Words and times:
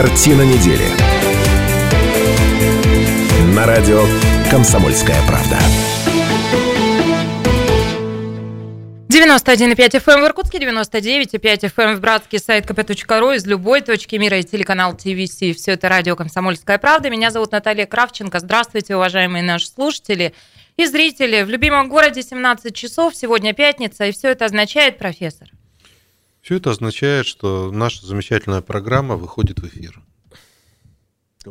Картина 0.00 0.42
недели. 0.42 0.84
На 3.52 3.66
радио 3.66 4.04
«Комсомольская 4.48 5.20
правда». 5.26 5.58
91,5 9.08 9.74
FM 9.74 10.12
эм 10.12 10.22
в 10.22 10.26
Иркутске, 10.26 10.58
99,5 10.58 11.40
FM 11.40 11.72
эм 11.82 11.96
в 11.96 12.00
Братске, 12.00 12.38
сайт 12.38 12.64
kp.ru 12.64 13.34
из 13.34 13.44
любой 13.44 13.80
точки 13.80 14.14
мира 14.14 14.38
и 14.38 14.44
телеканал 14.44 14.96
ТВС. 14.96 15.34
Все 15.34 15.72
это 15.72 15.88
радио 15.88 16.14
«Комсомольская 16.14 16.78
правда». 16.78 17.10
Меня 17.10 17.32
зовут 17.32 17.50
Наталья 17.50 17.86
Кравченко. 17.86 18.38
Здравствуйте, 18.38 18.94
уважаемые 18.94 19.42
наши 19.42 19.66
слушатели 19.66 20.32
и 20.76 20.86
зрители. 20.86 21.42
В 21.42 21.50
любимом 21.50 21.88
городе 21.88 22.22
17 22.22 22.72
часов, 22.72 23.16
сегодня 23.16 23.52
пятница, 23.52 24.06
и 24.06 24.12
все 24.12 24.28
это 24.28 24.44
означает, 24.44 24.96
профессор? 24.96 25.48
Все 26.48 26.56
это 26.56 26.70
означает, 26.70 27.26
что 27.26 27.70
наша 27.70 28.06
замечательная 28.06 28.62
программа 28.62 29.16
выходит 29.16 29.58
в 29.58 29.66
эфир. 29.66 30.00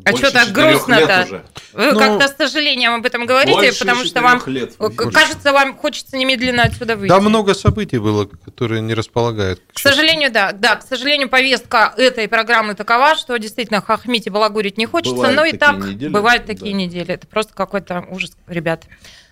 А 0.03 0.17
что 0.17 0.31
так 0.31 0.51
грустно-то? 0.51 1.43
Вы 1.73 1.91
ну, 1.91 1.99
как-то 1.99 2.27
с 2.27 2.35
сожалением 2.35 2.95
об 2.95 3.05
этом 3.05 3.27
говорите, 3.27 3.77
потому 3.77 4.05
что 4.05 4.23
вам 4.23 4.41
лет 4.47 4.75
кажется, 5.13 5.53
вам 5.53 5.77
хочется 5.77 6.17
немедленно 6.17 6.63
отсюда 6.63 6.95
выйти. 6.95 7.09
Да, 7.09 7.19
много 7.19 7.53
событий 7.53 7.99
было, 7.99 8.25
которые 8.25 8.81
не 8.81 8.95
располагают. 8.95 9.59
К, 9.59 9.75
к 9.75 9.79
сожалению, 9.79 10.31
да, 10.31 10.51
да, 10.51 10.77
к 10.77 10.81
сожалению, 10.81 11.29
повестка 11.29 11.93
этой 11.95 12.27
программы 12.27 12.73
такова, 12.73 13.15
что 13.15 13.37
действительно 13.37 13.81
хохмить 13.81 14.25
и 14.25 14.31
балагурить 14.31 14.79
не 14.79 14.87
хочется, 14.87 15.15
бывают 15.15 15.35
но 15.35 15.45
и 15.45 15.51
так 15.55 15.77
недели, 15.77 16.09
бывают 16.09 16.47
такие 16.47 16.71
да. 16.71 16.77
недели. 16.79 17.13
Это 17.13 17.27
просто 17.27 17.53
какой-то 17.53 18.03
ужас, 18.09 18.31
ребят. 18.47 18.85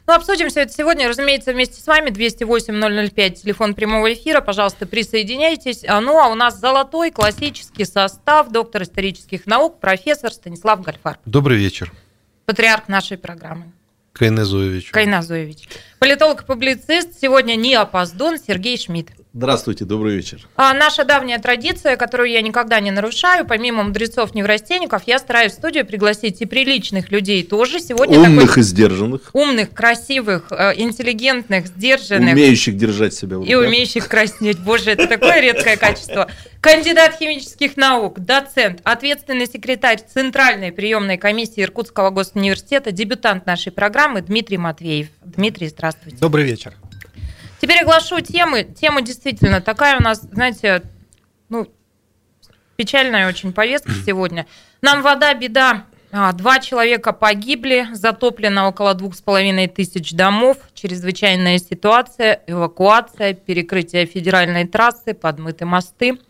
Ну, 0.08 0.14
обсудим 0.14 0.50
все 0.50 0.62
это 0.62 0.72
сегодня, 0.72 1.08
разумеется, 1.09 1.52
вместе 1.52 1.82
с 1.82 1.88
вами. 1.88 2.09
208-005, 2.12 3.30
телефон 3.32 3.73
прямого 3.73 4.14
эфира. 4.14 4.40
Пожалуйста, 4.40 4.86
присоединяйтесь. 4.86 5.84
А, 5.88 6.00
ну, 6.00 6.20
а 6.20 6.28
у 6.28 6.36
нас 6.36 6.59
золотой 6.59 7.09
классический 7.09 7.86
состав, 7.86 8.52
доктор 8.52 8.84
исторических 8.84 9.48
наук, 9.48 9.80
профессор 9.80 10.31
Станислав 10.31 10.81
Гальфар. 10.81 11.17
Добрый 11.26 11.58
вечер. 11.58 11.92
Патриарх 12.45 12.88
нашей 12.88 13.17
программы. 13.17 13.72
Кайна 14.14 14.45
Зоевич. 14.45 14.92
Кайна 14.92 15.23
Зоевич. 15.23 15.67
Политолог 15.98 16.44
и 16.44 16.45
публицист. 16.45 17.20
Сегодня 17.20 17.56
не 17.56 17.73
опоздон 17.73 18.38
Сергей 18.38 18.78
Шмидт. 18.78 19.09
Здравствуйте, 19.38 19.83
добрый 19.83 20.16
вечер. 20.16 20.47
А 20.55 20.73
наша 20.73 21.03
давняя 21.03 21.39
традиция, 21.39 21.97
которую 21.97 22.31
я 22.31 22.41
никогда 22.41 22.80
не 22.80 22.89
нарушаю, 22.89 23.45
помимо 23.45 23.83
мудрецов 23.83 24.33
неврастенников, 24.33 25.02
я 25.08 25.19
стараюсь 25.19 25.52
в 25.52 25.55
студию 25.55 25.86
пригласить 25.86 26.42
и 26.42 26.45
приличных 26.45 27.11
людей 27.11 27.44
тоже. 27.44 27.81
Сегодня 27.81 28.17
умных 28.17 28.47
такой... 28.47 28.61
и 28.61 28.64
сдержанных. 28.64 29.31
Умных, 29.33 29.72
красивых, 29.72 30.45
э, 30.52 30.75
интеллигентных, 30.77 31.67
сдержанных. 31.67 32.31
Умеющих 32.31 32.77
держать 32.77 33.14
себя. 33.14 33.36
И 33.45 33.55
умеющих 33.55 34.08
краснеть. 34.08 34.59
Боже, 34.59 34.92
это 34.92 35.05
такое 35.05 35.42
редкое 35.42 35.75
качество. 35.75 36.31
Кандидат 36.61 37.17
химических 37.20 37.75
наук, 37.75 38.22
доцент, 38.22 38.80
ответственный 38.86 39.47
секретарь 39.47 39.99
Центральной 40.14 40.72
приемной 40.72 41.17
комиссии 41.17 41.61
Иркутского 41.61 42.09
госуниверситета, 42.09 42.94
дебютант 42.94 43.45
нашей 43.45 43.73
программы 43.73 44.22
Дмитрий 44.22 44.58
Матвеев. 44.58 45.09
Дмитрий, 45.25 45.67
здравствуйте. 45.67 46.20
Добрый 46.22 46.45
вечер. 46.45 46.73
Теперь 47.66 47.81
оглашу 47.81 48.21
темы. 48.21 48.63
Тема 48.63 49.02
действительно 49.02 49.59
такая 49.59 49.97
у 49.97 49.99
нас, 49.99 50.21
знаете, 50.21 50.83
ну, 51.49 51.67
печальная 52.75 53.27
очень 53.27 53.53
повестка 53.53 53.89
сегодня. 54.05 54.45
Нам 54.83 55.02
вода, 55.02 55.33
беда. 55.33 55.88
А, 56.11 56.31
два 56.33 56.59
человека 56.59 57.11
погибли, 57.11 57.88
затоплено 57.93 58.67
около 58.67 58.93
двух 58.93 59.16
с 59.16 59.21
половиной 59.21 59.67
тысяч 59.67 60.11
домов, 60.11 60.58
чрезвычайная 60.75 61.58
ситуация, 61.58 62.43
эвакуация, 62.45 63.33
перекрытие 63.33 64.05
федеральной 64.05 64.67
трассы, 64.67 65.16
подмыты 65.16 65.66
мосты– 65.66 66.19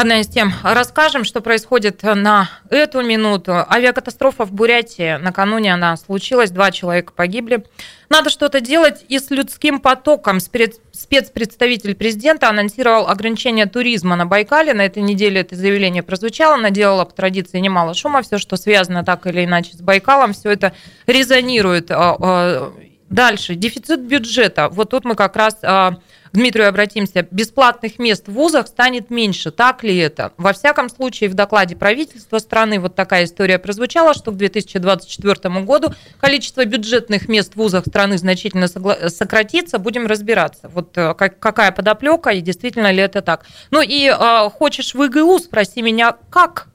Одна 0.00 0.20
из 0.20 0.28
тем. 0.28 0.54
Расскажем, 0.62 1.24
что 1.24 1.42
происходит 1.42 2.02
на 2.02 2.48
эту 2.70 3.02
минуту. 3.02 3.52
Авиакатастрофа 3.70 4.46
в 4.46 4.50
Бурятии. 4.50 5.18
Накануне 5.18 5.74
она 5.74 5.94
случилась, 5.98 6.50
два 6.50 6.70
человека 6.70 7.12
погибли. 7.14 7.66
Надо 8.08 8.30
что-то 8.30 8.62
делать 8.62 9.04
и 9.10 9.18
с 9.18 9.28
людским 9.28 9.78
потоком. 9.78 10.40
Спецпредставитель 10.40 11.94
президента 11.94 12.48
анонсировал 12.48 13.08
ограничение 13.08 13.66
туризма 13.66 14.16
на 14.16 14.24
Байкале. 14.24 14.72
На 14.72 14.86
этой 14.86 15.02
неделе 15.02 15.42
это 15.42 15.54
заявление 15.54 16.02
прозвучало. 16.02 16.56
Наделало 16.56 17.04
по 17.04 17.12
традиции 17.12 17.58
немало 17.58 17.92
шума. 17.92 18.22
Все, 18.22 18.38
что 18.38 18.56
связано 18.56 19.04
так 19.04 19.26
или 19.26 19.44
иначе 19.44 19.74
с 19.74 19.82
Байкалом, 19.82 20.32
все 20.32 20.50
это 20.52 20.72
резонирует. 21.06 21.90
А, 21.90 22.16
а, 22.18 22.72
дальше. 23.10 23.54
Дефицит 23.54 24.00
бюджета. 24.00 24.70
Вот 24.70 24.88
тут 24.88 25.04
мы 25.04 25.14
как 25.14 25.36
раз 25.36 25.58
а, 25.62 25.98
к 26.32 26.36
Дмитрию 26.36 26.68
обратимся, 26.68 27.26
бесплатных 27.30 27.98
мест 27.98 28.28
в 28.28 28.32
вузах 28.32 28.68
станет 28.68 29.10
меньше. 29.10 29.50
Так 29.50 29.82
ли 29.82 29.96
это? 29.96 30.32
Во 30.36 30.52
всяком 30.52 30.88
случае, 30.88 31.28
в 31.28 31.34
докладе 31.34 31.74
правительства 31.74 32.38
страны 32.38 32.78
вот 32.78 32.94
такая 32.94 33.24
история 33.24 33.58
прозвучала, 33.58 34.14
что 34.14 34.30
к 34.30 34.36
2024 34.36 35.60
году 35.64 35.92
количество 36.20 36.64
бюджетных 36.64 37.28
мест 37.28 37.54
в 37.54 37.56
вузах 37.56 37.86
страны 37.86 38.16
значительно 38.16 38.68
сократится. 38.68 39.78
Будем 39.78 40.06
разбираться, 40.06 40.68
вот 40.68 40.96
э, 40.96 41.14
какая 41.14 41.72
подоплека 41.72 42.30
и 42.30 42.40
действительно 42.40 42.92
ли 42.92 43.02
это 43.02 43.22
так. 43.22 43.46
Ну 43.70 43.80
и 43.82 44.08
э, 44.08 44.50
хочешь 44.50 44.94
в 44.94 45.02
ИГУ, 45.02 45.38
спроси 45.38 45.82
меня, 45.82 46.16
как? 46.30 46.68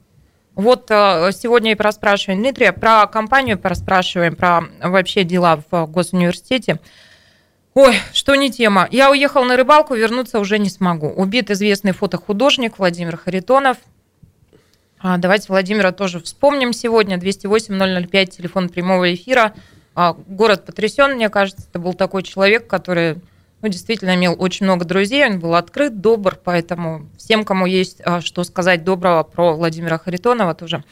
Вот 0.54 0.90
э, 0.90 1.32
сегодня 1.32 1.72
и 1.72 1.74
проспрашиваем 1.74 2.40
Дмитрия, 2.40 2.72
про 2.72 3.06
компанию 3.06 3.58
проспрашиваем, 3.58 4.36
про 4.36 4.64
вообще 4.82 5.22
дела 5.22 5.62
в 5.70 5.86
госуниверситете. 5.86 6.80
Ой, 7.76 7.94
что 8.14 8.34
не 8.36 8.50
тема. 8.50 8.88
Я 8.90 9.10
уехал 9.10 9.44
на 9.44 9.54
рыбалку, 9.54 9.94
вернуться 9.94 10.38
уже 10.38 10.58
не 10.58 10.70
смогу. 10.70 11.08
Убит 11.08 11.50
известный 11.50 11.92
фотохудожник 11.92 12.78
Владимир 12.78 13.18
Харитонов. 13.18 13.76
А, 14.98 15.18
давайте 15.18 15.48
Владимира 15.50 15.92
тоже 15.92 16.18
вспомним 16.20 16.72
сегодня. 16.72 17.18
208-005, 17.18 18.26
телефон 18.28 18.70
прямого 18.70 19.12
эфира. 19.12 19.52
А, 19.94 20.14
город 20.14 20.64
потрясен, 20.64 21.16
мне 21.16 21.28
кажется. 21.28 21.66
Это 21.68 21.78
был 21.78 21.92
такой 21.92 22.22
человек, 22.22 22.66
который 22.66 23.18
ну, 23.60 23.68
действительно 23.68 24.14
имел 24.14 24.34
очень 24.38 24.64
много 24.64 24.86
друзей. 24.86 25.26
Он 25.26 25.38
был 25.38 25.54
открыт, 25.54 26.00
добр, 26.00 26.40
поэтому 26.42 27.10
всем, 27.18 27.44
кому 27.44 27.66
есть 27.66 28.00
а, 28.06 28.22
что 28.22 28.42
сказать 28.44 28.84
доброго 28.84 29.22
про 29.22 29.54
Владимира 29.54 29.98
Харитонова, 29.98 30.54
тоже 30.54 30.82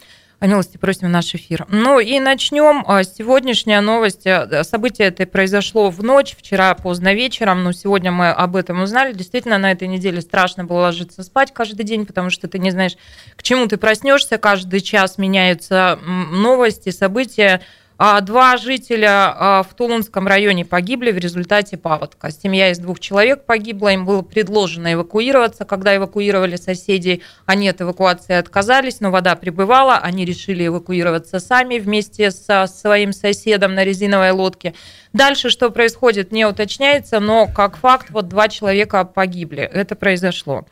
милости 0.47 0.77
просим 0.77 1.09
в 1.09 1.10
наш 1.10 1.34
эфир. 1.34 1.66
Ну 1.69 2.00
и 2.00 2.21
начнем. 2.21 2.84
А, 2.87 3.05
сегодняшняя 3.05 3.81
новость. 3.81 4.27
Э, 4.27 4.65
событие 4.65 5.09
это 5.09 5.27
произошло 5.27 5.91
в 5.91 6.03
ночь, 6.03 6.37
вчера 6.38 6.75
поздно 6.75 7.15
вечером, 7.15 7.62
но 7.65 7.72
сегодня 7.72 8.10
мы 8.12 8.31
об 8.31 8.56
этом 8.56 8.83
узнали. 8.83 9.12
Действительно, 9.12 9.59
на 9.59 9.72
этой 9.72 9.88
неделе 9.88 10.21
страшно 10.21 10.65
было 10.65 10.81
ложиться 10.83 11.22
спать 11.22 11.53
каждый 11.53 11.84
день, 11.84 12.06
потому 12.06 12.31
что 12.31 12.49
ты 12.49 12.59
не 12.59 12.71
знаешь, 12.71 12.97
к 13.37 13.43
чему 13.43 13.66
ты 13.66 13.77
проснешься. 13.77 14.38
Каждый 14.38 14.81
час 14.81 15.19
меняются 15.19 15.99
новости, 16.04 16.91
события. 16.91 17.60
А 17.97 18.21
два 18.21 18.56
жителя 18.56 19.32
а, 19.37 19.62
в 19.62 19.72
Тулунском 19.75 20.27
районе 20.27 20.65
погибли 20.65 21.12
в 21.12 21.19
результате 21.19 21.77
паводка. 21.77 22.32
Семья 22.32 22.71
из 22.71 22.78
двух 22.78 22.99
человек 22.99 23.44
погибла, 23.44 23.93
им 23.93 24.05
было 24.05 24.22
предложено 24.22 24.93
эвакуироваться. 24.93 25.65
Когда 25.65 25.94
эвакуировали 25.94 26.56
соседей, 26.56 27.22
они 27.47 27.69
от 27.69 27.81
эвакуации 27.81 28.34
отказались, 28.34 29.00
но 29.00 29.12
вода 29.12 29.37
прибывала, 29.37 29.99
они 29.99 30.25
решили 30.25 30.66
эвакуироваться 30.66 31.38
сами 31.38 31.78
вместе 31.78 32.33
со 32.33 32.66
своим 32.66 33.12
соседом 33.12 33.75
на 33.75 33.84
резиновой 33.84 34.33
лодке. 34.33 34.75
Дальше 35.12 35.49
что 35.49 35.71
происходит, 35.71 36.33
не 36.33 36.44
уточняется, 36.44 37.21
но 37.21 37.47
как 37.47 37.77
факт, 37.77 38.09
вот 38.10 38.28
два 38.28 38.49
человека 38.49 39.04
погибли. 39.04 39.62
Это 39.62 39.94
произошло. 39.94 40.66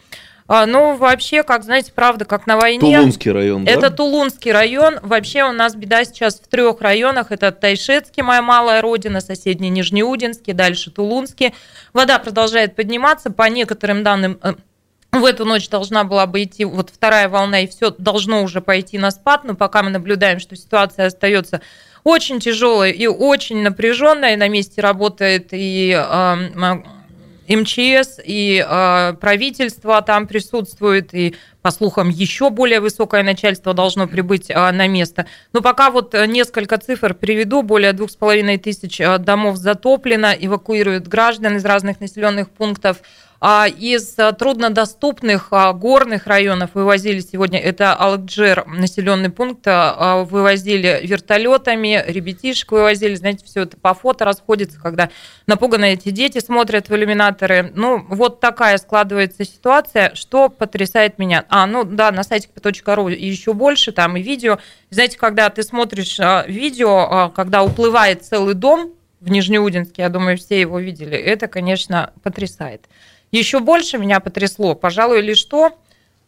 А, 0.55 0.67
ну, 0.67 0.97
вообще, 0.97 1.45
как 1.45 1.65
знаете, 1.65 1.93
правда, 1.95 2.27
как 2.27 2.47
на 2.47 2.59
войне. 2.59 2.79
Тулунский 2.79 3.31
район, 3.33 3.67
Это 3.67 3.89
да? 3.89 3.91
Тулунский 3.91 4.53
район. 4.53 4.99
Вообще 5.01 5.45
у 5.45 5.53
нас 5.53 5.75
беда 5.75 6.05
сейчас 6.05 6.35
в 6.35 6.47
трех 6.47 6.83
районах. 6.83 7.33
Это 7.33 7.53
Тайшетский, 7.53 8.23
моя 8.23 8.43
малая 8.43 8.83
родина, 8.83 9.23
соседний 9.23 9.71
Нижнеудинский, 9.71 10.53
дальше 10.53 10.91
Тулунский. 10.91 11.55
Вода 11.95 12.19
продолжает 12.19 12.77
подниматься. 12.77 13.31
По 13.31 13.49
некоторым 13.49 14.03
данным, 14.03 14.39
э, 14.43 14.53
в 15.13 15.25
эту 15.25 15.47
ночь 15.47 15.71
должна 15.71 16.05
была 16.05 16.27
бы 16.27 16.43
идти 16.43 16.67
вот 16.67 16.91
вторая 16.91 17.31
волна, 17.31 17.61
и 17.61 17.67
все 17.67 17.91
должно 17.91 18.43
уже 18.43 18.61
пойти 18.61 18.99
на 18.99 19.11
спад. 19.11 19.45
Но 19.45 19.55
пока 19.55 19.83
мы 19.83 19.89
наблюдаем, 19.89 20.39
что 20.39 20.55
ситуация 20.55 21.07
остается 21.07 21.63
очень 22.05 22.41
тяжелой 22.41 22.93
и 22.93 23.07
очень 23.07 23.63
напряженной. 23.63 24.37
На 24.37 24.49
месте 24.49 24.83
работает 24.83 25.49
и 25.53 25.93
э, 25.99 26.83
МЧС 27.49 28.21
и 28.25 28.65
э, 28.67 29.15
правительство 29.21 30.01
там 30.03 30.27
присутствует, 30.27 31.15
и, 31.15 31.35
по 31.61 31.71
слухам, 31.71 32.09
еще 32.09 32.51
более 32.51 32.81
высокое 32.81 33.23
начальство 33.23 33.75
должно 33.75 34.07
прибыть 34.07 34.51
э, 34.51 34.71
на 34.73 34.87
место. 34.89 35.27
Но 35.53 35.61
пока 35.61 35.91
вот 35.91 36.15
несколько 36.27 36.79
цифр 36.79 37.15
приведу. 37.15 37.63
Более 37.63 37.93
двух 37.93 38.11
с 38.11 38.17
половиной 38.17 38.59
тысяч 38.59 39.01
домов 39.21 39.57
затоплено, 39.57 40.33
эвакуируют 40.39 41.09
граждан 41.09 41.57
из 41.57 41.65
разных 41.65 42.01
населенных 42.01 42.51
пунктов. 42.51 42.99
А 43.45 43.67
из 43.67 44.17
а, 44.21 44.31
труднодоступных 44.31 45.49
а, 45.51 45.73
горных 45.73 46.29
районов 46.29 46.71
вывозили 46.75 47.19
сегодня, 47.19 47.59
это 47.59 47.93
Алакджер, 47.93 48.65
населенный 48.69 49.31
пункт, 49.31 49.63
а, 49.67 50.23
вывозили 50.23 51.01
вертолетами, 51.03 52.05
ребятишек 52.07 52.71
вывозили, 52.71 53.17
знаете, 53.17 53.45
все 53.45 53.63
это 53.63 53.77
по 53.77 53.95
фото 53.95 54.25
расходится, 54.25 54.79
когда 54.81 55.11
напуганные 55.49 55.95
эти 55.95 56.11
дети 56.11 56.39
смотрят 56.39 56.89
в 56.89 56.95
иллюминаторы. 56.95 57.73
Ну, 57.75 58.07
вот 58.09 58.39
такая 58.39 58.79
складывается 58.79 59.45
ситуация, 59.45 60.15
что 60.15 60.49
потрясает 60.49 61.19
меня. 61.19 61.45
А, 61.49 61.67
ну 61.67 61.83
да, 61.83 62.13
на 62.13 62.23
сайте 62.23 62.49
kp.ru 62.55 63.13
еще 63.13 63.55
больше, 63.55 63.91
там 63.91 64.17
и 64.17 64.23
видео. 64.23 64.61
Знаете, 64.91 65.19
когда 65.19 65.51
ты 65.51 65.65
смотришь 65.65 66.21
видео, 66.47 67.33
когда 67.35 67.65
уплывает 67.65 68.25
целый 68.25 68.55
дом 68.55 68.93
в 69.19 69.29
Нижнеудинске, 69.29 70.03
я 70.03 70.11
думаю, 70.11 70.39
все 70.39 70.61
его 70.61 70.79
видели, 70.79 71.17
это, 71.17 71.49
конечно, 71.49 72.13
потрясает. 72.23 72.87
Еще 73.33 73.61
больше 73.61 73.97
меня 73.97 74.21
потрясло, 74.21 74.75
пожалуй, 74.75 75.23
лишь 75.23 75.43
то, 75.45 75.79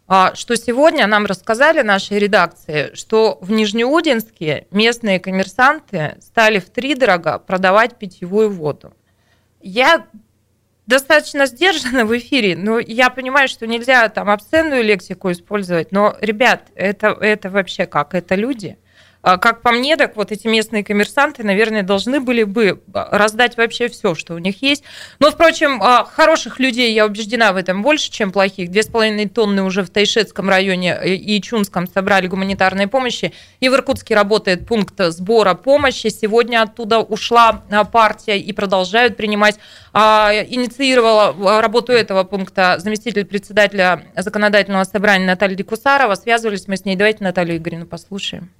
а, 0.08 0.34
что 0.34 0.56
сегодня 0.56 1.06
нам 1.06 1.26
рассказали 1.26 1.82
нашей 1.82 2.18
редакции, 2.18 2.94
что 2.94 3.38
в 3.42 3.52
Нижнеудинске 3.52 4.66
местные 4.70 5.20
коммерсанты 5.20 6.16
стали 6.20 6.58
в 6.58 6.70
три 6.70 6.94
дорого 6.94 7.38
продавать 7.38 7.98
питьевую 7.98 8.50
воду. 8.50 8.94
Я 9.60 10.06
достаточно 10.86 11.44
сдержана 11.44 12.06
в 12.06 12.16
эфире, 12.16 12.56
но 12.56 12.78
я 12.78 13.10
понимаю, 13.10 13.48
что 13.48 13.66
нельзя 13.66 14.08
там 14.08 14.30
обсценную 14.30 14.82
лексику 14.82 15.30
использовать, 15.30 15.92
но, 15.92 16.16
ребят, 16.22 16.68
это, 16.74 17.08
это 17.20 17.50
вообще 17.50 17.84
как? 17.86 18.14
Это 18.14 18.34
люди– 18.34 18.78
как 19.24 19.62
по 19.62 19.72
мне, 19.72 19.96
так 19.96 20.16
вот 20.16 20.32
эти 20.32 20.46
местные 20.46 20.84
коммерсанты, 20.84 21.44
наверное, 21.44 21.82
должны 21.82 22.20
были 22.20 22.42
бы 22.42 22.82
а, 22.92 23.16
раздать 23.16 23.56
вообще 23.56 23.88
все, 23.88 24.14
что 24.14 24.34
у 24.34 24.38
них 24.38 24.60
есть. 24.60 24.84
Но, 25.18 25.30
впрочем, 25.30 25.82
а, 25.82 26.04
хороших 26.04 26.60
людей, 26.60 26.92
я 26.92 27.06
убеждена 27.06 27.54
в 27.54 27.56
этом, 27.56 27.82
больше, 27.82 28.10
чем 28.10 28.32
плохих. 28.32 28.70
Две 28.70 28.82
с 28.82 28.86
половиной 28.86 29.26
тонны 29.26 29.62
уже 29.62 29.82
в 29.82 29.88
Тайшетском 29.88 30.50
районе 30.50 31.00
и 31.16 31.40
Чунском 31.40 31.86
собрали 31.86 32.26
гуманитарной 32.26 32.86
помощи. 32.86 33.32
И 33.60 33.70
в 33.70 33.74
Иркутске 33.74 34.14
работает 34.14 34.66
пункт 34.66 34.94
сбора 34.98 35.54
помощи. 35.54 36.08
Сегодня 36.08 36.60
оттуда 36.62 37.00
ушла 37.00 37.62
партия 37.90 38.38
и 38.38 38.52
продолжают 38.52 39.16
принимать. 39.16 39.56
Инициировала 39.94 41.62
работу 41.62 41.92
этого 41.92 42.24
пункта 42.24 42.76
заместитель 42.78 43.24
председателя 43.24 44.04
законодательного 44.16 44.84
собрания 44.84 45.24
Наталья 45.26 45.54
Декусарова. 45.54 46.14
Связывались 46.14 46.68
мы 46.68 46.76
с 46.76 46.84
ней. 46.84 46.96
Давайте 46.96 47.24
Наталью 47.24 47.56
Игоревну 47.56 47.86
послушаем. 47.86 48.50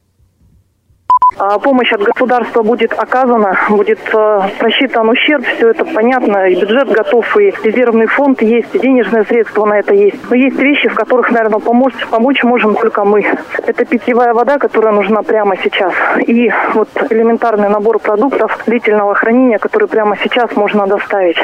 А, 1.37 1.59
помощь 1.59 1.93
от 1.93 2.03
государства 2.03 2.63
будет 2.63 2.93
оказана, 2.93 3.59
будет 3.69 3.99
э, 4.13 4.41
просчитан 4.59 5.09
ущерб, 5.09 5.45
все 5.45 5.71
это 5.71 5.85
понятно, 5.85 6.47
и 6.47 6.61
бюджет 6.61 6.89
готов, 6.89 7.37
и 7.37 7.53
резервный 7.65 8.07
фонд 8.07 8.41
есть, 8.41 8.73
и 8.75 8.79
денежные 8.79 9.25
средства 9.25 9.65
на 9.65 9.81
это 9.81 9.95
есть. 9.95 10.19
Но 10.31 10.37
есть 10.37 10.59
вещи, 10.59 10.89
в 10.89 10.95
которых, 10.95 11.31
наверное, 11.33 11.59
помочь, 11.59 11.95
помочь 12.09 12.43
можем 12.45 12.77
только 12.77 13.05
мы. 13.05 13.25
Это 13.67 13.85
питьевая 13.85 14.33
вода, 14.33 14.59
которая 14.59 14.93
нужна 14.93 15.23
прямо 15.23 15.57
сейчас, 15.57 15.93
и 16.25 16.53
вот 16.75 16.89
элементарный 17.11 17.69
набор 17.69 17.99
продуктов 17.99 18.57
длительного 18.67 19.15
хранения, 19.15 19.59
который 19.59 19.89
прямо 19.89 20.17
сейчас 20.23 20.55
можно 20.55 20.87
доставить. 20.87 21.39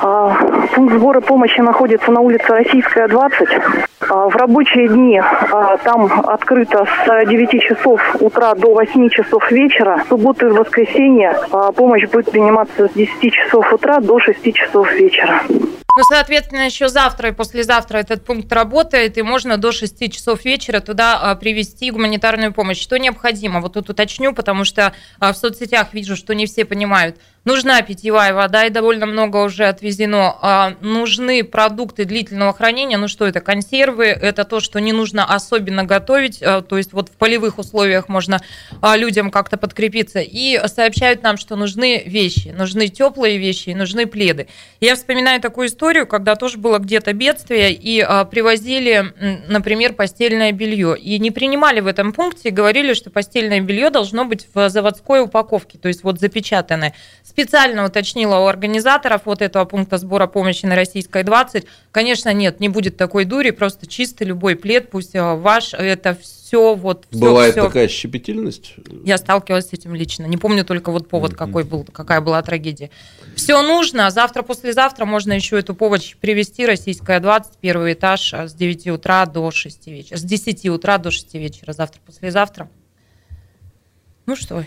А, 0.00 0.36
пункт 0.74 0.94
сбора 0.94 1.20
помощи 1.20 1.60
находится 1.60 2.12
на 2.12 2.20
улице 2.20 2.46
Российская, 2.48 3.08
20. 3.08 3.48
А, 4.08 4.28
в 4.28 4.36
рабочие 4.36 4.88
дни 4.88 5.20
там 5.84 6.10
открыто 6.26 6.86
с 6.86 7.26
9 7.26 7.62
часов 7.62 8.00
утра 8.20 8.54
до 8.54 8.74
8 8.74 9.08
часов 9.08 9.31
часов 9.32 9.50
вечера. 9.50 10.04
В 10.04 10.08
субботу 10.08 10.46
и 10.46 10.50
воскресенье 10.50 11.30
а, 11.50 11.72
помощь 11.72 12.04
будет 12.08 12.30
приниматься 12.30 12.88
с 12.88 12.92
10 12.92 13.32
часов 13.32 13.72
утра 13.72 14.00
до 14.00 14.18
6 14.18 14.54
часов 14.54 14.92
вечера. 14.92 15.42
Ну, 15.94 16.04
соответственно, 16.08 16.62
еще 16.62 16.88
завтра 16.88 17.30
и 17.30 17.32
послезавтра 17.32 17.98
этот 17.98 18.24
пункт 18.24 18.50
работает, 18.52 19.18
и 19.18 19.22
можно 19.22 19.58
до 19.58 19.72
6 19.72 20.10
часов 20.10 20.44
вечера 20.44 20.80
туда 20.80 21.18
а, 21.20 21.34
привести 21.34 21.90
гуманитарную 21.90 22.52
помощь. 22.52 22.80
Что 22.80 22.98
необходимо? 22.98 23.60
Вот 23.60 23.74
тут 23.74 23.90
уточню, 23.90 24.34
потому 24.34 24.64
что 24.64 24.92
а, 25.18 25.32
в 25.32 25.36
соцсетях 25.36 25.88
вижу, 25.92 26.16
что 26.16 26.34
не 26.34 26.46
все 26.46 26.64
понимают. 26.64 27.16
Нужна 27.44 27.82
питьевая 27.82 28.34
вода, 28.34 28.66
и 28.66 28.70
довольно 28.70 29.04
много 29.04 29.38
уже 29.38 29.64
отвезено. 29.64 30.36
А, 30.42 30.74
нужны 30.80 31.42
продукты 31.42 32.04
длительного 32.04 32.52
хранения. 32.52 32.98
Ну 32.98 33.08
что 33.08 33.26
это? 33.26 33.40
Консервы. 33.40 34.06
Это 34.06 34.44
то, 34.44 34.60
что 34.60 34.80
не 34.80 34.92
нужно 34.92 35.24
особенно 35.24 35.82
готовить. 35.82 36.40
А, 36.40 36.62
то 36.62 36.76
есть 36.78 36.92
вот 36.92 37.08
в 37.08 37.12
полевых 37.12 37.58
условиях 37.58 38.08
можно 38.08 38.40
а, 38.80 38.96
людям 38.96 39.32
как-то 39.32 39.56
подкрепиться. 39.56 40.20
И 40.20 40.60
сообщают 40.68 41.24
нам, 41.24 41.36
что 41.36 41.56
нужны 41.56 42.04
вещи. 42.06 42.54
Нужны 42.56 42.86
теплые 42.86 43.38
вещи 43.38 43.70
нужны 43.70 44.06
пледы. 44.06 44.46
Я 44.80 44.94
вспоминаю 44.94 45.40
такую 45.40 45.68
историю, 45.68 46.06
когда 46.06 46.36
тоже 46.36 46.58
было 46.58 46.78
где-то 46.78 47.12
бедствие, 47.12 47.72
и 47.72 48.06
привозили, 48.30 49.12
например, 49.48 49.94
постельное 49.94 50.52
белье. 50.52 50.96
И 50.98 51.18
не 51.18 51.30
принимали 51.30 51.80
в 51.80 51.86
этом 51.86 52.12
пункте, 52.12 52.50
говорили, 52.50 52.94
что 52.94 53.10
постельное 53.10 53.60
белье 53.60 53.90
должно 53.90 54.24
быть 54.24 54.46
в 54.54 54.68
заводской 54.68 55.22
упаковке, 55.22 55.78
то 55.78 55.88
есть 55.88 56.04
вот 56.04 56.20
запечатанное 56.20 56.94
Специально 57.32 57.86
уточнила 57.86 58.40
у 58.40 58.46
организаторов 58.46 59.22
вот 59.24 59.40
этого 59.40 59.64
пункта 59.64 59.96
сбора 59.96 60.26
помощи 60.26 60.66
на 60.66 60.76
Российской 60.76 61.22
20. 61.22 61.64
Конечно, 61.90 62.30
нет, 62.30 62.60
не 62.60 62.68
будет 62.68 62.98
такой 62.98 63.24
дури, 63.24 63.52
просто 63.52 63.86
чистый 63.86 64.24
любой 64.24 64.54
плед, 64.54 64.90
пусть 64.90 65.14
э, 65.14 65.34
ваш, 65.36 65.72
это 65.72 66.14
все 66.14 66.74
вот... 66.74 67.06
Все, 67.10 67.18
Бывает 67.18 67.52
все. 67.52 67.64
такая 67.64 67.88
щепетильность? 67.88 68.74
Я 69.02 69.16
сталкивалась 69.16 69.70
с 69.70 69.72
этим 69.72 69.94
лично. 69.94 70.26
Не 70.26 70.36
помню 70.36 70.62
только 70.62 70.92
вот 70.92 71.08
повод, 71.08 71.32
mm-hmm. 71.32 71.36
какой 71.36 71.64
был, 71.64 71.84
какая 71.84 72.20
была 72.20 72.42
трагедия. 72.42 72.90
Все 73.34 73.62
нужно. 73.62 74.10
Завтра, 74.10 74.42
послезавтра 74.42 75.06
можно 75.06 75.32
еще 75.32 75.58
эту 75.58 75.74
помощь 75.74 76.14
привести. 76.16 76.66
Российская 76.66 77.18
20, 77.18 77.56
первый 77.62 77.94
этаж 77.94 78.34
а 78.34 78.46
с 78.46 78.52
9 78.52 78.88
утра 78.88 79.24
до 79.24 79.50
6 79.50 79.86
вечера. 79.86 80.18
С 80.18 80.22
10 80.22 80.66
утра 80.66 80.98
до 80.98 81.10
6 81.10 81.32
вечера. 81.32 81.72
Завтра, 81.72 81.98
послезавтра. 82.04 82.68
Ну 84.26 84.36
что, 84.36 84.66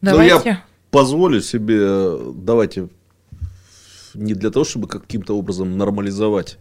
давайте... 0.00 0.34
Ну, 0.36 0.42
я 0.46 0.64
позволю 0.94 1.40
себе, 1.40 2.16
давайте, 2.36 2.88
не 4.14 4.34
для 4.34 4.50
того, 4.50 4.64
чтобы 4.64 4.86
каким-то 4.86 5.36
образом 5.36 5.76
нормализовать 5.76 6.56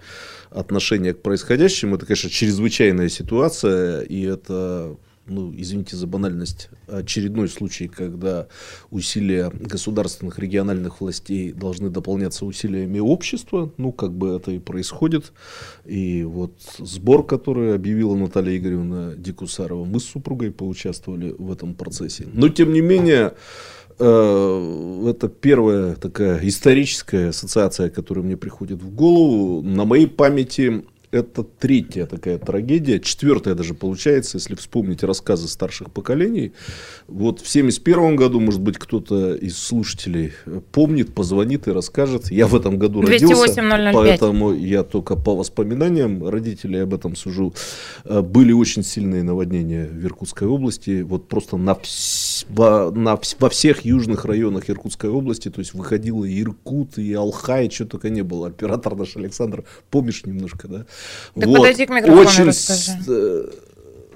отношение 0.50 1.14
к 1.14 1.22
происходящему, 1.22 1.98
это, 1.98 2.08
конечно, 2.08 2.32
чрезвычайная 2.32 3.10
ситуация, 3.10 4.02
и 4.02 4.24
это 4.24 4.98
ну, 5.26 5.54
извините 5.56 5.96
за 5.96 6.06
банальность, 6.06 6.70
очередной 6.88 7.48
случай, 7.48 7.88
когда 7.88 8.48
усилия 8.92 9.52
государственных 9.54 10.38
региональных 10.38 11.00
властей 11.00 11.54
должны 11.54 11.90
дополняться 11.90 12.46
усилиями 12.46 13.00
общества, 13.00 13.72
ну, 13.78 13.94
как 13.94 14.12
бы 14.12 14.36
это 14.36 14.52
и 14.52 14.60
происходит. 14.60 15.32
И 15.86 16.24
вот 16.24 16.54
сбор, 16.78 17.26
который 17.26 17.74
объявила 17.74 18.16
Наталья 18.16 18.58
Игоревна 18.58 19.14
Дикусарова, 19.16 19.86
мы 19.86 20.00
с 20.02 20.06
супругой 20.06 20.52
поучаствовали 20.52 21.34
в 21.38 21.52
этом 21.52 21.74
процессе. 21.74 22.28
Но, 22.34 22.50
тем 22.50 22.74
не 22.74 22.82
менее, 22.82 23.34
это 23.98 25.28
первая 25.28 25.95
такая 25.95 26.40
историческая 26.48 27.30
ассоциация, 27.30 27.90
которая 27.90 28.24
мне 28.24 28.38
приходит 28.38 28.81
в 28.81 28.90
голову. 28.94 29.62
На 29.62 29.86
моей 29.86 30.07
памяти 30.07 30.86
это 31.13 31.44
третья 31.44 32.06
такая 32.06 32.39
трагедия, 32.39 33.00
четвертая 33.00 33.53
даже 33.53 33.74
получается, 33.74 34.38
если 34.38 34.55
вспомнить 34.55 35.03
рассказы 35.03 35.48
старших 35.48 35.91
поколений. 35.91 36.53
Вот 37.08 37.39
в 37.39 37.48
71 37.48 38.15
году, 38.15 38.39
может 38.39 38.62
быть, 38.62 38.77
кто-то 38.77 39.36
из 39.36 39.58
слушателей 39.58 40.34
помнит, 40.72 41.13
позвонит 41.13 41.67
и 41.67 41.72
расскажет. 41.72 42.32
Я 42.32 42.48
в 42.48 42.55
этом 42.55 42.79
году 42.79 43.01
208 43.01 43.29
родился, 43.32 43.93
поэтому 43.93 44.53
я 44.53 44.84
только 44.84 45.15
по 45.15 45.36
воспоминаниям 45.36 46.27
родителей 46.27 46.79
об 46.79 46.93
этом 46.93 47.15
сужу. 47.15 47.53
Э, 48.05 48.22
были 48.22 48.51
очень 48.51 48.84
сильные 48.84 49.22
наводнения 49.24 49.86
в 49.86 50.03
Иркутской 50.03 50.48
области, 50.48 51.01
вот 51.03 51.27
просто 51.27 51.58
на, 51.58 51.72
вс- 51.72 52.46
во, 52.50 52.89
на, 52.91 53.20
во 53.39 53.50
всех 53.50 53.86
южных 53.86 54.25
районах 54.25 54.70
Иркутской 54.70 55.10
области, 55.10 55.50
то 55.50 55.60
есть 55.60 55.75
выходило 55.75 56.25
и 56.25 56.41
Иркут, 56.41 56.98
и 56.98 57.13
Алхай, 57.13 57.70
что 57.70 57.86
только 57.86 58.10
не 58.10 58.24
было. 58.24 58.48
Оператор 58.48 58.96
наш 58.96 59.15
Александр, 59.15 59.63
помнишь 59.91 60.25
немножко, 60.25 60.67
да? 60.67 60.86
Так 61.36 61.48
вот. 61.48 61.57
подойди 61.57 61.86
к 61.86 61.89
микрофону 61.89 62.22
Очень 62.22 62.43
расскажи. 62.45 62.91
Э, 63.07 63.45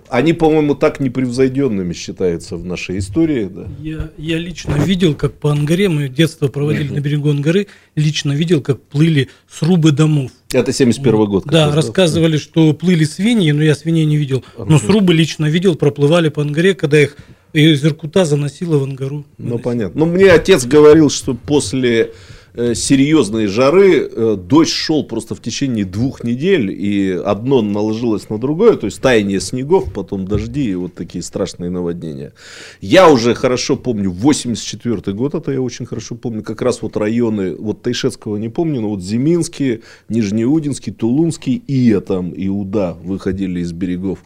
они, 0.10 0.34
по-моему, 0.34 0.76
так 0.76 1.00
непревзойденными 1.00 1.94
считаются 1.94 2.56
в 2.56 2.66
нашей 2.66 3.00
истории. 3.00 3.46
Да? 3.46 3.68
Я, 3.80 4.10
я 4.18 4.38
лично 4.38 4.76
видел, 4.76 5.16
как 5.16 5.34
по 5.34 5.52
Ангаре, 5.52 5.90
мы 5.90 6.08
детство 6.08 6.48
проводили 6.48 6.94
на 6.94 7.00
берегу 7.00 7.30
Ангары, 7.30 7.68
лично 7.96 8.32
видел, 8.32 8.62
как 8.62 8.82
плыли 8.82 9.30
срубы 9.50 9.92
домов. 9.92 10.32
Это 10.54 10.72
71 10.72 11.26
год. 11.26 11.46
Да, 11.46 11.68
раз, 11.68 11.76
рассказывали, 11.76 12.34
да? 12.34 12.42
что 12.42 12.74
плыли 12.74 13.04
свиньи, 13.04 13.52
но 13.52 13.64
я 13.64 13.76
свиней 13.76 14.06
не 14.06 14.18
видел. 14.18 14.44
Но 14.58 14.78
срубы 14.80 15.14
лично 15.14 15.46
видел, 15.48 15.76
проплывали 15.76 16.30
по 16.30 16.42
Ангаре, 16.42 16.74
когда 16.74 17.02
их 17.02 17.18
из 17.54 17.84
Иркута 17.84 18.24
заносило 18.26 18.78
в 18.78 18.84
Ангару. 18.84 19.26
Ну, 19.38 19.60
понятно. 19.60 20.00
Ну, 20.00 20.06
мне 20.06 20.32
отец 20.32 20.66
говорил, 20.66 21.10
что 21.10 21.34
после 21.34 22.14
серьезной 22.58 23.48
жары 23.48 24.10
э, 24.12 24.36
дождь 24.36 24.72
шел 24.72 25.04
просто 25.04 25.36
в 25.36 25.42
течение 25.42 25.86
двух 25.86 26.24
недель, 26.24 26.72
и 26.72 27.12
одно 27.12 27.62
наложилось 27.62 28.30
на 28.30 28.38
другое, 28.38 28.76
то 28.78 28.86
есть 28.86 29.02
таяние 29.02 29.40
снегов, 29.40 29.94
потом 29.94 30.28
дожди 30.28 30.72
и 30.72 30.76
вот 30.76 30.94
такие 30.96 31.24
страшные 31.24 31.70
наводнения. 31.70 32.34
Я 32.82 33.10
уже 33.10 33.36
хорошо 33.36 33.76
помню, 33.76 34.10
84 34.12 35.16
год, 35.16 35.36
это 35.36 35.52
я 35.52 35.62
очень 35.62 35.86
хорошо 35.86 36.16
помню, 36.16 36.44
как 36.44 36.62
раз 36.62 36.82
вот 36.82 36.98
районы, 36.98 37.56
вот 37.56 37.82
Тайшетского 37.82 38.38
не 38.38 38.50
помню, 38.50 38.82
но 38.82 38.90
вот 38.90 39.02
Зиминский, 39.02 39.82
Нижнеудинский, 40.10 40.94
Тулунский 40.94 41.56
и 41.56 42.00
там 42.00 42.34
Иуда 42.36 42.98
выходили 43.04 43.60
из 43.60 43.72
берегов. 43.72 44.20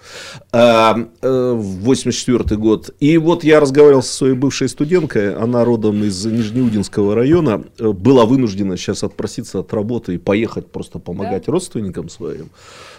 А, 0.52 1.08
э, 1.22 1.54
84 1.54 2.58
год. 2.58 2.92
И 3.00 3.18
вот 3.18 3.44
я 3.44 3.60
разговаривал 3.60 4.04
со 4.04 4.14
своей 4.14 4.36
бывшей 4.36 4.70
студенткой, 4.70 5.36
она 5.36 5.66
родом 5.66 6.04
из 6.04 6.26
Нижнеудинского 6.26 7.16
района, 7.16 7.64
э, 7.80 7.92
была 8.22 8.26
вынуждена 8.26 8.78
сейчас 8.78 9.04
отпроситься 9.04 9.60
от 9.60 9.74
работы 9.74 10.16
и 10.16 10.18
поехать 10.18 10.68
просто 10.68 11.00
помогать 11.00 11.46
да? 11.46 11.52
родственникам 11.52 12.10
своим. 12.10 12.50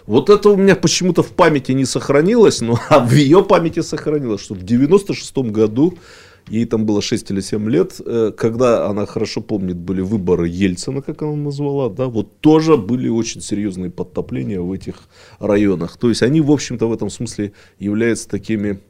Вот 0.07 0.31
это 0.31 0.51
у 0.51 0.57
меня 0.57 0.75
почему-то 0.77 1.23
в 1.23 1.31
памяти 1.31 1.73
не 1.73 1.85
сохранилось, 1.85 2.61
но 2.61 2.79
а 2.89 2.99
в 2.99 3.13
ее 3.13 3.43
памяти 3.43 3.83
сохранилось, 3.83 4.41
что 4.41 4.55
в 4.55 4.63
96 4.63 5.39
году 5.53 5.95
Ей 6.51 6.67
там 6.67 6.87
было 6.87 7.01
6 7.01 7.31
или 7.31 7.41
7 7.41 7.71
лет, 7.71 8.01
э, 8.05 8.33
когда 8.37 8.89
она 8.89 9.07
хорошо 9.07 9.41
помнит, 9.41 9.77
были 9.77 10.01
выборы 10.01 10.49
Ельцина, 10.49 11.01
как 11.01 11.23
она 11.23 11.37
назвала, 11.37 11.89
да, 11.89 12.07
вот 12.07 12.41
тоже 12.41 12.77
были 12.77 13.09
очень 13.09 13.41
серьезные 13.41 13.91
подтопления 13.91 14.61
в 14.61 14.73
этих 14.73 14.95
районах. 15.39 15.97
То 15.97 16.09
есть 16.09 16.23
они, 16.23 16.41
в 16.41 16.51
общем-то, 16.51 16.89
в 16.89 16.93
этом 16.93 17.11
смысле 17.11 17.53
являются 17.79 18.29
такими 18.29 18.81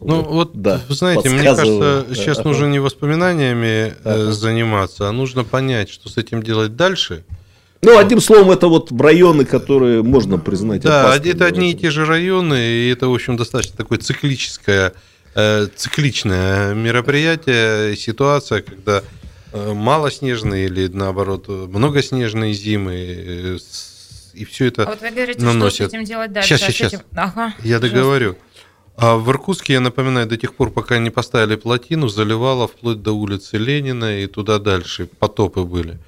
ну 0.00 0.16
вот, 0.16 0.26
вот 0.26 0.62
да, 0.62 0.80
вы 0.88 0.94
знаете, 0.94 1.28
мне 1.28 1.42
кажется, 1.42 2.06
сейчас 2.14 2.44
нужно 2.44 2.66
не 2.66 2.78
воспоминаниями 2.78 3.94
э, 4.04 4.30
заниматься, 4.32 5.08
а 5.08 5.12
нужно 5.12 5.44
понять, 5.44 5.90
что 5.90 6.08
с 6.08 6.16
этим 6.16 6.42
делать 6.42 6.76
дальше. 6.76 7.24
Ну, 7.82 7.98
одним 7.98 8.20
словом, 8.20 8.50
это 8.50 8.68
вот 8.68 8.90
районы, 8.90 9.44
которые 9.44 10.02
можно 10.02 10.38
признать 10.38 10.82
Да, 10.82 11.14
это 11.16 11.44
одни 11.44 11.72
и 11.72 11.74
те 11.74 11.90
же 11.90 12.04
районы, 12.04 12.54
и 12.54 12.90
это, 12.90 13.08
в 13.08 13.14
общем, 13.14 13.36
достаточно 13.36 13.76
такое 13.76 13.98
циклическое 13.98 14.92
Э, 15.38 15.66
цикличное 15.76 16.72
мероприятие, 16.72 17.94
ситуация, 17.94 18.62
когда 18.62 19.02
э, 19.52 19.72
малоснежные 19.74 20.64
или 20.64 20.86
наоборот 20.86 21.46
многоснежные 21.48 22.54
зимы 22.54 23.58
и 24.32 24.44
все 24.46 24.66
это 24.68 24.84
а 24.84 24.86
вот 24.86 25.02
вы 25.02 25.10
говорите, 25.10 25.44
наносит. 25.44 25.74
что 25.74 25.84
с 25.84 25.88
этим 25.88 26.04
делать 26.04 26.32
дальше? 26.32 26.56
Сейчас, 26.56 26.72
сейчас, 26.72 26.92
сейчас. 26.92 27.02
Ага, 27.14 27.54
я 27.62 27.78
договорю. 27.78 28.36
А 28.96 29.16
в 29.16 29.28
Иркутске, 29.30 29.74
я 29.74 29.80
напоминаю, 29.80 30.26
до 30.26 30.38
тех 30.38 30.54
пор, 30.54 30.70
пока 30.70 30.98
не 30.98 31.10
поставили 31.10 31.56
плотину, 31.56 32.08
заливало 32.08 32.66
вплоть 32.66 33.02
до 33.02 33.12
улицы 33.12 33.58
Ленина 33.58 34.22
и 34.22 34.26
туда 34.26 34.58
дальше. 34.58 35.06
Потопы 35.18 35.62
были. 35.64 35.98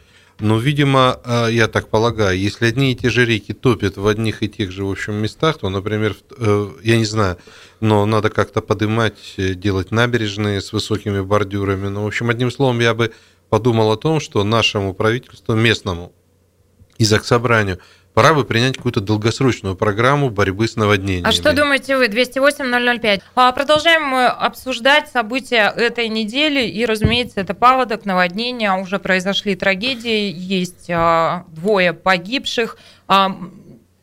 Но, 0.40 0.56
видимо, 0.56 1.20
я 1.50 1.66
так 1.66 1.88
полагаю, 1.88 2.38
если 2.38 2.66
одни 2.66 2.92
и 2.92 2.94
те 2.94 3.10
же 3.10 3.26
реки 3.26 3.52
топят 3.52 3.96
в 3.96 4.06
одних 4.06 4.42
и 4.42 4.48
тех 4.48 4.70
же, 4.70 4.84
в 4.84 4.90
общем, 4.90 5.14
местах, 5.14 5.58
то, 5.58 5.68
например, 5.68 6.16
я 6.82 6.96
не 6.96 7.04
знаю, 7.04 7.36
но 7.80 8.06
надо 8.06 8.30
как-то 8.30 8.62
поднимать, 8.62 9.34
э, 9.36 9.54
делать 9.54 9.90
набережные 9.90 10.60
с 10.60 10.72
высокими 10.72 11.20
бордюрами. 11.20 11.88
Ну, 11.88 12.04
в 12.04 12.06
общем, 12.06 12.30
одним 12.30 12.52
словом, 12.52 12.78
я 12.80 12.94
бы 12.94 13.12
подумал 13.50 13.90
о 13.90 13.96
том, 13.96 14.20
что 14.20 14.44
нашему 14.44 14.94
правительству, 14.94 15.54
местному 15.54 16.12
и 16.98 17.04
Заксобранию, 17.04 17.80
пора 18.18 18.34
бы 18.34 18.44
принять 18.44 18.74
какую-то 18.74 19.00
долгосрочную 19.00 19.76
программу 19.76 20.28
борьбы 20.28 20.66
с 20.66 20.74
наводнениями. 20.74 21.28
А 21.28 21.30
что 21.30 21.52
думаете 21.52 21.96
вы? 21.96 22.06
208-005. 22.08 23.22
А, 23.36 23.52
продолжаем 23.52 24.02
мы 24.02 24.26
обсуждать 24.26 25.08
события 25.08 25.72
этой 25.76 26.08
недели. 26.08 26.66
И, 26.66 26.84
разумеется, 26.84 27.40
это 27.40 27.54
паводок, 27.54 28.04
наводнения. 28.04 28.72
Уже 28.72 28.98
произошли 28.98 29.54
трагедии. 29.54 30.32
Есть 30.34 30.90
а, 30.90 31.44
двое 31.46 31.92
погибших. 31.92 32.78
А, 33.06 33.38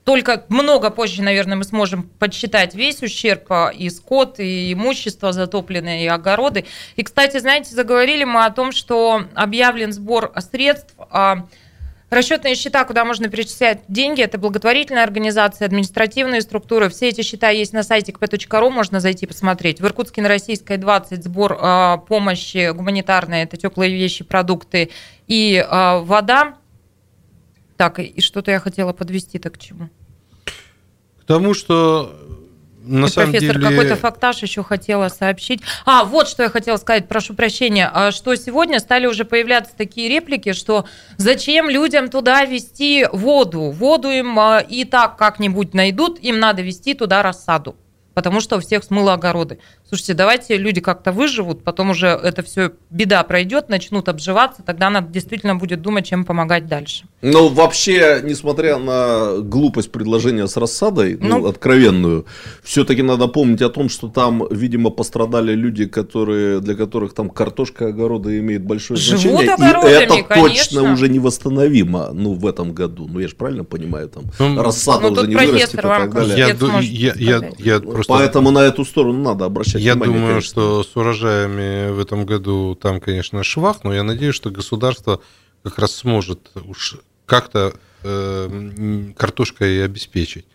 только 0.06 0.46
много 0.48 0.92
позже, 0.92 1.22
наверное, 1.22 1.58
мы 1.58 1.66
сможем 1.66 2.04
подсчитать 2.04 2.74
весь 2.74 3.04
ущерб 3.04 3.52
а, 3.52 3.68
и 3.68 3.90
скот, 3.90 4.40
и 4.40 4.72
имущество 4.72 5.34
затопленное, 5.34 6.04
и 6.04 6.08
огороды. 6.08 6.64
И, 6.96 7.04
кстати, 7.04 7.40
знаете, 7.40 7.76
заговорили 7.76 8.24
мы 8.24 8.46
о 8.46 8.52
том, 8.52 8.72
что 8.72 9.26
объявлен 9.34 9.92
сбор 9.92 10.32
средств. 10.40 10.96
Расчетные 12.12 12.54
счета, 12.54 12.86
куда 12.86 13.04
можно 13.04 13.30
перечислять 13.30 13.80
деньги, 13.88 14.22
это 14.22 14.38
благотворительная 14.38 15.04
организация, 15.04 15.66
административные 15.66 16.42
структуры. 16.42 16.90
Все 16.90 17.10
эти 17.10 17.22
счета 17.22 17.50
есть 17.50 17.74
на 17.74 17.82
сайте 17.82 18.12
kp.ru, 18.12 18.70
можно 18.70 19.00
зайти 19.00 19.26
посмотреть. 19.26 19.82
В 19.82 19.86
Иркутске 19.86 20.22
на 20.22 20.28
Российской 20.28 20.78
20 20.78 21.24
сбор 21.24 21.58
э, 21.60 21.98
помощи 22.08 22.72
гуманитарной, 22.72 23.42
это 23.42 23.58
теплые 23.58 23.92
вещи, 23.92 24.24
продукты 24.24 24.92
и 25.28 25.56
э, 25.56 26.00
вода. 26.02 26.56
Так, 27.76 28.00
и 28.00 28.22
что-то 28.22 28.52
я 28.52 28.60
хотела 28.60 28.94
подвести 28.94 29.40
так 29.40 29.56
к 29.56 29.58
чему? 29.58 29.90
К 31.20 31.26
тому, 31.26 31.56
что 31.56 32.16
на 32.86 33.06
и 33.06 33.10
самом 33.10 33.32
профессор, 33.32 33.58
деле... 33.58 33.70
какой-то 33.70 33.96
фактаж 33.96 34.42
еще 34.42 34.64
хотела 34.64 35.10
сообщить. 35.10 35.62
А, 35.86 36.04
вот 36.04 36.28
что 36.28 36.44
я 36.44 36.50
хотела 36.50 36.78
сказать, 36.78 37.08
прошу 37.08 37.34
прощения, 37.34 37.90
а 37.94 38.12
что 38.12 38.36
сегодня 38.36 38.80
стали 38.80 39.06
уже 39.06 39.26
появляться 39.26 39.74
такие 39.76 40.10
реплики, 40.10 40.54
что 40.54 40.86
зачем 41.18 41.70
людям 41.70 42.10
туда 42.10 42.46
вести 42.46 43.08
воду? 43.12 43.72
Воду 43.72 44.10
им 44.10 44.40
а, 44.40 44.60
и 44.60 44.86
так 44.86 45.18
как-нибудь 45.18 45.74
найдут, 45.74 46.20
им 46.20 46.40
надо 46.40 46.62
вести 46.62 46.94
туда 46.94 47.24
рассаду 47.24 47.76
потому 48.16 48.40
что 48.40 48.56
у 48.56 48.60
всех 48.62 48.84
смыло 48.84 49.14
огороды. 49.14 49.60
Слушайте, 49.88 50.16
давайте 50.16 50.58
люди 50.58 50.82
как-то 50.82 51.12
выживут, 51.12 51.64
потом 51.64 51.92
уже 51.92 52.08
это 52.08 52.42
все 52.42 52.72
беда 52.90 53.24
пройдет, 53.24 53.70
начнут 53.70 54.10
обживаться, 54.10 54.64
тогда 54.64 54.90
надо 54.90 55.12
действительно 55.12 55.56
будет 55.56 55.84
думать, 55.84 56.08
чем 56.08 56.26
помогать 56.26 56.68
дальше. 56.68 57.04
Ну, 57.22 57.50
вообще, 57.50 58.22
несмотря 58.24 58.80
на 58.80 59.38
глупость 59.42 59.92
предложения 59.92 60.48
с 60.48 60.58
рассадой, 60.58 61.18
ну, 61.22 61.40
ну 61.40 61.48
откровенную, 61.48 62.26
все-таки 62.64 63.04
надо 63.04 63.28
помнить 63.28 63.62
о 63.62 63.70
том, 63.70 63.90
что 63.90 64.08
там, 64.08 64.48
видимо, 64.50 64.90
пострадали 64.90 65.54
люди, 65.54 65.86
которые, 65.86 66.62
для 66.62 66.74
которых 66.74 67.14
там 67.14 67.30
картошка 67.30 67.90
огорода 67.90 68.36
имеет 68.40 68.64
большое 68.64 69.00
Живут 69.00 69.44
значение. 69.44 69.44
И 69.44 70.04
это 70.04 70.24
конечно. 70.24 70.36
точно 70.36 70.94
уже 70.94 71.10
невосстановимо, 71.10 72.10
ну, 72.12 72.34
в 72.34 72.48
этом 72.48 72.74
году. 72.74 73.08
Ну, 73.08 73.20
я 73.20 73.28
же 73.28 73.36
правильно 73.36 73.64
понимаю, 73.64 74.10
там 74.10 74.24
ну, 74.40 74.64
рассада 74.64 75.10
ну, 75.10 75.12
уже 75.12 75.28
не 75.28 75.36
вырастет 75.36 75.76
и 75.76 75.78
так 75.78 76.12
далее. 76.12 76.38
Я, 76.38 77.14
я, 77.18 77.40
я, 77.40 77.52
я 77.60 77.80
просто... 77.80 78.12
Поэтому 78.12 78.50
на 78.50 78.60
эту 78.60 78.84
сторону 78.84 79.22
надо 79.22 79.46
обращать 79.76 79.86
я 79.86 79.94
внимание. 79.94 80.16
Я 80.16 80.20
думаю, 80.20 80.34
конечно. 80.34 80.50
что 80.50 80.84
с 80.84 80.96
урожаями 80.96 81.92
в 81.92 82.00
этом 82.00 82.26
году 82.26 82.76
там, 82.76 83.00
конечно, 83.00 83.44
швах, 83.44 83.84
но 83.84 83.94
я 83.94 84.04
надеюсь, 84.04 84.36
что 84.36 84.50
государство 84.50 85.22
как 85.64 85.80
раз 85.80 85.96
сможет 85.96 86.52
уж 86.66 86.98
как-то 87.26 87.74
э, 88.04 89.12
картошкой 89.18 89.84
обеспечить. 89.84 90.46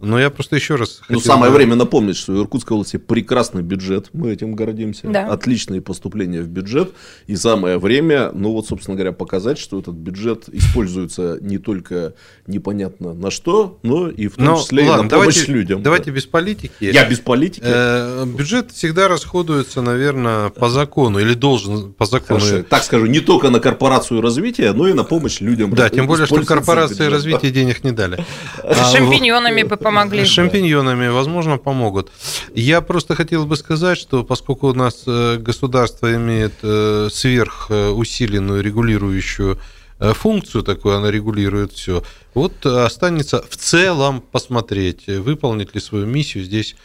Но 0.00 0.18
я 0.18 0.30
просто 0.30 0.56
еще 0.56 0.76
раз 0.76 1.00
Ну, 1.08 1.20
самое 1.20 1.50
бы... 1.50 1.56
время 1.56 1.74
напомнить, 1.74 2.16
что 2.16 2.32
в 2.32 2.40
Иркутской 2.40 2.74
области 2.74 2.96
прекрасный 2.96 3.62
бюджет, 3.62 4.10
мы 4.12 4.32
этим 4.32 4.54
гордимся. 4.54 5.08
Да. 5.08 5.26
Отличные 5.26 5.80
поступления 5.80 6.42
в 6.42 6.48
бюджет. 6.48 6.92
И 7.26 7.36
самое 7.36 7.78
время, 7.78 8.30
ну 8.32 8.52
вот, 8.52 8.66
собственно 8.66 8.96
говоря, 8.96 9.12
показать, 9.12 9.58
что 9.58 9.78
этот 9.78 9.94
бюджет 9.94 10.48
используется 10.48 11.38
не 11.40 11.58
только 11.58 12.14
непонятно 12.46 13.14
на 13.14 13.30
что, 13.30 13.78
но 13.82 14.08
и 14.08 14.28
в 14.28 14.36
том 14.36 14.44
но, 14.44 14.56
числе 14.58 14.88
ладно, 14.88 15.00
и 15.00 15.04
на 15.04 15.10
помощь 15.10 15.34
давайте, 15.34 15.52
людям. 15.52 15.82
Давайте 15.82 16.10
да. 16.10 16.16
без 16.16 16.26
политики. 16.26 16.72
Я 16.80 17.08
без 17.08 17.20
политики. 17.20 17.62
Э, 17.64 18.24
бюджет 18.26 18.70
всегда 18.72 19.08
расходуется, 19.08 19.82
наверное, 19.82 20.50
по 20.50 20.68
закону, 20.68 21.18
или 21.18 21.34
должен 21.34 21.92
по 21.92 22.06
закону. 22.06 22.40
Хорошо. 22.40 22.62
Так 22.68 22.82
скажу, 22.82 23.06
не 23.06 23.20
только 23.20 23.50
на 23.50 23.60
корпорацию 23.60 24.20
развития, 24.20 24.72
но 24.72 24.88
и 24.88 24.92
на 24.92 25.04
помощь 25.04 25.40
людям. 25.40 25.74
Да, 25.74 25.88
тем 25.88 26.06
более, 26.06 26.26
что 26.26 26.42
корпорации 26.44 27.06
развития 27.06 27.50
денег 27.50 27.84
не 27.84 27.92
дали. 27.92 28.24
Шампиньонами 28.92 29.62
помогли. 29.78 30.24
Шампиньонами, 30.24 31.08
возможно, 31.08 31.58
помогут. 31.58 32.10
Я 32.54 32.80
просто 32.80 33.14
хотел 33.14 33.46
бы 33.46 33.56
сказать, 33.56 33.98
что 33.98 34.24
поскольку 34.24 34.68
у 34.68 34.74
нас 34.74 35.04
э, 35.06 35.36
государство 35.38 36.14
имеет 36.14 36.54
э, 36.62 37.08
сверхусиленную 37.10 38.62
регулирующую 38.62 39.58
э, 39.98 40.12
функцию 40.12 40.62
такую, 40.62 40.96
она 40.96 41.10
регулирует 41.10 41.72
все. 41.72 42.02
Вот 42.34 42.64
останется 42.66 43.44
в 43.48 43.56
целом 43.56 44.20
посмотреть, 44.20 45.06
выполнит 45.06 45.74
ли 45.74 45.80
свою 45.80 46.06
миссию 46.06 46.44
здесь 46.44 46.76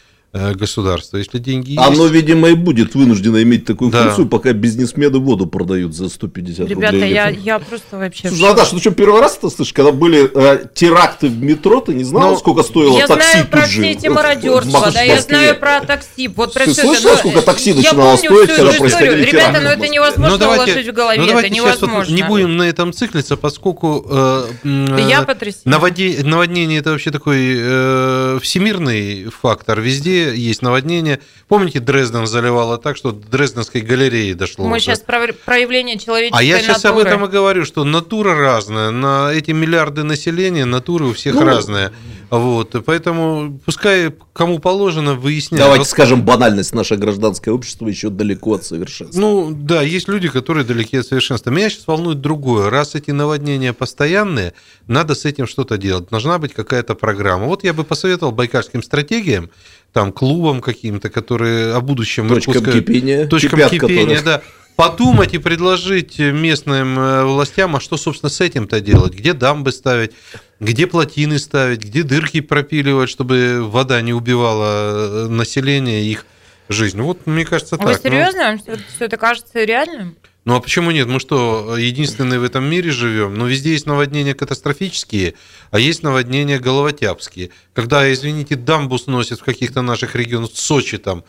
государства. 0.54 1.18
Если 1.18 1.38
деньги 1.38 1.72
есть... 1.72 1.82
Оно, 1.82 2.06
видимо, 2.06 2.48
и 2.48 2.54
будет 2.54 2.94
вынуждено 2.94 3.42
иметь 3.42 3.64
такую 3.64 3.90
да. 3.90 4.04
функцию, 4.04 4.28
пока 4.28 4.52
бизнесмены 4.52 5.18
воду 5.18 5.46
продают 5.46 5.94
за 5.94 6.08
150 6.08 6.68
Ребята, 6.68 6.92
рублей. 6.92 7.10
Ребята, 7.10 7.30
я, 7.30 7.54
я 7.54 7.58
просто 7.58 7.98
вообще... 7.98 8.28
Слушай, 8.28 8.48
Наташа, 8.48 8.74
ну 8.74 8.80
что, 8.80 8.90
первый 8.90 9.20
раз 9.20 9.38
это 9.38 9.50
слышишь? 9.50 9.72
Когда 9.72 9.92
были 9.92 10.30
э, 10.34 10.66
теракты 10.74 11.28
в 11.28 11.40
метро, 11.42 11.80
ты 11.80 11.94
не 11.94 12.04
знал, 12.04 12.30
Но... 12.30 12.36
сколько 12.36 12.62
стоило 12.62 12.98
я 12.98 13.06
такси 13.06 13.30
знаю 13.30 13.46
про 13.46 13.62
все 13.62 13.90
эти 13.90 14.06
мародерства, 14.08 14.90
да, 14.92 15.02
я 15.02 15.20
знаю 15.20 15.56
про 15.58 15.80
такси. 15.80 16.28
Вот 16.28 16.52
про 16.52 16.64
ты 16.64 16.72
все 16.72 16.82
слышал, 16.82 17.10
это, 17.10 17.18
сколько 17.18 17.42
такси 17.42 17.72
начинало 17.72 18.16
стоить, 18.16 18.50
когда 18.50 18.72
происходили 18.72 19.24
Ребята, 19.24 19.60
но 19.60 19.60
ну 19.60 19.68
это 19.68 19.88
невозможно 19.88 20.28
ну, 20.30 20.38
давайте, 20.38 20.72
уложить 20.72 20.88
в 20.88 20.92
голове, 20.92 21.20
ну, 21.20 21.26
давайте 21.26 21.48
это 21.48 21.56
невозможно. 21.56 21.98
Вот 21.98 22.08
не 22.08 22.22
будем 22.22 22.56
на 22.56 22.62
этом 22.64 22.92
циклиться, 22.92 23.36
поскольку 23.36 24.04
э, 24.08 24.46
я 24.64 25.24
э, 25.26 26.22
наводнение 26.24 26.78
это 26.78 26.90
вообще 26.90 27.10
такой 27.10 27.54
э, 27.56 28.38
всемирный 28.42 29.26
фактор. 29.30 29.80
Везде 29.80 30.23
есть 30.32 30.62
наводнение. 30.62 31.20
Помните, 31.48 31.80
Дрезден 31.80 32.26
заливало 32.26 32.78
так, 32.78 32.96
что 32.96 33.12
до 33.12 33.28
Дрезденской 33.28 33.80
галереи 33.80 34.32
дошло. 34.32 34.66
Мы 34.66 34.76
уже? 34.76 34.84
сейчас 34.86 35.00
про 35.00 35.26
проявление 35.44 35.98
человеческой 35.98 36.38
А 36.40 36.42
я 36.42 36.60
сейчас 36.60 36.84
об 36.84 36.94
натуры. 36.96 37.10
этом 37.10 37.24
и 37.26 37.28
говорю, 37.28 37.64
что 37.64 37.84
натура 37.84 38.34
разная. 38.34 38.90
На 38.90 39.32
эти 39.32 39.50
миллиарды 39.50 40.02
населения 40.04 40.64
натуры 40.64 41.06
у 41.06 41.12
всех 41.12 41.34
Ну, 41.34 41.44
разные. 41.44 41.92
Вот, 42.30 42.74
поэтому 42.84 43.60
пускай 43.64 44.12
кому 44.32 44.58
положено 44.58 45.14
выяснять. 45.14 45.60
Давайте 45.60 45.80
Вот, 45.80 45.88
скажем, 45.88 46.22
банальность. 46.24 46.74
Наше 46.74 46.96
гражданское 46.96 47.52
общество 47.52 47.86
еще 47.86 48.08
далеко 48.10 48.54
от 48.54 48.64
совершенства. 48.64 49.20
Ну, 49.20 49.50
да, 49.52 49.82
есть 49.82 50.08
люди, 50.08 50.28
которые 50.28 50.64
далеки 50.64 50.96
от 50.96 51.06
совершенства. 51.06 51.50
Меня 51.50 51.70
сейчас 51.70 51.86
волнует 51.86 52.20
другое. 52.20 52.70
Раз 52.70 52.94
эти 52.96 53.12
наводнения 53.12 53.72
постоянные, 53.72 54.54
надо 54.88 55.14
с 55.14 55.24
этим 55.24 55.46
что-то 55.46 55.76
делать. 55.78 56.08
Должна 56.08 56.38
быть 56.38 56.52
какая-то 56.54 56.94
программа. 56.94 57.46
Вот 57.46 57.62
я 57.62 57.72
бы 57.72 57.84
посоветовал 57.84 58.32
байкальским 58.32 58.82
стратегиям, 58.82 59.50
там, 59.94 60.12
клубам 60.12 60.60
каким-то, 60.60 61.08
которые 61.08 61.72
о 61.72 61.80
будущем... 61.80 62.28
Точкам 62.28 62.54
Иркутска- 62.54 62.72
кипения. 62.72 63.28
точкам 63.28 63.60
кипят 63.60 63.70
кипения, 63.70 64.16
которые. 64.16 64.22
да. 64.22 64.42
Подумать 64.74 65.32
и 65.34 65.38
предложить 65.38 66.18
местным 66.18 66.98
э, 66.98 67.24
властям, 67.24 67.76
а 67.76 67.80
что, 67.80 67.96
собственно, 67.96 68.28
с 68.28 68.40
этим-то 68.40 68.80
делать? 68.80 69.14
Где 69.14 69.34
дамбы 69.34 69.70
ставить, 69.70 70.10
где 70.58 70.88
плотины 70.88 71.38
ставить, 71.38 71.84
где 71.84 72.02
дырки 72.02 72.40
пропиливать, 72.40 73.08
чтобы 73.08 73.60
вода 73.62 74.02
не 74.02 74.12
убивала 74.12 74.66
э, 74.66 75.28
население 75.28 76.02
и 76.02 76.10
их 76.10 76.26
жизнь. 76.68 77.00
Вот, 77.00 77.24
мне 77.28 77.44
кажется, 77.44 77.76
Вы 77.76 77.92
так. 77.92 78.02
Ну, 78.02 78.10
серьезно? 78.10 78.42
Вам 78.42 78.58
все 78.58 79.04
это 79.04 79.16
кажется 79.16 79.62
реальным? 79.62 80.16
Ну 80.44 80.54
а 80.54 80.60
почему 80.60 80.90
нет? 80.90 81.08
Мы 81.08 81.20
что, 81.20 81.76
единственные 81.76 82.38
в 82.38 82.44
этом 82.44 82.64
мире 82.64 82.90
живем? 82.90 83.34
Ну 83.34 83.46
везде 83.46 83.72
есть 83.72 83.86
наводнения 83.86 84.34
катастрофические, 84.34 85.34
а 85.70 85.78
есть 85.78 86.02
наводнения 86.02 86.58
головотяпские. 86.58 87.50
Когда, 87.72 88.12
извините, 88.12 88.54
дамбу 88.56 88.98
сносят 88.98 89.40
в 89.40 89.44
каких-то 89.44 89.80
наших 89.80 90.14
регионах, 90.14 90.52
в 90.52 90.58
Сочи 90.58 90.98
там, 90.98 91.24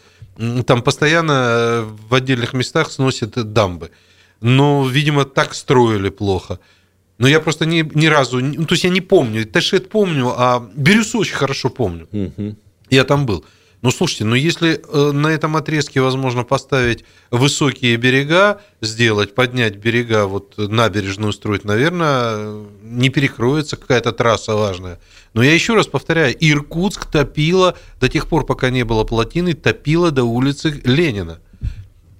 там 0.65 0.81
постоянно 0.81 1.31
э, 1.31 1.89
в 2.09 2.13
отдельных 2.13 2.53
местах 2.53 2.91
сносят 2.91 3.53
дамбы. 3.53 3.91
Но, 4.41 4.85
видимо, 4.85 5.23
так 5.23 5.55
строили 5.55 6.09
плохо. 6.09 6.59
Но 7.17 7.27
я 7.29 7.39
просто 7.39 7.65
ни, 7.65 7.89
ни 7.93 8.07
разу, 8.07 8.39
ну, 8.39 8.65
то 8.65 8.73
есть 8.73 8.83
я 8.83 8.89
не 8.89 8.99
помню, 8.99 9.45
Ташет 9.45 9.89
помню, 9.89 10.33
а 10.35 10.69
Бирюсу 10.75 11.19
очень 11.19 11.35
хорошо 11.35 11.69
помню. 11.69 12.09
Мгм. 12.11 12.57
Я 12.89 13.05
там 13.05 13.25
был. 13.25 13.45
Ну, 13.85 13.91
слушайте, 13.91 14.25
ну 14.25 14.33
если 14.33 14.81
э, 14.81 15.11
на 15.11 15.27
этом 15.27 15.55
отрезке 15.55 16.01
возможно 16.01 16.43
поставить 16.43 17.05
высокие 17.29 17.95
берега, 17.97 18.59
сделать, 18.81 19.35
поднять 19.35 19.75
берега, 19.75 20.25
вот 20.25 20.57
набережную 20.57 21.29
устроить, 21.29 21.65
наверное, 21.65 22.65
не 22.81 23.09
перекроется 23.09 23.77
какая-то 23.77 24.11
трасса 24.11 24.55
важная. 24.55 24.99
Но 25.35 25.43
я 25.43 25.53
еще 25.53 25.75
раз 25.75 25.85
повторяю, 25.85 26.35
Иркутск 26.39 27.05
топило 27.05 27.77
до 27.99 28.09
тех 28.09 28.27
пор, 28.27 28.47
пока 28.47 28.71
не 28.71 28.83
было 28.83 29.03
плотины, 29.03 29.53
топило 29.53 30.09
до 30.09 30.23
улицы 30.23 30.81
Ленина. 30.83 31.37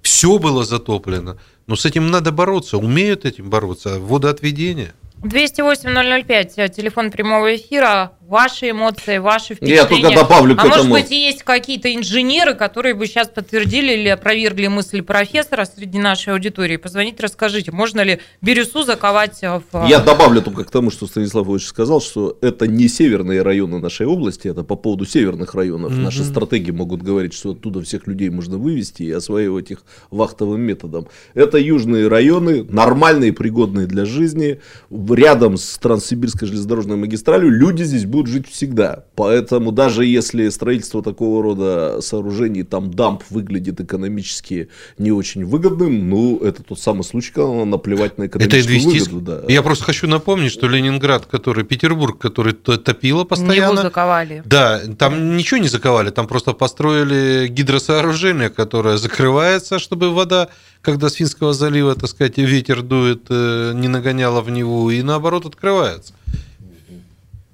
Все 0.03 0.37
было 0.37 0.65
затоплено. 0.65 1.39
Но 1.65 1.75
с 1.75 1.83
этим 1.83 2.11
надо 2.11 2.31
бороться. 2.31 2.77
Умеют 2.77 3.25
этим 3.25 3.49
бороться. 3.49 3.99
Водоотведение. 3.99 4.93
208-005, 5.23 6.53
э, 6.57 6.69
телефон 6.69 7.09
прямого 7.09 7.55
эфира. 7.55 8.11
Ваши 8.27 8.71
эмоции, 8.71 9.19
ваши 9.19 9.53
Я 9.61 9.83
впечатления. 9.85 10.03
только 10.03 10.15
добавлю 10.15 10.55
к 10.55 10.63
а 10.63 10.65
может 10.65 10.89
быть, 10.89 11.11
есть 11.11 11.43
какие-то 11.43 11.93
инженеры, 11.93 12.55
которые 12.55 12.95
бы 12.95 13.05
сейчас 13.05 13.27
подтвердили 13.27 13.93
или 13.93 14.07
опровергли 14.07 14.65
мысль 14.65 15.03
профессора 15.03 15.65
среди 15.65 15.99
нашей 15.99 16.33
аудитории? 16.33 16.77
Позвоните, 16.77 17.17
расскажите, 17.21 17.71
можно 17.71 18.01
ли 18.01 18.19
Бирюсу 18.41 18.83
заковать 18.83 19.43
э, 19.43 19.61
в... 19.71 19.85
Я 19.87 19.99
добавлю 19.99 20.41
только 20.41 20.63
к 20.63 20.71
тому, 20.71 20.89
что 20.89 21.05
Станислав 21.05 21.47
Ильич 21.47 21.67
сказал, 21.67 22.01
что 22.01 22.35
это 22.41 22.65
не 22.65 22.87
северные 22.87 23.43
районы 23.43 23.77
нашей 23.77 24.07
области, 24.07 24.47
это 24.47 24.63
по 24.63 24.75
поводу 24.75 25.05
северных 25.05 25.53
районов. 25.53 25.91
Мгм. 25.91 26.03
Наши 26.03 26.23
стратеги 26.23 26.71
могут 26.71 27.03
говорить, 27.03 27.33
что 27.33 27.51
оттуда 27.51 27.83
всех 27.83 28.07
людей 28.07 28.29
можно 28.29 28.57
вывести 28.57 29.03
и 29.03 29.11
осваивать 29.11 29.69
их 29.69 29.83
вахтовым 30.09 30.61
методом. 30.61 31.07
Это 31.35 31.59
южные 31.59 32.07
районы, 32.07 32.63
нормальные, 32.63 33.33
пригодные 33.33 33.85
для 33.85 34.05
жизни. 34.05 34.61
Рядом 34.89 35.57
с 35.57 35.77
Транссибирской 35.77 36.47
железнодорожной 36.47 36.97
магистралью 36.97 37.51
люди 37.51 37.83
здесь 37.83 38.05
будут 38.15 38.31
жить 38.31 38.49
всегда. 38.49 39.03
Поэтому 39.15 39.73
даже 39.73 40.05
если 40.05 40.47
строительство 40.49 41.03
такого 41.03 41.43
рода 41.43 41.99
сооружений, 42.01 42.63
там 42.63 42.91
дамп 42.91 43.23
выглядит 43.29 43.81
экономически 43.81 44.69
не 44.97 45.11
очень 45.11 45.45
выгодным, 45.45 46.09
ну, 46.09 46.39
это 46.39 46.63
тот 46.63 46.79
самый 46.79 47.03
случай, 47.03 47.31
когда 47.33 47.65
наплевать 47.65 48.17
на 48.17 48.23
Это 48.23 48.37
экономическую 48.37 48.77
инвестиции. 48.77 49.11
выгоду. 49.11 49.41
Да. 49.47 49.53
Я 49.53 49.61
просто 49.63 49.83
хочу 49.83 50.07
напомнить, 50.07 50.51
что 50.51 50.67
Ленинград, 50.67 51.25
который 51.25 51.65
Петербург, 51.65 52.17
который 52.17 52.53
топило 52.53 53.25
постоянно. 53.25 53.81
заковали. 53.81 54.41
Да, 54.45 54.81
там 54.97 55.35
ничего 55.35 55.59
не 55.59 55.67
заковали, 55.67 56.09
там 56.09 56.27
просто 56.27 56.53
построили 56.53 57.47
гидросооружение, 57.49 58.49
которое 58.49 58.97
закрывается, 58.97 59.77
чтобы 59.77 60.13
вода, 60.13 60.47
когда 60.81 61.09
с 61.09 61.13
Финского 61.13 61.53
залива, 61.53 61.95
так 61.95 62.09
сказать, 62.09 62.37
ветер 62.37 62.81
дует, 62.81 63.25
э, 63.29 63.73
не 63.75 63.89
нагоняла 63.89 64.41
в 64.41 64.49
него, 64.49 64.89
и 64.91 65.01
наоборот 65.01 65.45
открывается. 65.45 66.13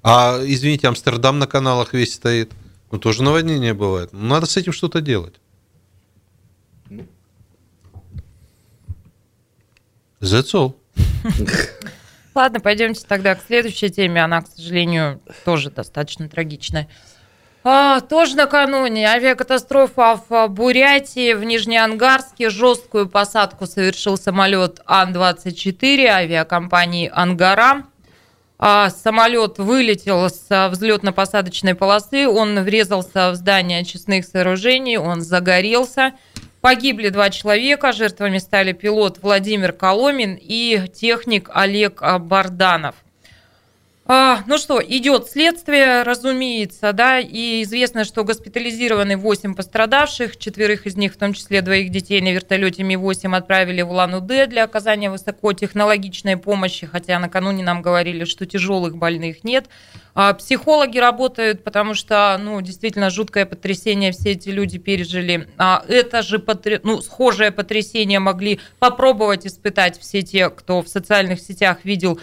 А, 0.02 0.40
извините, 0.42 0.88
Амстердам 0.88 1.38
на 1.38 1.46
каналах 1.46 1.94
весь 1.94 2.14
стоит. 2.14 2.52
Ну, 2.90 2.98
тоже 2.98 3.22
наводнение 3.22 3.72
бывает. 3.72 4.10
Ну, 4.12 4.26
Надо 4.26 4.46
с 4.46 4.56
этим 4.56 4.72
что-то 4.72 5.00
делать. 5.00 5.34
That's 10.20 10.52
all. 10.54 10.74
Ладно, 12.34 12.60
пойдемте 12.60 13.04
тогда 13.06 13.34
к 13.34 13.42
следующей 13.46 13.90
теме. 13.90 14.22
Она, 14.22 14.42
к 14.42 14.48
сожалению, 14.48 15.20
тоже 15.44 15.70
достаточно 15.70 16.28
трагичная. 16.28 16.88
А, 17.64 18.00
тоже 18.00 18.36
накануне 18.36 19.06
авиакатастрофа 19.06 20.20
в 20.28 20.48
Бурятии, 20.48 21.34
в 21.34 21.44
Нижнеангарске. 21.44 22.50
Жесткую 22.50 23.08
посадку 23.08 23.66
совершил 23.66 24.16
самолет 24.16 24.80
Ан-24 24.86 26.06
авиакомпании 26.06 27.10
«Ангара». 27.12 27.84
А, 28.64 28.90
самолет 28.90 29.58
вылетел 29.58 30.30
с 30.30 30.46
взлетно-посадочной 30.48 31.74
полосы, 31.74 32.28
он 32.28 32.60
врезался 32.60 33.32
в 33.32 33.34
здание 33.34 33.80
очистных 33.80 34.24
сооружений, 34.24 34.98
он 34.98 35.20
загорелся. 35.22 36.12
Погибли 36.60 37.08
два 37.08 37.30
человека, 37.30 37.90
жертвами 37.90 38.38
стали 38.38 38.70
пилот 38.70 39.18
Владимир 39.20 39.72
Коломин 39.72 40.38
и 40.40 40.80
техник 40.94 41.50
Олег 41.52 42.02
а, 42.02 42.20
Барданов. 42.20 42.94
А, 44.04 44.42
ну 44.48 44.58
что, 44.58 44.82
идет 44.82 45.28
следствие, 45.28 46.02
разумеется, 46.02 46.92
да, 46.92 47.20
и 47.20 47.62
известно, 47.62 48.04
что 48.04 48.24
госпитализированы 48.24 49.16
8 49.16 49.54
пострадавших, 49.54 50.38
четверых 50.38 50.86
из 50.86 50.96
них, 50.96 51.14
в 51.14 51.16
том 51.16 51.32
числе 51.34 51.62
двоих 51.62 51.90
детей 51.90 52.20
на 52.20 52.32
вертолете 52.32 52.82
Ми-8 52.82 53.36
отправили 53.36 53.80
в 53.82 53.90
Улан-Удэ 53.90 54.48
для 54.48 54.64
оказания 54.64 55.08
высокотехнологичной 55.08 56.36
помощи, 56.36 56.84
хотя 56.84 57.20
накануне 57.20 57.62
нам 57.62 57.80
говорили, 57.80 58.24
что 58.24 58.44
тяжелых 58.44 58.96
больных 58.96 59.44
нет. 59.44 59.66
А, 60.14 60.34
психологи 60.34 60.98
работают, 60.98 61.62
потому 61.62 61.94
что, 61.94 62.36
ну, 62.42 62.60
действительно, 62.60 63.08
жуткое 63.08 63.46
потрясение 63.46 64.10
все 64.10 64.32
эти 64.32 64.48
люди 64.48 64.78
пережили. 64.78 65.48
А, 65.58 65.84
это 65.86 66.22
же, 66.22 66.38
потр- 66.38 66.80
ну, 66.82 67.00
схожее 67.02 67.52
потрясение 67.52 68.18
могли 68.18 68.58
попробовать 68.80 69.46
испытать 69.46 69.98
все 70.00 70.22
те, 70.22 70.50
кто 70.50 70.82
в 70.82 70.88
социальных 70.88 71.40
сетях 71.40 71.84
видел 71.84 72.18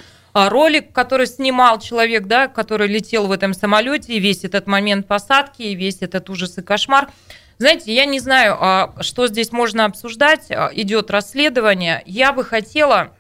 ролик, 0.48 0.94
который 0.94 1.28
снимал 1.28 1.80
человек, 1.80 2.28
да, 2.28 2.48
который 2.48 2.88
летел 2.88 3.28
в 3.28 3.32
этом 3.32 3.54
самолете, 3.54 4.14
и 4.14 4.20
весь 4.20 4.46
этот 4.46 4.68
момент 4.68 5.08
посадки, 5.08 5.64
и 5.64 5.76
весь 5.76 5.98
этот 6.02 6.30
ужас 6.30 6.58
и 6.58 6.62
кошмар. 6.62 7.10
Знаете, 7.58 7.94
я 7.94 8.06
не 8.06 8.20
знаю, 8.22 8.56
а, 8.58 8.96
что 9.02 9.28
здесь 9.28 9.52
можно 9.52 9.84
обсуждать. 9.84 10.50
А, 10.50 10.70
Идет 10.74 11.12
расследование. 11.12 12.04
Я 12.06 12.32
бы 12.32 12.46
хотела, 12.46 13.12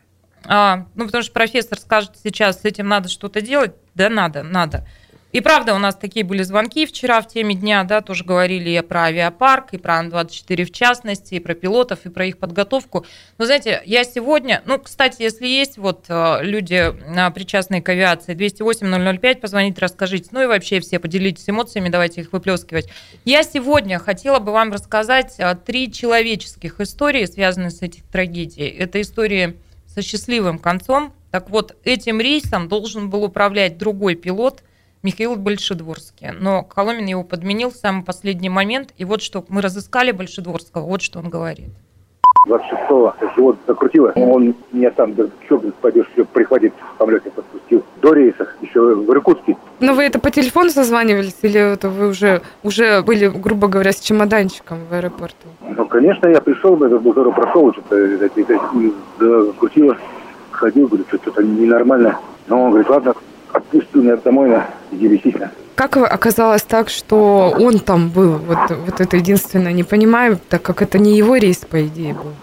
а, 0.46 0.86
ну, 0.96 1.06
потому 1.08 1.24
что 1.24 1.34
профессор 1.34 1.78
скажет 1.78 2.12
сейчас, 2.24 2.62
с 2.62 2.66
этим 2.66 2.88
надо 2.88 3.10
что-то 3.10 3.42
делать. 3.42 3.74
Да, 3.96 4.10
надо, 4.10 4.44
надо. 4.44 4.88
И 5.32 5.42
правда, 5.42 5.76
у 5.76 5.78
нас 5.78 5.96
такие 5.96 6.26
были 6.26 6.42
звонки 6.42 6.88
вчера 6.88 7.22
в 7.22 7.28
теме 7.28 7.54
дня, 7.54 7.84
да, 7.84 8.02
тоже 8.02 8.24
говорили 8.24 8.72
и 8.72 8.82
про 8.82 9.04
авиапарк, 9.04 9.74
и 9.74 9.78
про 9.78 10.00
Ан-24 10.00 10.66
в 10.66 10.72
частности, 10.72 11.36
и 11.36 11.40
про 11.40 11.54
пилотов, 11.54 12.06
и 12.06 12.10
про 12.10 12.26
их 12.26 12.40
подготовку. 12.40 13.06
Но 13.38 13.46
знаете, 13.46 13.82
я 13.86 14.04
сегодня, 14.04 14.64
ну, 14.66 14.80
кстати, 14.80 15.22
если 15.22 15.46
есть 15.46 15.78
вот 15.78 16.06
э, 16.10 16.40
люди, 16.42 16.74
э, 16.74 17.32
причастные 17.32 17.84
к 17.84 17.90
авиации, 17.90 18.36
208-005, 18.36 19.36
позвоните, 19.40 19.82
расскажите. 19.82 20.30
Ну 20.32 20.42
и 20.42 20.48
вообще 20.48 20.80
все 20.80 20.98
поделитесь 20.98 21.48
эмоциями, 21.48 21.90
давайте 21.90 22.22
их 22.22 22.34
выплескивать. 22.34 22.90
Я 23.24 23.44
сегодня 23.44 24.00
хотела 24.00 24.40
бы 24.40 24.52
вам 24.52 24.72
рассказать 24.72 25.36
э, 25.38 25.56
три 25.64 25.92
человеческих 25.92 26.82
истории, 26.82 27.26
связанные 27.26 27.70
с 27.70 27.84
этих 27.84 28.04
трагедией. 28.06 28.70
Это 28.70 29.00
истории 29.00 29.58
со 29.86 30.02
счастливым 30.02 30.58
концом. 30.58 31.14
Так 31.30 31.52
вот, 31.52 31.76
этим 31.84 32.20
рейсом 32.20 32.68
должен 32.68 33.12
был 33.12 33.24
управлять 33.24 33.78
другой 33.78 34.16
пилот, 34.16 34.64
Михаил 35.02 35.36
Большедворский. 35.36 36.32
Но 36.38 36.64
Коломин 36.64 37.06
его 37.06 37.24
подменил 37.24 37.70
в 37.72 37.76
самый 37.76 38.04
последний 38.04 38.50
момент. 38.50 38.94
И 38.98 39.06
вот 39.06 39.22
что 39.22 39.46
мы 39.48 39.62
разыскали 39.62 40.12
Большедворского, 40.12 40.86
вот 40.86 41.02
что 41.02 41.20
он 41.20 41.30
говорит. 41.30 41.70
26-го, 42.48 43.14
живот 43.36 43.58
закрутило. 43.68 44.12
Он 44.16 44.56
меня 44.72 44.92
там, 44.92 45.14
что, 45.14 45.58
говорит, 45.58 45.76
пойдешь, 45.76 46.06
все, 46.14 46.26
прихватит, 46.26 46.74
самолете 46.98 47.30
подпустил. 47.32 47.84
До 48.02 48.14
рейса, 48.14 48.48
еще 48.62 48.96
в 48.96 49.12
Иркутске. 49.12 49.58
Но 49.80 49.94
вы 49.94 50.04
это 50.04 50.20
по 50.20 50.32
телефону 50.32 50.70
созванивались 50.70 51.38
или 51.42 51.60
это 51.60 51.90
вы 51.90 52.08
уже, 52.08 52.42
уже 52.64 53.02
были, 53.02 53.28
грубо 53.28 53.68
говоря, 53.68 53.92
с 53.92 54.00
чемоданчиком 54.00 54.80
в 54.90 54.94
аэропорту? 54.94 55.48
Ну, 55.62 55.86
конечно, 55.86 56.28
я 56.28 56.40
пришел, 56.40 56.82
этот 56.82 57.02
бузору 57.02 57.32
прошел, 57.34 57.74
что-то 57.74 57.96
это, 57.96 58.26
это, 58.26 58.54
это, 58.54 59.46
закрутило. 59.46 59.98
Ходил, 60.52 60.88
говорю, 60.88 61.06
что-то 61.08 61.44
ненормально. 61.44 62.20
Но 62.48 62.64
он 62.64 62.70
говорит, 62.72 62.90
ладно, 62.90 63.14
меня 63.94 64.18
домой, 64.18 64.50
на». 64.50 64.68
Как 65.76 65.96
оказалось 65.96 66.64
так, 66.64 66.90
что 66.90 67.56
он 67.58 67.80
там 67.80 68.10
был? 68.10 68.38
Вот, 68.38 68.58
вот 68.70 69.00
это 69.00 69.16
единственное, 69.16 69.72
не 69.72 69.84
понимаю, 69.84 70.38
так 70.50 70.62
как 70.62 70.82
это 70.82 71.00
не 71.00 71.16
его 71.18 71.38
рейс, 71.38 71.60
по 71.60 71.82
идее, 71.86 72.14
был. 72.14 72.34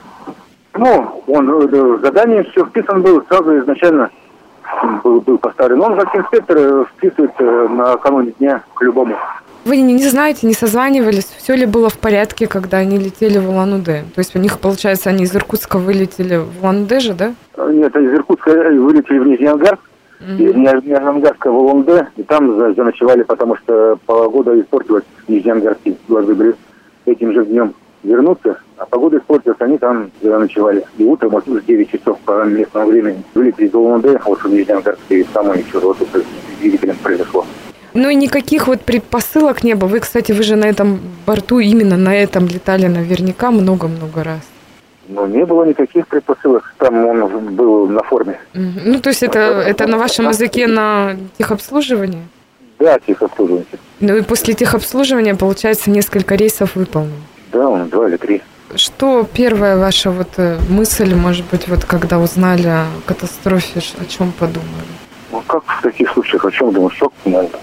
Ну, 0.79 1.23
он 1.27 1.51
э, 1.51 1.67
в 1.67 2.01
задании 2.01 2.43
все 2.51 2.65
вписан 2.65 3.03
был 3.03 3.23
сразу 3.29 3.59
изначально 3.61 4.11
был, 5.03 5.21
был 5.21 5.39
поставлен. 5.39 5.81
Он 5.81 5.99
как 5.99 6.15
инспектор 6.15 6.57
э, 6.59 6.85
вписывается 6.97 7.69
накануне 7.69 8.33
дня 8.39 8.63
к 8.75 8.83
любому. 8.83 9.17
Вы 9.65 9.79
не, 9.79 9.95
не 9.95 10.09
знаете, 10.09 10.47
не 10.47 10.55
созванивались, 10.55 11.25
все 11.25 11.57
ли 11.57 11.67
было 11.67 11.89
в 11.89 11.99
порядке, 11.99 12.47
когда 12.47 12.79
они 12.79 12.99
летели 12.99 13.39
в 13.39 13.51
Улан-Удэ? 13.51 14.05
То 14.15 14.19
есть 14.19 14.37
у 14.37 14.39
них, 14.39 14.61
получается, 14.61 15.11
они 15.11 15.25
из 15.25 15.35
Иркутска 15.35 15.79
вылетели 15.79 16.37
в 16.37 16.63
Улан-Удэ 16.63 17.01
же, 17.01 17.15
да? 17.15 17.35
Нет, 17.59 17.97
из 17.97 18.15
Иркутска 18.15 18.51
вылетели 18.51 19.19
в 19.19 19.27
Нижний 19.27 19.47
Ангарск, 19.47 19.81
Из 20.21 20.55
Нижнеангарска 20.55 21.51
в 21.51 21.57
Улан-Удэ, 21.59 22.07
и 22.17 22.23
там 22.23 22.59
за- 22.59 22.73
заночевали, 22.75 23.23
потому 23.23 23.57
что 23.57 23.99
погода 24.07 24.59
испортилась 24.61 25.05
в 25.27 25.31
Нижнеангарске. 25.31 25.97
Должны 26.09 26.35
были 26.35 26.55
этим 27.05 27.33
же 27.33 27.45
днем 27.45 27.75
вернуться, 28.03 28.59
а 28.79 28.87
погода 28.87 29.19
испортилась, 29.19 29.61
они 29.61 29.79
там 29.79 30.11
заночевали. 30.23 30.85
И 30.99 31.05
утром, 31.05 31.31
вот 31.31 31.47
в 31.47 31.65
9 31.67 31.91
часов 31.91 32.19
по 32.25 32.45
местному 32.45 32.89
времени, 32.89 33.23
вылетели 33.35 33.67
из 33.67 33.75
Улан-Удэ, 33.75 34.21
вот 34.25 34.39
в 34.41 34.49
Нижнеангарске, 34.49 35.21
и 35.21 35.25
там 35.25 35.53
что-то 35.69 35.89
вот 35.89 36.01
это 36.01 36.21
с 36.21 36.61
двигателем 36.61 36.97
произошло. 37.03 37.45
Ну 37.95 38.09
и 38.11 38.15
никаких 38.15 38.69
вот 38.69 38.81
предпосылок 38.83 39.65
не 39.65 39.75
было. 39.75 39.89
Вы, 39.89 40.01
кстати, 40.01 40.33
вы 40.33 40.43
же 40.43 40.57
на 40.57 40.67
этом 40.67 40.99
борту, 41.27 41.61
именно 41.61 41.97
на 41.97 42.15
этом 42.15 42.47
летали 42.47 42.87
наверняка 42.87 43.51
много-много 43.51 44.23
раз. 44.23 44.41
Но 45.09 45.27
не 45.27 45.45
было 45.45 45.65
никаких 45.65 46.07
предпосылок. 46.09 46.75
Там 46.79 47.07
он 47.07 47.55
был 47.55 47.87
на 47.87 48.03
форме. 48.03 48.39
Ну, 48.55 49.01
то 49.01 49.11
есть 49.11 49.23
это, 49.23 49.39
это 49.39 49.87
на 49.87 49.99
вашем 49.99 50.29
языке 50.29 50.67
на 50.67 51.17
техобслуживание? 51.39 52.23
Да, 52.79 52.99
техобслуживание. 52.99 53.67
Ну 54.01 54.17
и 54.17 54.23
после 54.23 54.55
техобслуживания, 54.55 55.35
получается, 55.35 55.91
несколько 55.91 56.35
рейсов 56.35 56.77
выполнен. 56.77 57.23
Да, 57.53 57.69
он 57.69 57.89
два 57.89 58.09
или 58.09 58.17
три. 58.17 58.43
Что 58.75 59.27
первая 59.33 59.77
ваша 59.79 60.11
вот 60.11 60.29
э, 60.39 60.59
мысль, 60.69 61.15
может 61.15 61.47
быть, 61.47 61.69
вот 61.69 61.85
когда 61.85 62.19
узнали 62.19 62.67
о 62.67 62.87
катастрофе, 63.07 63.81
о 63.99 64.05
чем 64.05 64.33
подумали? 64.33 64.67
Ну 65.31 65.43
как 65.47 65.63
в 65.65 65.83
таких 65.83 66.11
случаях? 66.11 66.45
О 66.45 66.51
чем 66.51 66.73
думаю? 66.73 66.91
Шок, 66.91 67.13
наверное. 67.25 67.61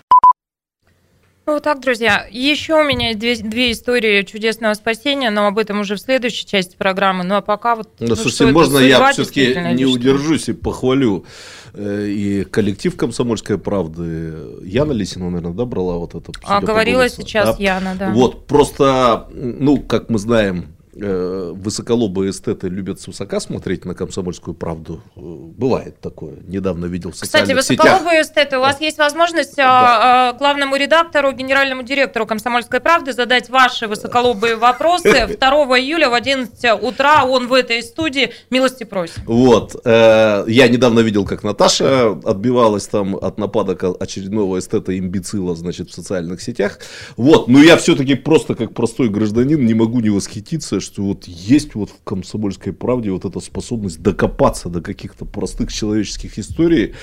Ну, 1.46 1.54
вот 1.54 1.64
так, 1.64 1.82
друзья. 1.82 2.26
Еще 2.32 2.74
у 2.74 2.84
меня 2.86 3.10
есть 3.10 3.20
две, 3.20 3.36
две 3.36 3.72
истории 3.74 4.22
чудесного 4.24 4.74
спасения, 4.76 5.30
но 5.30 5.48
об 5.48 5.58
этом 5.58 5.82
уже 5.82 5.96
в 5.96 6.00
следующей 6.00 6.46
части 6.46 6.78
программы. 6.78 7.26
Ну, 7.26 7.36
а 7.36 7.42
пока 7.42 7.76
вот... 7.76 7.90
Ну, 8.00 8.08
ну, 8.08 8.16
слушайте, 8.16 8.54
можно 8.54 8.78
я 8.78 9.12
все-таки 9.12 9.54
не 9.74 9.86
удержусь 9.86 10.48
и 10.48 10.54
похвалю 10.54 11.26
э, 11.74 12.08
и 12.08 12.44
коллектив 12.46 12.96
«Комсомольской 12.96 13.58
правды». 13.58 14.34
Яна 14.64 14.94
Лисина, 14.94 15.30
наверное, 15.30 15.54
да, 15.54 15.66
брала 15.66 15.98
вот 15.98 16.16
это? 16.16 16.32
А 16.44 16.62
говорила 16.62 17.10
сейчас 17.10 17.58
да? 17.58 17.64
Яна, 17.64 17.96
да. 18.00 18.12
Вот, 18.12 18.48
просто, 18.48 19.28
ну, 19.34 19.82
как 19.82 20.10
мы 20.10 20.20
знаем, 20.20 20.68
э, 20.80 20.83
высоколобые 20.96 22.32
эстеты 22.32 22.68
любят 22.68 23.00
свысока 23.00 23.40
смотреть 23.40 23.86
на 23.86 23.96
«Комсомольскую 23.96 24.54
правду». 24.54 25.02
Э, 25.16 25.20
Бывает 25.20 26.00
такое. 26.02 26.36
Недавно 26.48 26.86
видел 26.86 27.12
в 27.12 27.14
Кстати, 27.14 27.32
социальных 27.32 27.64
сетях. 27.64 27.86
высоколобые 27.86 28.22
эстеты, 28.22 28.58
у 28.58 28.62
вас 28.62 28.82
есть 28.82 28.98
возможность 28.98 29.58
а, 29.60 30.30
а, 30.30 30.34
главному 30.34 30.76
редактору, 30.76 31.32
генеральному 31.32 31.84
директору 31.84 32.26
«Комсомольской 32.26 32.80
правды» 32.80 33.14
задать 33.14 33.50
ваши 33.50 33.88
высоколобые 33.88 34.56
вопросы. 34.56 35.38
2 35.40 35.80
июля 35.80 36.10
в 36.10 36.14
11 36.14 36.82
утра 36.82 37.26
он 37.26 37.48
в 37.48 37.54
этой 37.54 37.82
студии. 37.84 38.32
Милости 38.50 38.84
просим. 38.84 39.22
Вот. 39.26 39.76
э, 39.84 40.44
я 40.48 40.68
недавно 40.68 41.00
видел, 41.02 41.26
как 41.26 41.44
Наташа 41.44 42.12
отбивалась 42.24 42.88
там 42.88 43.16
от 43.16 43.38
нападок 43.38 43.84
очередного 44.00 44.60
эстета-имбецила, 44.60 45.56
значит, 45.56 45.90
в 45.90 45.94
социальных 45.94 46.42
сетях. 46.42 46.80
Вот. 47.18 47.48
Но 47.48 47.60
я 47.60 47.78
все-таки 47.78 48.16
просто 48.16 48.56
как 48.56 48.74
простой 48.74 49.10
гражданин 49.10 49.66
не 49.66 49.74
могу 49.74 50.00
не 50.00 50.10
восхититься, 50.10 50.80
что 50.84 51.04
вот 51.04 51.26
есть 51.26 51.76
вот 51.76 51.90
в 51.90 52.04
комсомольской 52.04 52.74
правде 52.74 53.12
вот 53.12 53.26
эта 53.26 53.40
способность 53.40 54.02
докопаться 54.02 54.70
до 54.70 54.82
каких-то 54.82 55.26
простых 55.26 55.72
человеческих 55.74 56.38
историй, 56.38 56.94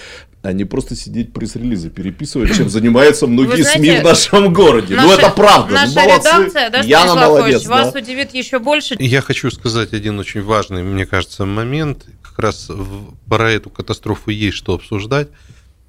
а 0.43 0.53
не 0.53 0.65
просто 0.65 0.95
сидеть 0.95 1.33
пресс-релизы 1.33 1.91
переписывать, 1.91 2.55
чем 2.57 2.69
занимаются 2.71 3.27
многие 3.27 3.63
знаете, 3.63 3.79
СМИ 3.79 4.01
в 4.01 4.05
нашем 4.05 4.53
городе. 4.53 4.95
ну 4.95 5.09
Наша- 5.09 5.23
это 5.23 5.31
правда. 5.31 5.75
Наша 5.75 5.95
ну, 5.95 6.01
молодцы. 6.03 6.29
редакция, 6.29 6.71
да, 6.71 6.81
Яна 6.81 7.15
молодец. 7.15 7.57
Ильич, 7.57 7.69
вас 7.69 7.93
да. 7.93 7.99
удивит 7.99 8.35
еще 8.35 8.59
больше. 8.59 8.97
Я 8.99 9.21
хочу 9.21 9.51
сказать 9.51 9.93
один 9.93 10.19
очень 10.19 10.43
важный, 10.43 10.83
мне 10.83 11.07
кажется, 11.07 11.45
момент. 11.45 12.07
Как 12.23 12.39
раз 12.39 12.69
в- 12.69 13.15
про 13.29 13.51
эту 13.51 13.71
катастрофу 13.71 14.31
есть 14.31 14.57
что 14.57 14.75
обсуждать. 14.75 15.29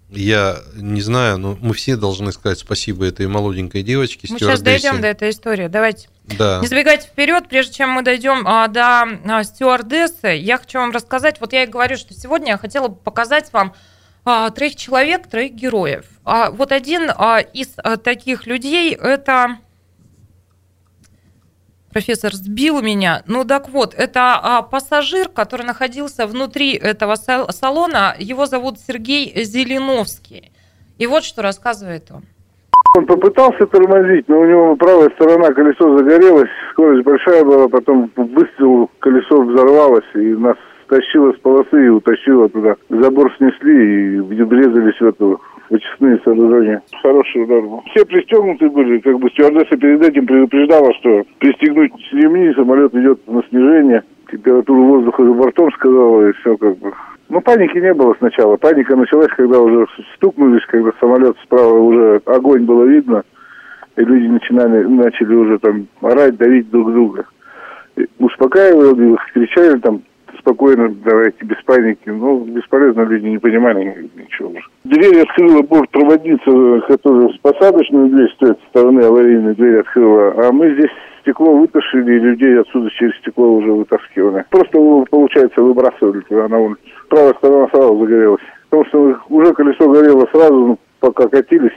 Я 0.10 0.60
не 0.76 1.00
знаю, 1.00 1.38
но 1.38 1.58
мы 1.62 1.74
все 1.74 1.96
должны 1.96 2.34
сказать 2.34 2.60
спасибо 2.60 3.06
этой 3.06 3.28
молоденькой 3.28 3.82
девочке. 3.82 4.28
Мы 4.30 4.40
сейчас 4.40 4.62
дойдем 4.62 5.00
до 5.00 5.08
этой 5.08 5.30
истории. 5.30 5.68
Давайте. 5.68 6.10
Да. 6.38 6.60
Не 6.62 6.68
забегайте 6.68 7.08
вперед, 7.08 7.48
прежде 7.50 7.74
чем 7.74 7.90
мы 7.92 8.02
дойдем 8.04 8.48
а, 8.48 8.68
до 8.68 9.04
а, 9.26 9.44
стюардессы, 9.44 10.28
я 10.28 10.58
хочу 10.58 10.80
вам 10.80 10.92
рассказать, 10.92 11.40
вот 11.40 11.54
я 11.54 11.64
и 11.64 11.68
говорю, 11.68 11.98
что 11.98 12.14
сегодня 12.14 12.50
я 12.50 12.58
хотела 12.58 12.88
бы 12.88 12.96
показать 12.96 13.52
вам 13.54 13.74
а, 14.24 14.50
троих 14.50 14.76
человек, 14.76 15.28
троих 15.28 15.54
героев. 15.54 16.06
А, 16.24 16.52
вот 16.52 16.72
один 16.72 17.12
а, 17.16 17.40
из 17.40 17.74
а, 17.78 17.98
таких 17.98 18.46
людей 18.46 18.94
это 18.94 19.58
профессор 21.92 22.34
сбил 22.34 22.82
меня. 22.82 23.24
Ну 23.26 23.44
так 23.46 23.70
вот, 23.70 23.94
это 23.94 24.40
а, 24.42 24.62
пассажир, 24.62 25.30
который 25.30 25.66
находился 25.66 26.26
внутри 26.26 26.74
этого 26.74 27.16
сал- 27.16 27.52
салона. 27.52 28.16
Его 28.18 28.46
зовут 28.46 28.80
Сергей 28.80 29.44
Зеленовский. 29.44 30.52
И 30.98 31.08
вот 31.08 31.24
что 31.24 31.42
рассказывает 31.42 32.12
он. 32.12 32.26
Он 32.98 33.06
попытался 33.06 33.66
тормозить, 33.68 34.28
но 34.28 34.42
у 34.42 34.46
него 34.46 34.76
правая 34.76 35.10
сторона 35.12 35.52
колесо 35.52 35.98
загорелось, 35.98 36.50
скорость 36.72 37.06
большая 37.06 37.44
была, 37.44 37.70
потом 37.70 38.12
выстрел, 38.16 38.90
колесо 39.00 39.42
взорвалось 39.44 40.04
и 40.16 40.36
нас 40.36 40.58
тащило 40.88 41.32
с 41.32 41.38
полосы 41.38 41.86
и 41.86 41.90
утащило 41.90 42.50
туда. 42.50 42.76
Забор 42.90 43.34
снесли 43.38 44.18
и 44.18 44.20
врезались 44.20 45.00
в 45.00 45.06
эту 45.06 45.40
в 45.72 45.76
очистные 45.76 46.20
сооружения. 46.26 46.82
Хороший 47.02 47.44
удар 47.44 47.62
был. 47.62 47.82
Все 47.92 48.06
пристегнуты 48.06 48.70
были, 48.70 49.00
как 49.00 49.18
бы 49.20 49.30
стюардесса 49.30 49.78
перед 49.78 50.02
этим 50.06 50.28
предупреждала, 50.28 50.94
что 50.96 51.24
пристегнуть 51.40 51.94
ремни, 52.12 52.54
самолет 52.54 52.94
идет 52.94 53.26
на 53.28 53.42
снижение. 53.50 54.04
Температуру 54.32 54.84
воздуха 54.86 55.26
за 55.26 55.32
бортом 55.32 55.72
сказала, 55.74 56.30
и 56.30 56.32
все 56.34 56.56
как 56.58 56.78
бы. 56.78 56.94
Ну, 57.30 57.42
паники 57.42 57.78
не 57.78 57.94
было 57.94 58.16
сначала. 58.18 58.56
Паника 58.58 58.96
началась, 58.96 59.32
когда 59.36 59.60
уже 59.60 59.86
стукнулись, 60.16 60.66
когда 60.68 60.92
самолет 61.00 61.36
справа 61.44 61.78
уже 61.78 62.22
огонь 62.26 62.64
было 62.64 62.86
видно, 62.86 63.24
и 63.98 64.02
люди 64.02 64.28
начинали, 64.28 64.84
начали 64.86 65.36
уже 65.36 65.60
там 65.60 65.88
орать, 66.02 66.38
давить 66.38 66.70
друг 66.70 66.92
друга. 66.92 67.26
И 67.98 68.08
успокаивали 68.20 69.14
их, 69.14 69.20
кричали 69.34 69.80
там 69.80 70.02
спокойно, 70.40 70.94
давайте, 71.06 71.46
без 71.46 71.62
паники. 71.66 72.08
Ну, 72.10 72.46
бесполезно, 72.46 73.02
люди 73.02 73.28
не 73.28 73.38
понимали 73.38 74.10
ничего 74.16 74.50
уже. 74.50 74.64
Дверь 74.86 75.22
открыла 75.22 75.62
бортпроводница, 75.62 76.88
которая 76.88 77.30
с 77.30 77.38
посадочную 77.38 78.10
дверь 78.10 78.30
с 78.30 78.38
той 78.38 78.56
стороны 78.70 79.02
аварийной 79.02 79.56
дверь 79.56 79.80
открыла, 79.80 80.34
а 80.38 80.52
мы 80.52 80.74
здесь 80.74 80.92
стекло 81.22 81.56
вытащили, 81.58 82.16
и 82.16 82.20
людей 82.20 82.60
отсюда 82.60 82.90
через 82.92 83.16
стекло 83.18 83.54
уже 83.54 83.72
вытаскивали. 83.72 84.46
Просто, 84.50 84.78
получается, 85.10 85.62
выбрасывали 85.62 86.22
туда 86.22 86.48
на 86.48 86.60
улицу. 86.60 86.82
Правая 87.10 87.34
сторона 87.34 87.68
сразу 87.70 88.00
загорелась. 88.00 88.42
Потому 88.70 88.86
что 88.86 89.18
уже 89.30 89.54
колесо 89.54 89.90
горело 89.90 90.28
сразу, 90.32 90.54
ну, 90.54 90.80
пока 91.00 91.28
катились. 91.28 91.72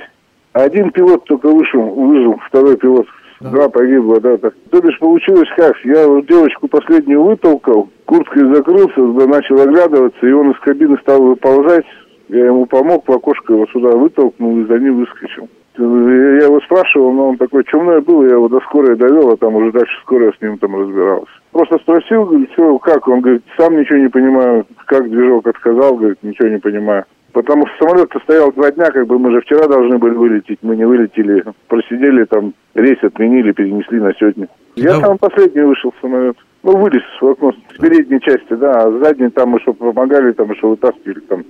А 0.53 0.63
Один 0.63 0.91
пилот 0.91 1.25
только 1.25 1.49
вышел, 1.49 1.83
выжил, 1.83 2.39
второй 2.47 2.77
пилот 2.77 3.07
Два 3.41 3.69
погибло, 3.69 4.21
да. 4.21 4.39
Так. 4.39 4.55
То 4.71 4.81
бишь 4.81 4.99
получилось 4.99 5.49
как? 5.57 5.77
Я 5.85 6.07
девочку 6.23 6.69
последнюю 6.69 7.23
вытолкал, 7.23 7.89
курткой 8.07 8.55
закрылся, 8.55 8.97
да, 8.97 9.27
начал 9.27 9.61
оглядываться, 9.61 10.27
и 10.27 10.33
он 10.33 10.53
из 10.53 10.59
кабины 10.61 10.97
стал 11.03 11.23
выползать. 11.23 11.85
Я 12.29 12.47
ему 12.47 12.67
помог, 12.67 13.07
в 13.07 13.13
окошко 13.13 13.53
его 13.53 13.67
сюда 13.67 13.91
вытолкнул 13.91 14.59
и 14.61 14.65
за 14.67 14.79
ним 14.79 14.99
выскочил. 14.99 15.49
Я 15.77 16.45
его 16.47 16.61
спрашивал, 16.61 17.13
но 17.13 17.31
он 17.31 17.37
такой 17.37 17.65
чумной 17.65 18.01
был, 18.01 18.23
я 18.25 18.33
его 18.33 18.49
до 18.49 18.61
скорой 18.61 18.97
довел, 18.97 19.31
а 19.31 19.37
там 19.37 19.57
уже 19.57 19.73
дальше 19.73 19.93
скорая 20.03 20.33
с 20.33 20.41
ним 20.41 20.57
там 20.59 20.81
разбиралась. 20.81 21.29
Просто 21.51 21.79
спросил, 21.79 22.25
говорит, 22.27 22.51
что, 22.53 22.79
как? 22.79 23.07
Он 23.09 23.21
говорит, 23.21 23.43
сам 23.59 23.77
ничего 23.79 23.99
не 23.99 24.09
понимаю, 24.09 24.67
как 24.87 25.11
движок 25.11 25.47
отказал, 25.49 25.97
говорит, 25.97 26.19
ничего 26.23 26.49
не 26.49 26.59
понимаю. 26.59 27.05
Потому 27.33 27.67
что 27.67 27.87
самолет 27.87 28.09
стоял 28.23 28.53
два 28.53 28.71
дня, 28.71 28.85
как 28.93 29.09
бы 29.09 29.19
мы 29.19 29.33
же 29.33 29.41
вчера 29.41 29.67
должны 29.67 29.99
были 29.99 30.15
вылететь, 30.15 30.61
мы 30.63 30.77
не 30.77 30.85
вылетели, 30.85 31.43
просидели 31.67 32.25
там, 32.25 32.55
рейс 32.75 33.03
отменили, 33.03 33.51
перенесли 33.51 33.99
на 33.99 34.15
сегодня. 34.15 34.47
Я 34.77 35.01
Да. 35.01 35.09
там 35.09 35.19
последний 35.19 35.63
вышел 35.63 35.91
в 35.91 36.01
самолет. 36.01 36.37
Ну, 36.63 36.77
вылез 36.79 37.03
в 37.21 37.27
окно 37.27 37.53
с 37.53 37.79
передней 37.79 38.21
части, 38.21 38.55
да, 38.55 38.85
а 38.85 38.91
с 38.91 39.05
задней 39.05 39.31
там 39.31 39.51
мы 39.51 39.61
что 39.61 39.73
помогали, 39.75 40.33
там 40.33 40.51
еще 40.53 40.69
вытаскивали, 40.69 41.19
там 41.21 41.45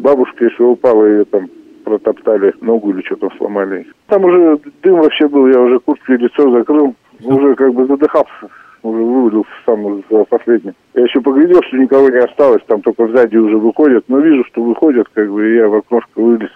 бабушка 0.00 0.44
еще 0.44 0.64
упала, 0.64 1.04
ее 1.04 1.24
там 1.24 1.48
протоптали 1.84 2.52
ногу 2.60 2.90
или 2.90 3.02
что 3.02 3.16
там 3.16 3.30
сломали. 3.36 3.86
Там 4.06 4.24
уже 4.24 4.58
дым 4.82 5.00
вообще 5.00 5.28
был, 5.28 5.46
я 5.48 5.60
уже 5.60 5.78
куртку 5.80 6.12
и 6.12 6.16
лицо 6.16 6.50
закрыл, 6.50 6.94
уже 7.22 7.54
как 7.54 7.72
бы 7.74 7.86
задыхался, 7.86 8.48
уже 8.82 9.02
вывалился 9.02 9.50
сам 9.64 10.02
за 10.10 10.24
последний. 10.24 10.72
Я 10.94 11.02
еще 11.04 11.20
поглядел, 11.20 11.62
что 11.62 11.76
никого 11.76 12.08
не 12.08 12.18
осталось, 12.18 12.62
там 12.66 12.82
только 12.82 13.08
сзади 13.08 13.36
уже 13.36 13.56
выходят, 13.56 14.04
но 14.08 14.18
вижу, 14.18 14.44
что 14.48 14.62
выходят, 14.62 15.08
как 15.12 15.30
бы, 15.30 15.50
и 15.50 15.56
я 15.56 15.68
в 15.68 15.74
окошко 15.74 16.20
вылез. 16.20 16.50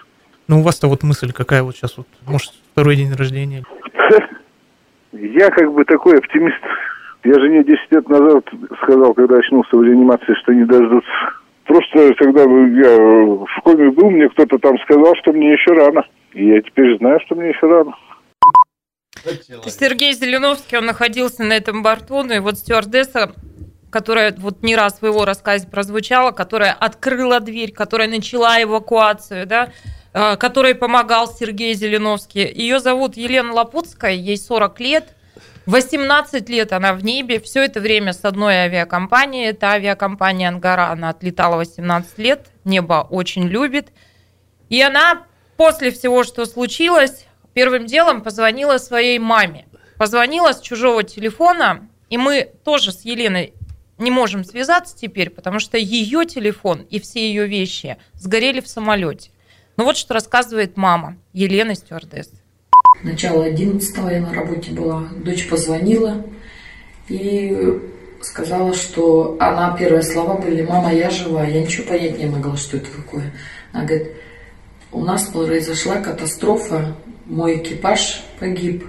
Ну, 0.46 0.60
у 0.60 0.62
вас-то 0.62 0.88
вот 0.88 1.02
мысль 1.02 1.32
какая 1.32 1.62
вот 1.62 1.74
сейчас, 1.74 1.96
вот, 1.96 2.06
может, 2.26 2.52
второй 2.72 2.96
день 2.96 3.12
рождения? 3.14 3.64
Я 5.12 5.48
как 5.50 5.72
бы 5.72 5.84
такой 5.84 6.18
оптимист. 6.18 6.60
Я 7.22 7.34
жене 7.34 7.62
10 7.62 7.92
лет 7.92 8.08
назад 8.08 8.44
сказал, 8.82 9.14
когда 9.14 9.38
очнулся 9.38 9.76
в 9.76 9.82
реанимации, 9.82 10.34
что 10.42 10.52
не 10.52 10.64
дождутся. 10.64 11.08
Просто 11.64 12.14
когда 12.14 12.46
бы 12.46 12.70
я 12.76 12.96
в 12.96 13.60
коме 13.62 13.90
был, 13.90 14.10
мне 14.10 14.28
кто-то 14.28 14.58
там 14.58 14.78
сказал, 14.80 15.14
что 15.16 15.32
мне 15.32 15.52
еще 15.52 15.72
рано. 15.72 16.06
И 16.34 16.46
я 16.46 16.60
теперь 16.60 16.98
знаю, 16.98 17.18
что 17.24 17.34
мне 17.34 17.48
еще 17.50 17.66
рано. 17.66 17.94
Сергей 19.66 20.12
Зеленовский, 20.12 20.76
он 20.76 20.86
находился 20.86 21.42
на 21.42 21.54
этом 21.54 21.82
борту, 21.82 22.22
ну 22.22 22.34
и 22.34 22.38
вот 22.40 22.58
стюардесса, 22.58 23.32
которая 23.90 24.34
вот 24.36 24.62
не 24.62 24.76
раз 24.76 25.00
в 25.00 25.06
его 25.06 25.24
рассказе 25.24 25.66
прозвучала, 25.66 26.32
которая 26.32 26.72
открыла 26.72 27.40
дверь, 27.40 27.72
которая 27.72 28.08
начала 28.08 28.62
эвакуацию, 28.62 29.46
да, 29.46 29.70
э, 30.12 30.36
которой 30.36 30.74
помогал 30.74 31.28
Сергей 31.28 31.74
Зеленовский. 31.74 32.52
Ее 32.52 32.80
зовут 32.80 33.16
Елена 33.16 33.52
Лапутская, 33.52 34.12
ей 34.12 34.36
40 34.36 34.80
лет. 34.80 35.14
18 35.66 36.48
лет 36.50 36.72
она 36.72 36.92
в 36.92 37.02
небе, 37.02 37.40
все 37.40 37.64
это 37.64 37.80
время 37.80 38.12
с 38.12 38.24
одной 38.24 38.54
авиакомпанией, 38.54 39.48
это 39.48 39.68
авиакомпания 39.68 40.48
«Ангара», 40.48 40.90
она 40.90 41.08
отлетала 41.08 41.56
18 41.56 42.18
лет, 42.18 42.48
небо 42.64 43.06
очень 43.10 43.44
любит. 43.44 43.88
И 44.68 44.80
она 44.82 45.26
после 45.56 45.90
всего, 45.90 46.22
что 46.22 46.44
случилось, 46.44 47.26
первым 47.54 47.86
делом 47.86 48.22
позвонила 48.22 48.76
своей 48.76 49.18
маме. 49.18 49.66
Позвонила 49.96 50.52
с 50.52 50.60
чужого 50.60 51.02
телефона, 51.02 51.88
и 52.10 52.18
мы 52.18 52.50
тоже 52.64 52.92
с 52.92 53.02
Еленой 53.02 53.54
не 53.96 54.10
можем 54.10 54.44
связаться 54.44 54.96
теперь, 54.96 55.30
потому 55.30 55.60
что 55.60 55.78
ее 55.78 56.26
телефон 56.26 56.82
и 56.90 57.00
все 57.00 57.26
ее 57.26 57.46
вещи 57.46 57.96
сгорели 58.14 58.60
в 58.60 58.68
самолете. 58.68 59.30
Ну 59.76 59.84
вот 59.84 59.96
что 59.96 60.14
рассказывает 60.14 60.76
мама 60.76 61.16
Елены 61.32 61.74
стюардессы. 61.74 62.43
Начало 63.02 63.44
11 63.44 63.96
я 63.96 64.20
на 64.20 64.32
работе 64.32 64.70
была. 64.72 65.08
Дочь 65.16 65.48
позвонила 65.48 66.24
и 67.08 67.80
сказала, 68.22 68.74
что 68.74 69.36
она, 69.38 69.76
первые 69.76 70.02
слова 70.02 70.34
были, 70.34 70.62
мама, 70.62 70.92
я 70.92 71.10
жива. 71.10 71.44
Я 71.44 71.62
ничего 71.62 71.86
понять 71.88 72.18
не 72.18 72.26
могла, 72.26 72.56
что 72.56 72.76
это 72.78 72.90
такое. 72.90 73.32
Она 73.72 73.84
говорит, 73.84 74.12
у 74.92 75.04
нас 75.04 75.24
произошла 75.24 75.96
катастрофа, 75.96 76.96
мой 77.26 77.58
экипаж 77.58 78.22
погиб, 78.38 78.84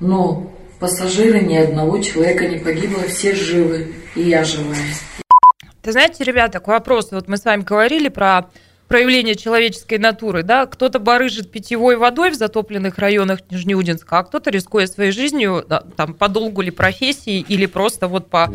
но 0.00 0.52
пассажиры 0.78 1.40
ни 1.40 1.56
одного 1.56 1.98
человека 1.98 2.46
не 2.46 2.58
погибло, 2.58 3.02
все 3.08 3.34
живы, 3.34 3.92
и 4.14 4.22
я 4.22 4.44
живая. 4.44 4.76
Ты 5.82 5.92
знаете, 5.92 6.24
ребята, 6.24 6.60
к 6.60 6.68
вопросу, 6.68 7.10
вот 7.12 7.28
мы 7.28 7.36
с 7.36 7.44
вами 7.44 7.62
говорили 7.62 8.08
про 8.08 8.50
проявление 8.88 9.36
человеческой 9.36 9.98
натуры, 9.98 10.42
да, 10.42 10.64
кто-то 10.66 10.98
барыжит 10.98 11.52
питьевой 11.52 11.96
водой 11.96 12.30
в 12.30 12.34
затопленных 12.34 12.98
районах 12.98 13.40
Нижнеудинска, 13.50 14.18
а 14.18 14.24
кто-то, 14.24 14.50
рискуя 14.50 14.86
своей 14.86 15.12
жизнью, 15.12 15.64
да, 15.68 15.82
там, 15.96 16.14
по 16.14 16.28
долгу 16.28 16.62
ли 16.62 16.70
профессии 16.70 17.44
или 17.46 17.66
просто 17.66 18.08
вот 18.08 18.30
по, 18.30 18.50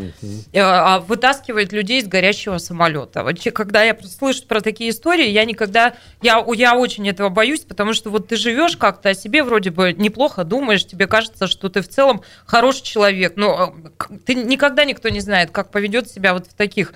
э, 0.52 0.58
а, 0.60 0.98
вытаскивает 0.98 1.72
людей 1.72 2.00
из 2.00 2.08
горящего 2.08 2.58
самолета. 2.58 3.22
Вот 3.22 3.38
че- 3.38 3.52
когда 3.52 3.84
я 3.84 3.96
слышу 4.02 4.44
про 4.46 4.60
такие 4.60 4.90
истории, 4.90 5.28
я 5.28 5.44
никогда, 5.44 5.94
я, 6.20 6.44
я 6.54 6.76
очень 6.76 7.08
этого 7.08 7.28
боюсь, 7.28 7.60
потому 7.60 7.92
что 7.92 8.10
вот 8.10 8.26
ты 8.28 8.36
живешь 8.36 8.76
как-то 8.76 9.10
о 9.10 9.14
себе 9.14 9.44
вроде 9.44 9.70
бы 9.70 9.92
неплохо 9.92 10.42
думаешь, 10.42 10.84
тебе 10.84 11.06
кажется, 11.06 11.46
что 11.46 11.68
ты 11.68 11.80
в 11.80 11.88
целом 11.88 12.22
хороший 12.44 12.82
человек, 12.82 13.34
но 13.36 13.72
э, 14.10 14.14
ты 14.26 14.34
никогда 14.34 14.84
никто 14.84 15.08
не 15.10 15.20
знает, 15.20 15.52
как 15.52 15.70
поведет 15.70 16.10
себя 16.10 16.34
вот 16.34 16.48
в 16.48 16.54
таких 16.54 16.92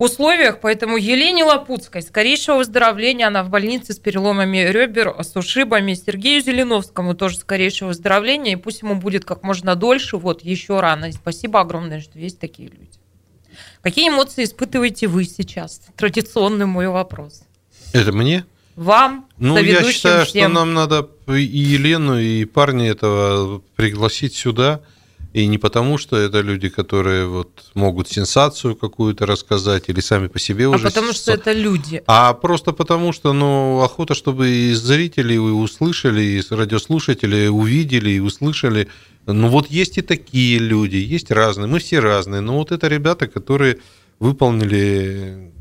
условиях, 0.00 0.60
поэтому 0.60 0.96
Елене 0.96 1.44
Лапутской 1.44 2.02
скорейшего 2.02 2.56
выздоровления, 2.56 3.26
она 3.26 3.44
в 3.44 3.50
больнице 3.50 3.92
с 3.92 3.98
переломами 3.98 4.58
ребер, 4.58 5.14
с 5.20 5.36
ушибами, 5.36 5.94
Сергею 5.94 6.42
Зеленовскому 6.42 7.14
тоже 7.14 7.36
скорейшего 7.36 7.88
выздоровления, 7.88 8.54
и 8.54 8.56
пусть 8.56 8.82
ему 8.82 8.96
будет 8.96 9.24
как 9.24 9.42
можно 9.42 9.76
дольше, 9.76 10.16
вот 10.16 10.42
еще 10.42 10.80
рано. 10.80 11.06
И 11.06 11.12
спасибо 11.12 11.60
огромное, 11.60 12.00
что 12.00 12.18
есть 12.18 12.38
такие 12.38 12.70
люди. 12.70 12.88
Какие 13.82 14.08
эмоции 14.08 14.44
испытываете 14.44 15.06
вы 15.06 15.24
сейчас? 15.24 15.82
Традиционный 15.96 16.66
мой 16.66 16.88
вопрос. 16.88 17.42
Это 17.92 18.12
мне? 18.12 18.44
Вам, 18.76 19.26
Ну, 19.36 19.58
я 19.58 19.82
считаю, 19.84 20.24
всем. 20.24 20.52
что 20.52 20.60
нам 20.60 20.72
надо 20.72 21.08
и 21.26 21.42
Елену, 21.42 22.18
и 22.18 22.46
парня 22.46 22.88
этого 22.88 23.60
пригласить 23.76 24.34
сюда. 24.34 24.80
И 25.32 25.46
не 25.46 25.58
потому, 25.58 25.96
что 25.96 26.16
это 26.16 26.40
люди, 26.40 26.68
которые 26.68 27.26
вот 27.26 27.70
могут 27.74 28.08
сенсацию 28.08 28.74
какую-то 28.74 29.26
рассказать 29.26 29.84
или 29.88 30.00
сами 30.00 30.26
по 30.26 30.40
себе 30.40 30.66
А 30.66 30.70
уже... 30.70 30.84
потому 30.88 31.12
что 31.12 31.32
это 31.32 31.52
люди. 31.52 32.02
А 32.06 32.34
просто 32.34 32.72
потому, 32.72 33.12
что, 33.12 33.32
ну, 33.32 33.80
охота, 33.80 34.14
чтобы 34.14 34.48
и 34.48 34.72
зрители 34.72 35.34
и 35.34 35.38
услышали, 35.38 36.22
и 36.22 36.42
радиослушатели 36.50 37.46
увидели 37.46 38.10
и 38.10 38.18
услышали. 38.18 38.88
Ну, 39.26 39.48
вот 39.48 39.70
есть 39.70 39.98
и 39.98 40.02
такие 40.02 40.58
люди, 40.58 40.96
есть 40.96 41.30
разные, 41.30 41.68
мы 41.68 41.78
все 41.78 42.00
разные. 42.00 42.40
Но 42.40 42.58
вот 42.58 42.72
это 42.72 42.88
ребята, 42.88 43.28
которые 43.28 43.78
выполнили, 44.18 45.52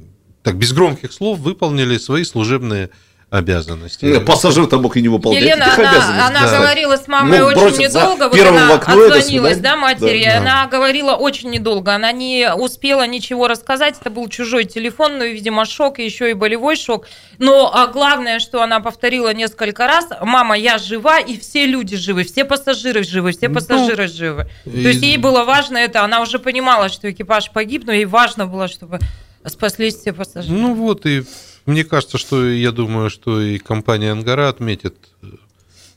так, 0.41 0.57
без 0.57 0.73
громких 0.73 1.13
слов, 1.13 1.37
выполнили 1.37 1.99
свои 1.99 2.23
служебные 2.23 2.89
обязанности. 3.29 4.05
Э, 4.05 4.19
Пассажир-то 4.19 4.79
мог 4.79 4.97
и 4.97 5.01
не 5.01 5.07
выполнять 5.09 5.43
Елена, 5.43 5.63
этих 5.65 5.77
она, 5.79 5.91
обязанностей. 5.91 6.27
она 6.27 6.41
Да. 6.51 6.57
говорила 6.59 6.97
с 6.97 7.07
мамой 7.07 7.39
Мог 7.41 7.49
очень 7.57 7.77
недолго, 7.83 8.27
вот 8.29 8.39
она 8.39 8.73
окно, 8.73 9.05
отзвонилась, 9.05 9.57
да, 9.57 9.75
матери, 9.75 10.23
Да. 10.25 10.37
она 10.39 10.67
говорила 10.67 11.13
очень 11.13 11.51
недолго, 11.51 11.93
она 11.93 12.11
не 12.11 12.51
успела 12.53 13.05
ничего 13.05 13.47
рассказать, 13.47 13.95
это 14.01 14.09
был 14.09 14.27
чужой 14.29 14.65
телефон, 14.65 15.19
ну, 15.19 15.23
и, 15.25 15.33
видимо, 15.33 15.65
шок, 15.65 15.99
и 15.99 16.05
еще 16.05 16.31
и 16.31 16.33
болевой 16.33 16.75
шок, 16.75 17.05
но 17.37 17.71
а 17.73 17.85
главное, 17.87 18.39
что 18.39 18.63
она 18.63 18.79
повторила 18.79 19.31
несколько 19.33 19.85
раз, 19.85 20.07
мама, 20.21 20.57
я 20.57 20.79
жива, 20.79 21.19
и 21.19 21.37
все 21.37 21.67
люди 21.67 21.97
живы, 21.97 22.23
все 22.23 22.45
пассажиры 22.45 23.03
живы, 23.03 23.31
все 23.31 23.47
Ну, 23.47 23.55
пассажиры 23.55 24.07
живы. 24.07 24.47
и- 24.65 24.71
То 24.83 24.87
есть 24.89 25.03
ей 25.03 25.17
было 25.17 25.43
важно 25.43 25.77
это, 25.77 26.03
она 26.03 26.21
уже 26.21 26.39
понимала, 26.39 26.89
что 26.89 27.09
экипаж 27.11 27.51
погиб, 27.51 27.83
но 27.85 27.93
ей 27.93 28.05
важно 28.05 28.47
было, 28.47 28.67
чтобы 28.67 28.99
спаслись 29.45 29.95
все 29.97 30.13
пассажиры. 30.13 30.57
Ну 30.57 30.73
вот, 30.73 31.05
и 31.05 31.23
мне 31.69 31.83
кажется, 31.83 32.17
что 32.17 32.47
я 32.47 32.71
думаю, 32.71 33.09
что 33.09 33.41
и 33.41 33.57
компания 33.57 34.11
Ангара 34.11 34.49
отметит 34.49 34.95
э, 35.21 35.27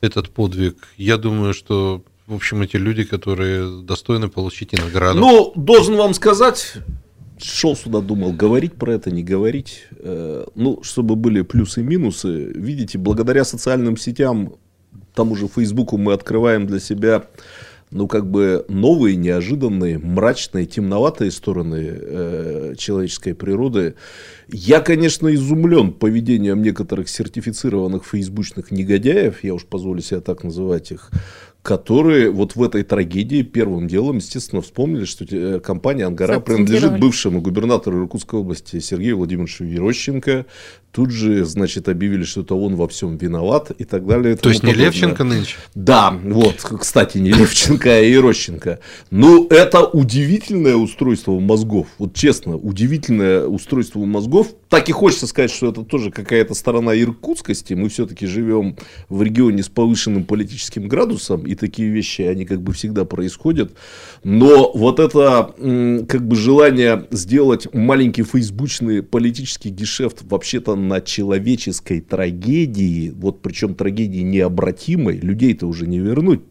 этот 0.01 0.29
подвиг. 0.29 0.87
Я 0.97 1.17
думаю, 1.17 1.53
что, 1.53 2.03
в 2.27 2.35
общем, 2.35 2.61
эти 2.61 2.77
люди, 2.77 3.03
которые 3.03 3.81
достойны 3.83 4.29
получить 4.29 4.73
и 4.73 4.77
награду. 4.77 5.19
Ну, 5.19 5.53
должен 5.55 5.95
вам 5.95 6.13
сказать, 6.13 6.73
шел 7.37 7.75
сюда, 7.75 8.01
думал, 8.01 8.31
говорить 8.33 8.73
про 8.73 8.93
это, 8.93 9.11
не 9.11 9.23
говорить. 9.23 9.87
Э, 9.99 10.45
Ну, 10.55 10.79
чтобы 10.83 11.15
были 11.15 11.41
плюсы 11.41 11.81
и 11.81 11.83
минусы. 11.83 12.51
Видите, 12.55 12.97
благодаря 12.97 13.43
социальным 13.43 13.97
сетям, 13.97 14.55
тому 15.13 15.35
же 15.35 15.47
Фейсбуку 15.47 15.97
мы 15.97 16.13
открываем 16.13 16.67
для 16.67 16.79
себя 16.79 17.23
ну, 17.93 18.07
как 18.07 18.29
бы 18.29 18.65
новые, 18.67 19.15
неожиданные, 19.15 19.99
мрачные, 19.99 20.65
темноватые 20.65 21.31
стороны 21.31 21.89
э, 21.89 22.73
человеческой 22.77 23.35
природы. 23.35 23.95
Я, 24.47 24.79
конечно, 24.79 25.33
изумлен 25.33 25.93
поведением 25.93 26.61
некоторых 26.61 27.07
сертифицированных 27.09 28.05
фейсбучных 28.05 28.71
негодяев, 28.71 29.43
я 29.43 29.53
уж 29.53 29.65
позволю 29.65 30.01
себе 30.01 30.19
так 30.19 30.43
называть 30.43 30.91
их, 30.91 31.11
которые 31.63 32.29
вот 32.29 32.57
в 32.57 32.61
этой 32.61 32.83
трагедии 32.83 33.41
первым 33.41 33.87
делом, 33.87 34.17
естественно, 34.17 34.61
вспомнили, 34.61 35.05
что 35.05 35.25
э, 35.29 35.61
компания 35.61 36.05
«Ангара» 36.05 36.41
принадлежит 36.41 36.99
бывшему 36.99 37.41
губернатору 37.41 38.01
Иркутской 38.01 38.39
области 38.39 38.79
Сергею 38.79 39.17
Владимировичу 39.17 39.63
Ерощенко. 39.63 40.45
Тут 40.93 41.09
же, 41.09 41.43
значит, 41.43 41.89
объявили, 41.89 42.23
что 42.23 42.41
это 42.41 42.53
он 42.53 42.75
во 42.75 42.87
всем 42.87 43.17
виноват 43.17 43.71
и 43.71 43.83
так 43.83 44.05
далее. 44.05 44.35
и 44.35 44.37
То 44.37 44.49
есть 44.49 44.61
не 44.61 44.67
подобное. 44.67 44.85
Левченко 44.85 45.23
нынче? 45.23 45.55
Да, 45.73 46.11
вот, 46.23 46.57
кстати, 46.79 47.17
не 47.17 47.31
Левченко, 47.31 47.89
а 47.89 47.99
Ерощенко. 47.99 48.77
Ну, 49.09 49.47
это 49.47 49.85
удивительное 49.85 50.75
устройство 50.75 51.39
мозгов. 51.39 51.87
Вот 51.97 52.13
честно, 52.13 52.57
удивительное 52.57 53.47
устройство 53.47 54.05
мозгов 54.05 54.53
так 54.69 54.87
и 54.89 54.91
хочется 54.91 55.25
сказать, 55.27 55.51
что 55.51 55.69
это 55.69 55.83
тоже 55.83 56.11
какая-то 56.11 56.53
сторона 56.53 56.95
иркутскости. 56.95 57.73
Мы 57.73 57.89
все-таки 57.89 58.27
живем 58.27 58.75
в 59.09 59.21
регионе 59.23 59.63
с 59.63 59.69
повышенным 59.69 60.25
политическим 60.25 60.87
градусом, 60.87 61.47
и 61.47 61.55
такие 61.55 61.89
вещи, 61.89 62.21
они 62.21 62.45
как 62.45 62.61
бы 62.61 62.73
всегда 62.73 63.03
происходят. 63.05 63.71
Но 64.23 64.71
вот 64.73 64.99
это 64.99 65.53
как 66.07 66.27
бы 66.27 66.35
желание 66.35 67.07
сделать 67.09 67.73
маленький 67.73 68.23
фейсбучный 68.23 69.01
политический 69.01 69.69
гешефт 69.69 70.19
вообще-то 70.23 70.75
на 70.87 71.01
человеческой 71.01 72.01
трагедии, 72.01 73.11
вот 73.15 73.41
причем 73.41 73.75
трагедии 73.75 74.21
необратимой, 74.21 75.17
людей-то 75.17 75.67
уже 75.67 75.87
не 75.87 75.99
вернуть. 75.99 76.41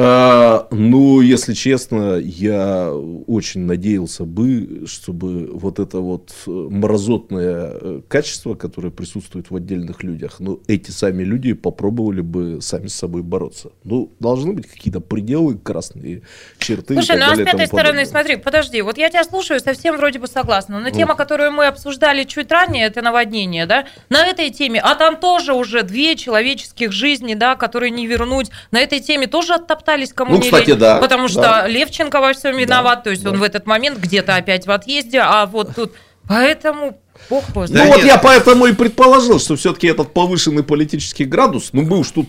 А, 0.00 0.68
ну, 0.70 1.20
если 1.20 1.54
честно, 1.54 2.18
я 2.20 2.92
очень 3.26 3.62
надеялся 3.62 4.24
бы, 4.24 4.84
чтобы 4.86 5.48
вот 5.52 5.80
это 5.80 5.98
вот 5.98 6.30
мразотное 6.46 7.72
э, 7.72 8.00
качество, 8.06 8.54
которое 8.54 8.90
присутствует 8.90 9.50
в 9.50 9.56
отдельных 9.56 10.04
людях, 10.04 10.36
ну, 10.38 10.60
эти 10.68 10.92
сами 10.92 11.24
люди 11.24 11.52
попробовали 11.52 12.20
бы 12.20 12.60
сами 12.62 12.86
с 12.86 12.94
собой 12.94 13.22
бороться. 13.22 13.72
Ну, 13.82 14.12
должны 14.20 14.52
быть 14.52 14.68
какие-то 14.68 15.00
пределы, 15.00 15.58
красные 15.58 16.22
черты. 16.58 16.94
Слушай, 16.94 17.18
ну 17.18 17.32
а 17.32 17.34
с 17.34 17.38
пятой 17.38 17.66
стороны, 17.66 18.06
смотри, 18.06 18.36
подожди, 18.36 18.80
вот 18.82 18.98
я 18.98 19.10
тебя 19.10 19.24
слушаю, 19.24 19.58
совсем 19.58 19.96
вроде 19.96 20.20
бы 20.20 20.28
согласна, 20.28 20.78
но 20.78 20.90
тема, 20.90 21.16
которую 21.16 21.50
мы 21.50 21.66
обсуждали 21.66 22.22
чуть 22.22 22.52
ранее, 22.52 22.86
это 22.86 23.02
наводнение, 23.02 23.27
да, 23.66 23.86
на 24.08 24.26
этой 24.26 24.50
теме, 24.50 24.80
а 24.80 24.94
там 24.94 25.16
тоже 25.16 25.54
уже 25.54 25.82
две 25.82 26.16
человеческих 26.16 26.92
жизни, 26.92 27.34
да, 27.34 27.56
которые 27.56 27.90
не 27.90 28.06
вернуть, 28.06 28.50
на 28.70 28.80
этой 28.80 29.00
теме 29.00 29.26
тоже 29.26 29.54
оттоптали 29.54 29.78
топтались 29.78 30.12
кому 30.12 30.34
ну, 30.34 30.40
кстати, 30.40 30.70
лень, 30.70 30.78
да, 30.78 30.98
потому 30.98 31.28
что 31.28 31.40
да. 31.40 31.68
Левченко 31.68 32.20
во 32.20 32.32
всем 32.32 32.56
виноват, 32.56 32.98
да, 32.98 33.02
то 33.04 33.10
есть 33.10 33.22
да. 33.22 33.30
он 33.30 33.38
в 33.38 33.42
этот 33.42 33.66
момент 33.66 33.98
где-то 33.98 34.36
опять 34.36 34.66
в 34.66 34.70
отъезде, 34.70 35.20
а 35.20 35.46
вот 35.46 35.74
тут... 35.74 35.92
Поэтому 36.28 37.00
Бог 37.30 37.44
Ну 37.54 37.66
да 37.68 37.86
вот 37.86 37.96
нет. 37.96 38.04
я 38.04 38.18
поэтому 38.18 38.66
и 38.66 38.74
предположил, 38.74 39.40
что 39.40 39.56
все-таки 39.56 39.86
этот 39.86 40.12
повышенный 40.12 40.62
политический 40.62 41.24
градус, 41.24 41.70
ну 41.72 41.82
мы 41.82 41.98
уж 41.98 42.10
тут 42.10 42.28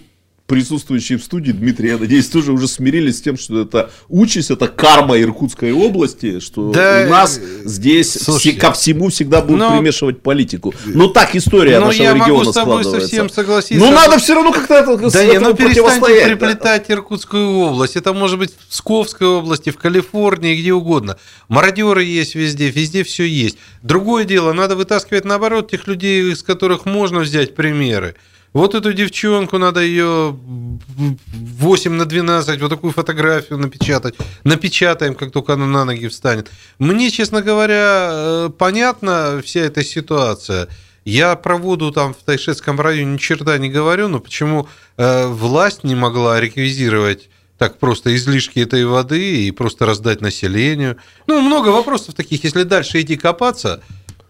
присутствующие 0.49 1.19
в 1.19 1.23
студии, 1.23 1.51
Дмитрий, 1.51 1.89
я 1.89 1.97
надеюсь, 1.99 2.27
тоже 2.27 2.51
уже 2.51 2.67
смирились 2.67 3.19
с 3.19 3.21
тем, 3.21 3.37
что 3.37 3.61
это 3.61 3.91
участь, 4.09 4.49
это 4.49 4.67
карма 4.67 5.21
Иркутской 5.21 5.71
области, 5.71 6.39
что 6.39 6.71
да, 6.71 7.03
у 7.05 7.09
нас 7.11 7.39
здесь 7.63 8.13
слушайте, 8.13 8.51
все, 8.53 8.59
ко 8.59 8.73
всему 8.73 9.09
всегда 9.09 9.41
будут 9.41 9.59
но, 9.59 9.77
примешивать 9.77 10.23
политику. 10.23 10.73
Ну 10.87 11.07
так 11.07 11.35
история 11.35 11.79
нашего 11.79 12.03
я 12.03 12.13
региона 12.13 12.33
могу 12.33 12.51
с 12.51 12.55
тобой 12.55 12.83
совсем 12.83 13.29
согласиться. 13.29 13.85
Ну 13.85 13.91
надо 13.91 14.17
все 14.17 14.33
равно 14.33 14.51
как-то 14.51 14.73
это 14.73 14.97
Да 14.97 15.23
не, 15.23 15.39
ну 15.39 15.53
перестаньте 15.53 16.25
приплетать 16.25 16.85
да. 16.87 16.95
Иркутскую 16.95 17.51
область. 17.51 17.95
Это 17.95 18.13
может 18.13 18.39
быть 18.39 18.51
в 18.51 18.71
Псковской 18.71 19.27
области, 19.27 19.69
в 19.69 19.77
Калифорнии, 19.77 20.59
где 20.59 20.73
угодно. 20.73 21.17
Мародеры 21.47 22.03
есть 22.03 22.33
везде, 22.33 22.71
везде 22.71 23.03
все 23.03 23.23
есть. 23.23 23.59
Другое 23.83 24.25
дело, 24.25 24.51
надо 24.53 24.75
вытаскивать 24.75 25.25
наоборот 25.25 25.69
тех 25.69 25.85
людей, 25.85 26.31
из 26.31 26.41
которых 26.41 26.85
можно 26.85 27.19
взять 27.19 27.53
примеры. 27.53 28.15
Вот 28.53 28.73
эту 28.73 28.93
девчонку 28.93 29.57
надо 29.57 29.81
ее 29.81 30.35
8 30.37 31.91
на 31.91 32.05
12, 32.05 32.61
вот 32.61 32.69
такую 32.69 32.93
фотографию 32.93 33.59
напечатать. 33.59 34.15
Напечатаем, 34.43 35.13
как 35.13 35.31
только 35.31 35.53
она 35.53 35.67
на 35.67 35.85
ноги 35.85 36.07
встанет. 36.07 36.49
Мне, 36.79 37.11
честно 37.11 37.41
говоря, 37.41 38.09
э, 38.11 38.49
понятна 38.57 39.41
вся 39.43 39.61
эта 39.61 39.83
ситуация. 39.83 40.67
Я 41.05 41.35
про 41.35 41.57
воду 41.57 41.91
там 41.91 42.13
в 42.13 42.17
Тайшетском 42.17 42.79
районе 42.79 43.13
ни 43.13 43.17
черта 43.17 43.57
не 43.57 43.69
говорю, 43.69 44.07
но 44.07 44.19
почему 44.19 44.67
э, 44.97 45.27
власть 45.27 45.83
не 45.83 45.95
могла 45.95 46.39
реквизировать 46.39 47.29
так 47.59 47.77
просто 47.77 48.15
излишки 48.15 48.59
этой 48.59 48.85
воды 48.85 49.43
и 49.43 49.51
просто 49.51 49.85
раздать 49.85 50.21
населению. 50.21 50.95
Ну, 51.27 51.41
много 51.41 51.69
вопросов 51.69 52.15
таких. 52.15 52.43
Если 52.45 52.63
дальше 52.63 53.01
идти 53.01 53.17
копаться, 53.17 53.83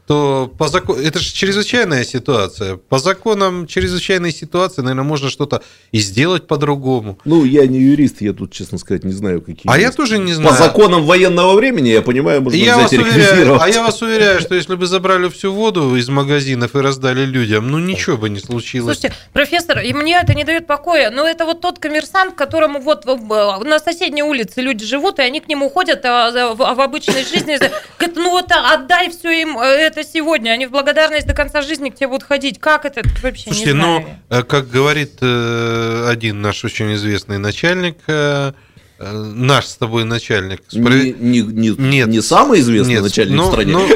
то 0.10 0.52
по 0.58 0.68
закону... 0.70 1.00
Это 1.00 1.20
же 1.20 1.32
чрезвычайная 1.32 2.04
ситуация. 2.04 2.78
По 2.78 2.98
законам 2.98 3.68
чрезвычайной 3.68 4.32
ситуации, 4.32 4.82
наверное, 4.82 5.04
можно 5.04 5.30
что-то 5.30 5.62
и 5.92 6.00
сделать 6.00 6.48
по-другому. 6.48 7.20
Ну, 7.26 7.46
я 7.46 7.68
не 7.68 7.78
юрист, 7.78 8.20
я 8.22 8.34
тут, 8.34 8.52
честно 8.52 8.80
сказать, 8.80 9.04
не 9.04 9.12
знаю, 9.12 9.42
какие... 9.42 9.72
А 9.72 9.78
есть. 9.78 9.84
я 9.84 9.92
тоже 9.92 10.18
не 10.18 10.34
знаю. 10.34 10.50
По 10.50 10.64
законам 10.64 11.06
военного 11.06 11.54
времени, 11.54 11.90
я 11.90 12.02
понимаю, 12.02 12.42
можно 12.42 12.58
я 12.58 12.80
взять 12.80 13.00
вас 13.00 13.08
уверяю, 13.08 13.62
А 13.62 13.70
я 13.70 13.84
вас 13.84 14.02
уверяю, 14.02 14.40
что 14.40 14.56
если 14.56 14.74
бы 14.74 14.88
забрали 14.88 15.30
всю 15.30 15.54
воду 15.54 15.96
из 15.96 16.10
магазинов 16.10 16.76
и 16.76 16.80
раздали 16.80 17.26
людям, 17.26 17.70
ну, 17.70 17.78
ничего 17.78 18.18
бы 18.18 18.32
не 18.32 18.40
случилось. 18.40 18.98
Слушайте, 18.98 19.16
профессор, 19.32 19.78
и 19.78 19.94
мне 19.94 20.20
это 20.20 20.34
не 20.34 20.44
дает 20.44 20.66
покоя, 20.66 21.12
но 21.12 21.28
это 21.28 21.46
вот 21.46 21.62
тот 21.62 21.78
коммерсант, 21.78 22.34
которому 22.34 22.82
вот 22.82 23.06
на 23.06 23.78
соседней 23.78 24.24
улице 24.24 24.62
люди 24.62 24.88
живут, 24.88 25.20
и 25.20 25.22
они 25.22 25.40
к 25.40 25.48
нему 25.48 25.70
ходят 25.70 26.04
а, 26.04 26.56
в 26.56 26.82
обычной 26.82 27.24
жизни, 27.26 27.60
говорят, 27.60 28.16
ну 28.16 28.32
вот 28.32 28.52
отдай 28.52 29.12
все 29.12 29.42
им, 29.42 29.60
э, 29.60 29.66
это 29.66 29.99
это 30.00 30.10
сегодня, 30.12 30.52
они 30.52 30.66
в 30.66 30.72
благодарность 30.72 31.28
до 31.28 31.34
конца 31.34 31.62
жизни 31.62 31.90
к 31.90 31.96
тебе 31.96 32.08
будут 32.08 32.24
ходить. 32.24 32.60
Как 32.60 32.86
это 32.86 33.02
вообще 33.22 33.44
Слушайте, 33.44 33.74
не 33.74 33.80
знаю. 33.80 34.06
ну, 34.30 34.38
э, 34.38 34.44
как 34.44 34.70
говорит 34.70 35.18
э, 35.22 36.06
один 36.08 36.42
наш 36.42 36.64
очень 36.66 36.94
известный 36.96 37.38
начальник, 37.38 37.98
э, 38.08 38.54
наш 39.00 39.66
с 39.66 39.76
тобой 39.78 40.04
начальник. 40.04 40.62
Справ... 40.68 40.94
Не, 40.94 41.14
не, 41.14 41.42
не, 41.42 41.70
нет. 41.78 42.08
не 42.08 42.22
самый 42.22 42.60
известный 42.60 42.96
нет, 42.96 43.04
начальник 43.04 43.36
но, 43.36 43.44
в 43.44 43.52
стране. 43.52 43.72
Но, 43.72 43.88
но, 43.88 43.96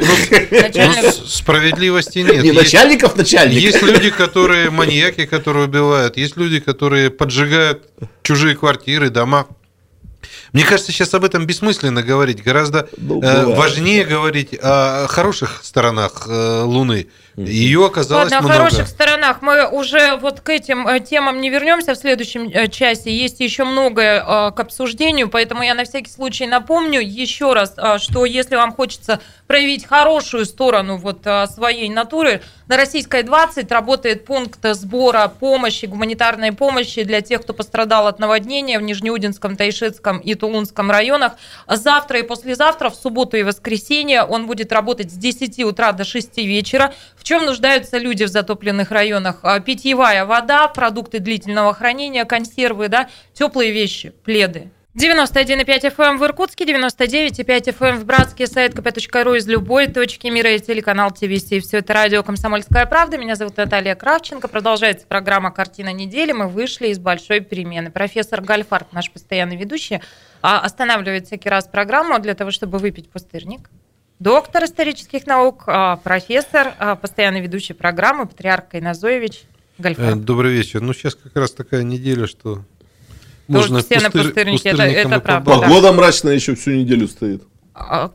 но 1.04 1.12
справедливости 1.12 2.20
нет. 2.20 2.42
Не 2.42 2.50
есть, 2.50 2.56
начальников 2.60 3.16
начальник. 3.16 3.62
Есть 3.62 3.82
люди, 3.82 4.10
которые 4.10 4.70
маньяки, 4.70 5.26
которые 5.26 5.66
убивают. 5.66 6.18
Есть 6.18 6.38
люди, 6.38 6.60
которые 6.60 7.10
поджигают 7.10 7.84
чужие 8.24 8.56
квартиры, 8.56 9.10
дома. 9.10 9.48
Мне 10.54 10.64
кажется, 10.64 10.92
сейчас 10.92 11.14
об 11.16 11.26
этом 11.26 11.46
бессмысленно 11.46 12.04
говорить. 12.04 12.44
Гораздо 12.44 12.88
ну, 12.98 13.22
э, 13.22 13.46
важнее 13.56 14.06
говорить 14.06 14.58
о 14.62 15.08
хороших 15.10 15.62
сторонах 15.64 16.28
э, 16.30 16.62
Луны. 16.62 17.08
Ее 17.36 17.88
оказалось 17.88 18.32
Ладно, 18.32 18.48
много. 18.48 18.54
о 18.54 18.58
хороших 18.66 18.88
сторонах 18.88 19.42
мы 19.42 19.68
уже 19.68 20.18
вот 20.18 20.42
к 20.42 20.50
этим 20.50 20.88
э, 20.88 21.00
темам 21.00 21.42
не 21.42 21.50
вернемся 21.50 21.96
в 21.96 21.98
следующем 21.98 22.48
э, 22.48 22.68
часе. 22.68 23.16
Есть 23.16 23.40
еще 23.40 23.64
многое 23.64 24.22
э, 24.22 24.52
к 24.52 24.60
обсуждению, 24.60 25.30
поэтому 25.30 25.64
я 25.64 25.74
на 25.74 25.84
всякий 25.84 26.12
случай 26.12 26.46
напомню 26.46 27.02
еще 27.02 27.54
раз, 27.54 27.76
что 27.98 28.26
если 28.26 28.56
вам 28.56 28.72
хочется 28.72 29.20
проявить 29.48 29.86
хорошую 29.86 30.46
сторону 30.46 30.98
вот 30.98 31.26
своей 31.48 31.90
натуры, 31.90 32.42
на 32.68 32.78
Российской 32.78 33.24
20 33.24 33.70
работает 33.72 34.26
пункт 34.26 34.60
сбора 34.62 35.28
помощи, 35.28 35.86
гуманитарной 35.86 36.54
помощи 36.54 37.04
для 37.04 37.22
тех, 37.22 37.42
кто 37.42 37.54
пострадал 37.54 38.08
от 38.08 38.20
наводнения 38.20 38.80
в 38.80 38.84
Нижнеудинском, 38.84 39.58
Тайшетском 39.58 40.20
и 40.20 40.34
Тулунском 40.36 40.90
районах. 40.90 41.34
Завтра 41.68 42.20
и 42.20 42.24
послезавтра, 42.24 42.90
в 42.90 42.96
субботу 42.96 43.36
и 43.36 43.44
воскресенье, 43.44 44.24
он 44.24 44.48
будет 44.48 44.72
работать 44.72 45.12
с 45.12 45.16
10 45.16 45.60
утра 45.66 45.92
до 45.92 46.06
6 46.06 46.38
вечера. 46.38 46.94
В 47.18 47.23
чем 47.24 47.46
нуждаются 47.46 47.98
люди 47.98 48.24
в 48.24 48.28
затопленных 48.28 48.92
районах? 48.92 49.40
А, 49.44 49.60
питьевая 49.60 50.26
вода, 50.26 50.68
продукты 50.68 51.20
длительного 51.20 51.74
хранения, 51.74 52.26
консервы, 52.26 52.90
да, 52.90 53.10
теплые 53.34 53.72
вещи, 53.72 54.12
пледы. 54.24 54.70
91,5 54.96 55.66
FM 55.66 56.04
эм 56.04 56.18
в 56.20 56.24
Иркутске, 56.24 56.66
99,5 56.66 57.76
FM 57.76 57.90
эм 57.90 57.98
в 57.98 58.06
Братске, 58.06 58.46
сайт 58.46 58.76
kp.ru 58.76 59.36
из 59.36 59.48
любой 59.48 59.88
точки 59.88 60.28
мира 60.28 60.52
и 60.52 60.60
телеканал 60.60 61.10
ТВС. 61.10 61.46
Все 61.46 61.78
это 61.80 61.94
радио 61.94 62.22
«Комсомольская 62.22 62.86
правда». 62.86 63.18
Меня 63.18 63.36
зовут 63.36 63.58
Наталья 63.58 63.96
Кравченко. 63.96 64.48
Продолжается 64.48 65.08
программа 65.08 65.50
«Картина 65.50 65.92
недели». 65.92 66.32
Мы 66.32 66.48
вышли 66.48 66.90
из 66.90 67.00
большой 67.00 67.40
перемены. 67.40 67.90
Профессор 67.90 68.42
Гальфарт, 68.42 68.94
наш 68.94 69.10
постоянный 69.10 69.56
ведущий, 69.56 70.00
а, 70.44 70.60
останавливает 70.60 71.26
всякий 71.26 71.50
раз 71.50 71.68
программу 71.68 72.20
для 72.20 72.36
того, 72.36 72.52
чтобы 72.52 72.78
выпить 72.78 73.10
пустырник 73.10 73.72
доктор 74.24 74.64
исторических 74.64 75.28
наук, 75.28 75.64
а, 75.68 75.98
профессор, 75.98 76.74
а, 76.80 76.96
постоянный 76.96 77.42
ведущий 77.42 77.74
программы, 77.74 78.26
патриарх 78.26 78.70
Кайназоевич 78.70 79.44
Гальфар. 79.78 80.14
Э, 80.14 80.16
добрый 80.16 80.54
вечер. 80.54 80.82
Ну, 80.82 80.94
сейчас 80.94 81.16
как 81.16 81.36
раз 81.36 81.52
такая 81.52 81.84
неделя, 81.84 82.26
что 82.26 82.64
можно 83.48 83.80
все 83.80 83.96
пустыр... 83.96 84.04
на 84.04 84.24
пустырнике, 84.24 84.70
это, 84.70 84.84
это 84.84 85.20
правда. 85.20 85.52
Погода 85.52 85.90
да. 85.90 85.94
мрачная 85.94 86.34
еще 86.34 86.56
всю 86.56 86.72
неделю 86.72 87.08
стоит. 87.10 87.44
А, 87.76 88.12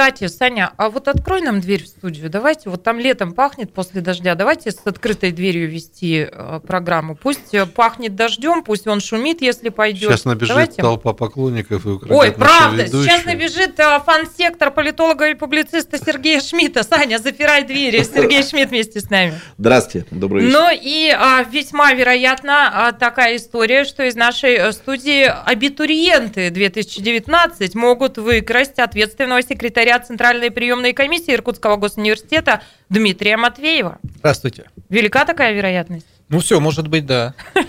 кстати, 0.00 0.28
Саня, 0.28 0.72
а 0.78 0.88
вот 0.88 1.08
открой 1.08 1.42
нам 1.42 1.60
дверь 1.60 1.84
в 1.84 1.86
студию. 1.86 2.30
Давайте, 2.30 2.70
вот 2.70 2.82
там 2.82 2.98
летом 2.98 3.34
пахнет 3.34 3.74
после 3.74 4.00
дождя. 4.00 4.34
Давайте 4.34 4.70
с 4.70 4.78
открытой 4.86 5.30
дверью 5.30 5.68
вести 5.68 6.26
э, 6.26 6.60
программу. 6.66 7.16
Пусть 7.16 7.52
э, 7.52 7.66
пахнет 7.66 8.16
дождем, 8.16 8.64
пусть 8.64 8.86
он 8.86 9.00
шумит, 9.00 9.42
если 9.42 9.68
пойдет. 9.68 10.08
Сейчас 10.10 10.24
набежит 10.24 10.48
Давайте. 10.48 10.80
толпа 10.80 11.12
поклонников 11.12 11.84
и 11.84 11.90
Ой, 12.08 12.32
правда, 12.32 12.86
сейчас 12.86 13.26
набежит 13.26 13.78
э, 13.78 14.00
фан-сектор 14.06 14.70
политолога 14.70 15.28
и 15.28 15.34
публициста 15.34 15.98
Сергея 15.98 16.40
Шмидта. 16.40 16.82
Саня, 16.82 17.18
запирай 17.18 17.64
двери. 17.64 18.02
Сергей 18.14 18.42
Шмидт 18.42 18.70
вместе 18.70 19.00
с 19.00 19.10
нами. 19.10 19.38
Здравствуйте, 19.58 20.06
добрый 20.10 20.44
вечер. 20.46 20.58
Ну 20.58 20.68
и 20.72 21.14
а, 21.14 21.42
весьма 21.42 21.92
вероятно 21.92 22.86
а, 22.88 22.92
такая 22.92 23.36
история, 23.36 23.84
что 23.84 24.02
из 24.04 24.14
нашей 24.14 24.72
студии 24.72 25.24
абитуриенты 25.24 26.48
2019 26.48 27.74
могут 27.74 28.16
выкрасть 28.16 28.78
ответственного 28.78 29.42
секретаря 29.42 29.89
секретаря 29.90 29.98
Центральной 29.98 30.50
приемной 30.50 30.92
комиссии 30.92 31.34
Иркутского 31.34 31.76
госуниверситета 31.76 32.62
Дмитрия 32.88 33.36
Матвеева. 33.36 33.98
Здравствуйте. 34.18 34.64
Велика 34.88 35.24
такая 35.24 35.52
вероятность? 35.52 36.06
Ну 36.28 36.38
все, 36.38 36.60
может 36.60 36.86
быть, 36.88 37.06
да. 37.06 37.34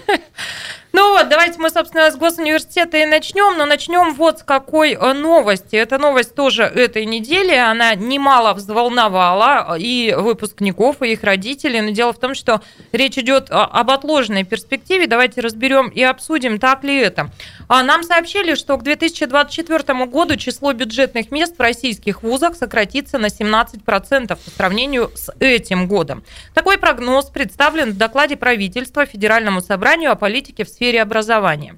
Ну 0.94 1.12
вот, 1.12 1.30
давайте 1.30 1.58
мы, 1.58 1.70
собственно, 1.70 2.12
с 2.12 2.18
госуниверситета 2.18 2.98
и 2.98 3.06
начнем, 3.06 3.58
но 3.58 3.66
начнем 3.66 4.14
вот 4.14 4.40
с 4.40 4.44
какой 4.44 4.92
э, 4.92 5.14
новости. 5.14 5.78
Эта 5.78 5.98
новость 5.98 6.36
тоже 6.36 6.64
этой 6.64 7.06
недели, 7.06 7.56
она 7.56 7.96
немало 7.96 8.54
взволновала 8.54 9.78
и 9.78 10.14
выпускников, 10.14 11.02
и 11.02 11.14
их 11.14 11.24
родителей, 11.24 11.80
но 11.80 11.92
дело 11.92 12.12
в 12.12 12.20
том, 12.20 12.36
что 12.36 12.62
речь 12.92 13.18
идет 13.18 13.48
об 13.50 13.90
отложенной 13.90 14.44
перспективе. 14.44 15.08
Давайте 15.08 15.40
разберем 15.40 15.88
и 15.88 16.04
обсудим, 16.04 16.60
так 16.60 16.84
ли 16.84 16.98
это. 16.98 17.30
А 17.70 17.84
нам 17.84 18.04
сообщили, 18.04 18.56
что 18.56 18.76
к 18.76 18.84
2024 18.84 20.06
году 20.08 20.36
число 20.36 20.74
бюджетных 20.74 21.32
мест 21.32 21.58
в 21.58 21.62
российских 21.62 22.22
вузах 22.22 22.56
сократится 22.56 23.18
на 23.18 23.28
17% 23.28 24.28
по 24.28 24.52
сравнению 24.52 25.10
с 25.16 25.32
этим 25.40 25.88
годом. 25.88 26.24
Такой 26.54 26.78
прогноз 26.78 27.30
представлен 27.30 27.92
в 27.92 27.98
докладе 27.98 28.36
правительства 28.36 29.06
Федеральному 29.06 29.62
собранию 29.62 30.12
о 30.12 30.16
политике 30.16 30.66
в 30.66 30.68
сфере 30.68 30.81
образования. 30.98 31.78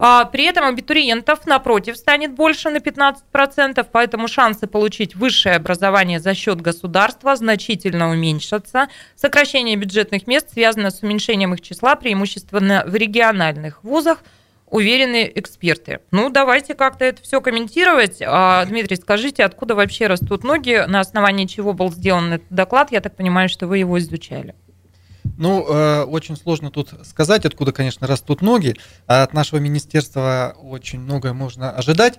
А 0.00 0.24
при 0.26 0.44
этом 0.44 0.64
абитуриентов, 0.64 1.44
напротив, 1.46 1.96
станет 1.96 2.32
больше 2.32 2.70
на 2.70 2.76
15%, 2.76 3.84
поэтому 3.90 4.28
шансы 4.28 4.68
получить 4.68 5.16
высшее 5.16 5.56
образование 5.56 6.20
за 6.20 6.34
счет 6.34 6.60
государства 6.60 7.34
значительно 7.34 8.10
уменьшатся. 8.10 8.88
Сокращение 9.16 9.74
бюджетных 9.76 10.28
мест 10.28 10.52
связано 10.52 10.90
с 10.90 11.02
уменьшением 11.02 11.54
их 11.54 11.60
числа 11.60 11.96
преимущественно 11.96 12.84
в 12.86 12.94
региональных 12.94 13.82
вузах– 13.82 14.18
уверены 14.70 15.30
эксперты. 15.34 16.00
Ну, 16.10 16.30
давайте 16.30 16.74
как-то 16.74 17.04
это 17.04 17.22
все 17.22 17.40
комментировать. 17.40 18.18
А, 18.24 18.64
Дмитрий, 18.66 18.96
скажите, 18.96 19.44
откуда 19.44 19.74
вообще 19.74 20.06
растут 20.06 20.44
ноги, 20.44 20.84
на 20.86 21.00
основании 21.00 21.46
чего 21.46 21.72
был 21.72 21.90
сделан 21.90 22.34
этот 22.34 22.48
доклад? 22.50 22.92
Я 22.92 23.00
так 23.00 23.16
понимаю, 23.16 23.48
что 23.48 23.66
вы 23.66 23.78
его 23.78 23.98
изучали. 23.98 24.54
Ну, 25.38 25.64
э, 25.68 26.02
очень 26.02 26.36
сложно 26.36 26.70
тут 26.70 26.90
сказать, 27.08 27.44
откуда, 27.46 27.72
конечно, 27.72 28.06
растут 28.06 28.42
ноги. 28.42 28.76
А 29.06 29.22
от 29.22 29.32
нашего 29.32 29.60
министерства 29.60 30.56
очень 30.60 30.98
многое 30.98 31.32
можно 31.32 31.70
ожидать. 31.70 32.18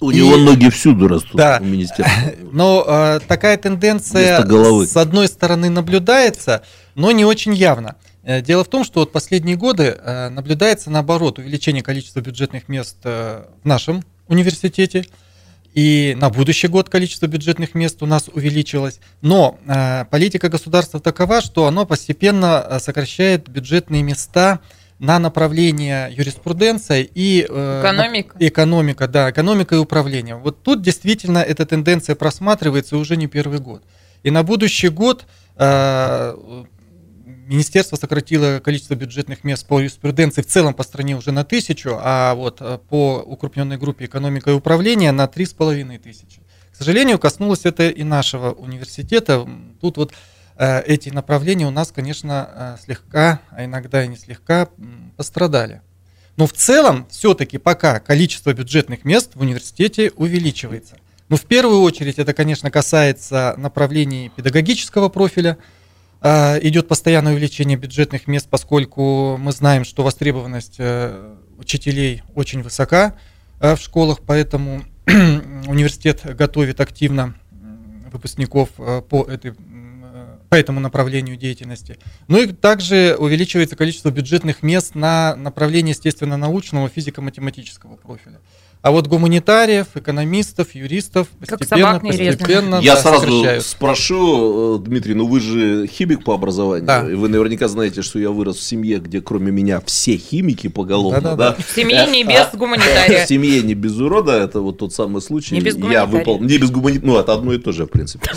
У 0.00 0.10
и... 0.10 0.16
него 0.16 0.36
ноги 0.36 0.68
всюду 0.68 1.06
растут 1.06 1.36
да. 1.36 1.58
у 1.60 1.64
министерства. 1.64 2.32
Но 2.52 2.84
э, 2.86 3.20
такая 3.26 3.56
тенденция 3.56 4.44
с 4.84 4.96
одной 4.96 5.28
стороны 5.28 5.70
наблюдается, 5.70 6.62
но 6.96 7.12
не 7.12 7.24
очень 7.24 7.54
явно. 7.54 7.96
Э, 8.24 8.42
дело 8.42 8.64
в 8.64 8.68
том, 8.68 8.84
что 8.84 9.00
вот 9.00 9.12
последние 9.12 9.56
годы 9.56 9.96
э, 9.96 10.28
наблюдается 10.30 10.90
наоборот 10.90 11.38
увеличение 11.38 11.84
количества 11.84 12.20
бюджетных 12.20 12.68
мест 12.68 12.96
э, 13.04 13.44
в 13.62 13.66
нашем 13.66 14.02
университете. 14.26 15.06
И 15.76 16.16
на 16.18 16.30
будущий 16.30 16.68
год 16.68 16.88
количество 16.88 17.26
бюджетных 17.26 17.74
мест 17.74 18.02
у 18.02 18.06
нас 18.06 18.30
увеличилось. 18.32 18.98
Но 19.20 19.58
политика 20.10 20.48
государства 20.48 21.00
такова, 21.00 21.42
что 21.42 21.66
оно 21.66 21.84
постепенно 21.84 22.78
сокращает 22.80 23.50
бюджетные 23.50 24.02
места 24.02 24.60
на 24.98 25.18
направление 25.18 26.10
юриспруденция 26.16 27.02
и 27.02 27.42
экономика. 27.42 28.36
экономика, 28.40 29.06
да, 29.06 29.30
экономика 29.30 29.74
и 29.74 29.78
управление. 29.78 30.36
Вот 30.36 30.62
тут 30.62 30.80
действительно 30.80 31.40
эта 31.40 31.66
тенденция 31.66 32.16
просматривается 32.16 32.96
уже 32.96 33.18
не 33.18 33.26
первый 33.26 33.58
год. 33.58 33.82
И 34.22 34.30
на 34.30 34.42
будущий 34.42 34.88
год 34.88 35.26
Министерство 37.46 37.94
сократило 37.94 38.58
количество 38.58 38.96
бюджетных 38.96 39.44
мест 39.44 39.64
по 39.68 39.78
юриспруденции 39.78 40.42
в 40.42 40.48
целом 40.48 40.74
по 40.74 40.82
стране 40.82 41.16
уже 41.16 41.30
на 41.30 41.44
тысячу, 41.44 41.96
а 42.02 42.34
вот 42.34 42.56
э, 42.60 42.80
по 42.88 43.22
укрупненной 43.24 43.78
группе 43.78 44.06
экономика 44.06 44.50
и 44.50 44.54
управление 44.54 45.12
на 45.12 45.28
три 45.28 45.46
с 45.46 45.52
половиной 45.52 45.98
тысячи. 45.98 46.40
К 46.72 46.76
сожалению, 46.76 47.20
коснулось 47.20 47.60
это 47.62 47.88
и 47.88 48.02
нашего 48.02 48.50
университета. 48.50 49.48
Тут 49.80 49.96
вот 49.96 50.12
э, 50.56 50.82
эти 50.86 51.10
направления 51.10 51.68
у 51.68 51.70
нас, 51.70 51.92
конечно, 51.92 52.50
э, 52.52 52.76
слегка, 52.84 53.40
а 53.50 53.64
иногда 53.64 54.04
и 54.04 54.08
не 54.08 54.16
слегка 54.16 54.68
пострадали. 55.16 55.82
Но 56.36 56.48
в 56.48 56.52
целом, 56.52 57.06
все-таки 57.10 57.58
пока 57.58 58.00
количество 58.00 58.52
бюджетных 58.54 59.04
мест 59.04 59.36
в 59.36 59.40
университете 59.40 60.10
увеличивается. 60.16 60.96
Но 61.28 61.36
в 61.36 61.42
первую 61.42 61.82
очередь 61.82 62.18
это, 62.18 62.34
конечно, 62.34 62.72
касается 62.72 63.54
направлений 63.56 64.32
педагогического 64.34 65.08
профиля– 65.08 65.58
идет 66.62 66.88
постоянное 66.88 67.32
увеличение 67.32 67.76
бюджетных 67.76 68.26
мест, 68.26 68.48
поскольку 68.50 69.36
мы 69.36 69.52
знаем, 69.52 69.84
что 69.84 70.02
востребованность 70.02 70.76
э, 70.78 71.34
учителей 71.58 72.22
очень 72.34 72.62
высока 72.62 73.16
э, 73.60 73.76
в 73.76 73.80
школах, 73.80 74.20
поэтому 74.26 74.82
университет 75.06 76.22
готовит 76.36 76.80
активно 76.80 77.34
выпускников 78.12 78.70
э, 78.78 79.02
по, 79.08 79.24
этой, 79.24 79.54
по 80.48 80.54
этому 80.54 80.80
направлению 80.80 81.36
деятельности. 81.36 81.98
Ну 82.28 82.42
и 82.42 82.52
также 82.52 83.16
увеличивается 83.18 83.76
количество 83.76 84.10
бюджетных 84.10 84.62
мест 84.62 84.94
на 84.94 85.36
направление 85.36 85.90
естественно-научного 85.90 86.88
физико-математического 86.88 87.96
профиля. 87.96 88.40
А 88.86 88.92
вот 88.92 89.08
гуманитариев, 89.08 89.88
экономистов, 89.96 90.76
юристов 90.76 91.26
постепенно, 91.40 91.98
постепенно 91.98 92.78
Я 92.80 92.94
да, 92.94 93.00
сразу 93.00 93.60
спрошу, 93.60 94.76
э, 94.76 94.78
Дмитрий, 94.78 95.14
ну 95.14 95.26
вы 95.26 95.40
же 95.40 95.88
химик 95.88 96.22
по 96.22 96.34
образованию, 96.34 96.86
да. 96.86 97.04
и 97.10 97.14
вы 97.14 97.28
наверняка 97.28 97.66
знаете, 97.66 98.02
что 98.02 98.20
я 98.20 98.30
вырос 98.30 98.58
в 98.58 98.62
семье, 98.62 98.98
где 98.98 99.20
кроме 99.20 99.50
меня 99.50 99.82
все 99.84 100.16
химики 100.16 100.68
поголовно, 100.68 101.20
да? 101.20 101.34
да, 101.34 101.50
да. 101.50 101.56
В 101.60 101.74
семье 101.74 102.06
не 102.06 102.22
без 102.22 102.46
гуманитария. 102.54 103.24
В 103.24 103.28
семье 103.28 103.60
не 103.62 103.74
без 103.74 103.98
урода, 103.98 104.40
это 104.40 104.60
вот 104.60 104.78
тот 104.78 104.94
самый 104.94 105.20
случай. 105.20 105.56
Не 105.56 105.62
без 105.62 105.74
Я 105.76 106.06
выпал, 106.06 106.38
не 106.38 106.56
без 106.56 106.70
гуманитария, 106.70 107.12
ну 107.12 107.18
это 107.18 107.32
одно 107.32 107.54
и 107.54 107.58
то 107.58 107.72
же, 107.72 107.86
в 107.86 107.88
принципе. 107.88 108.30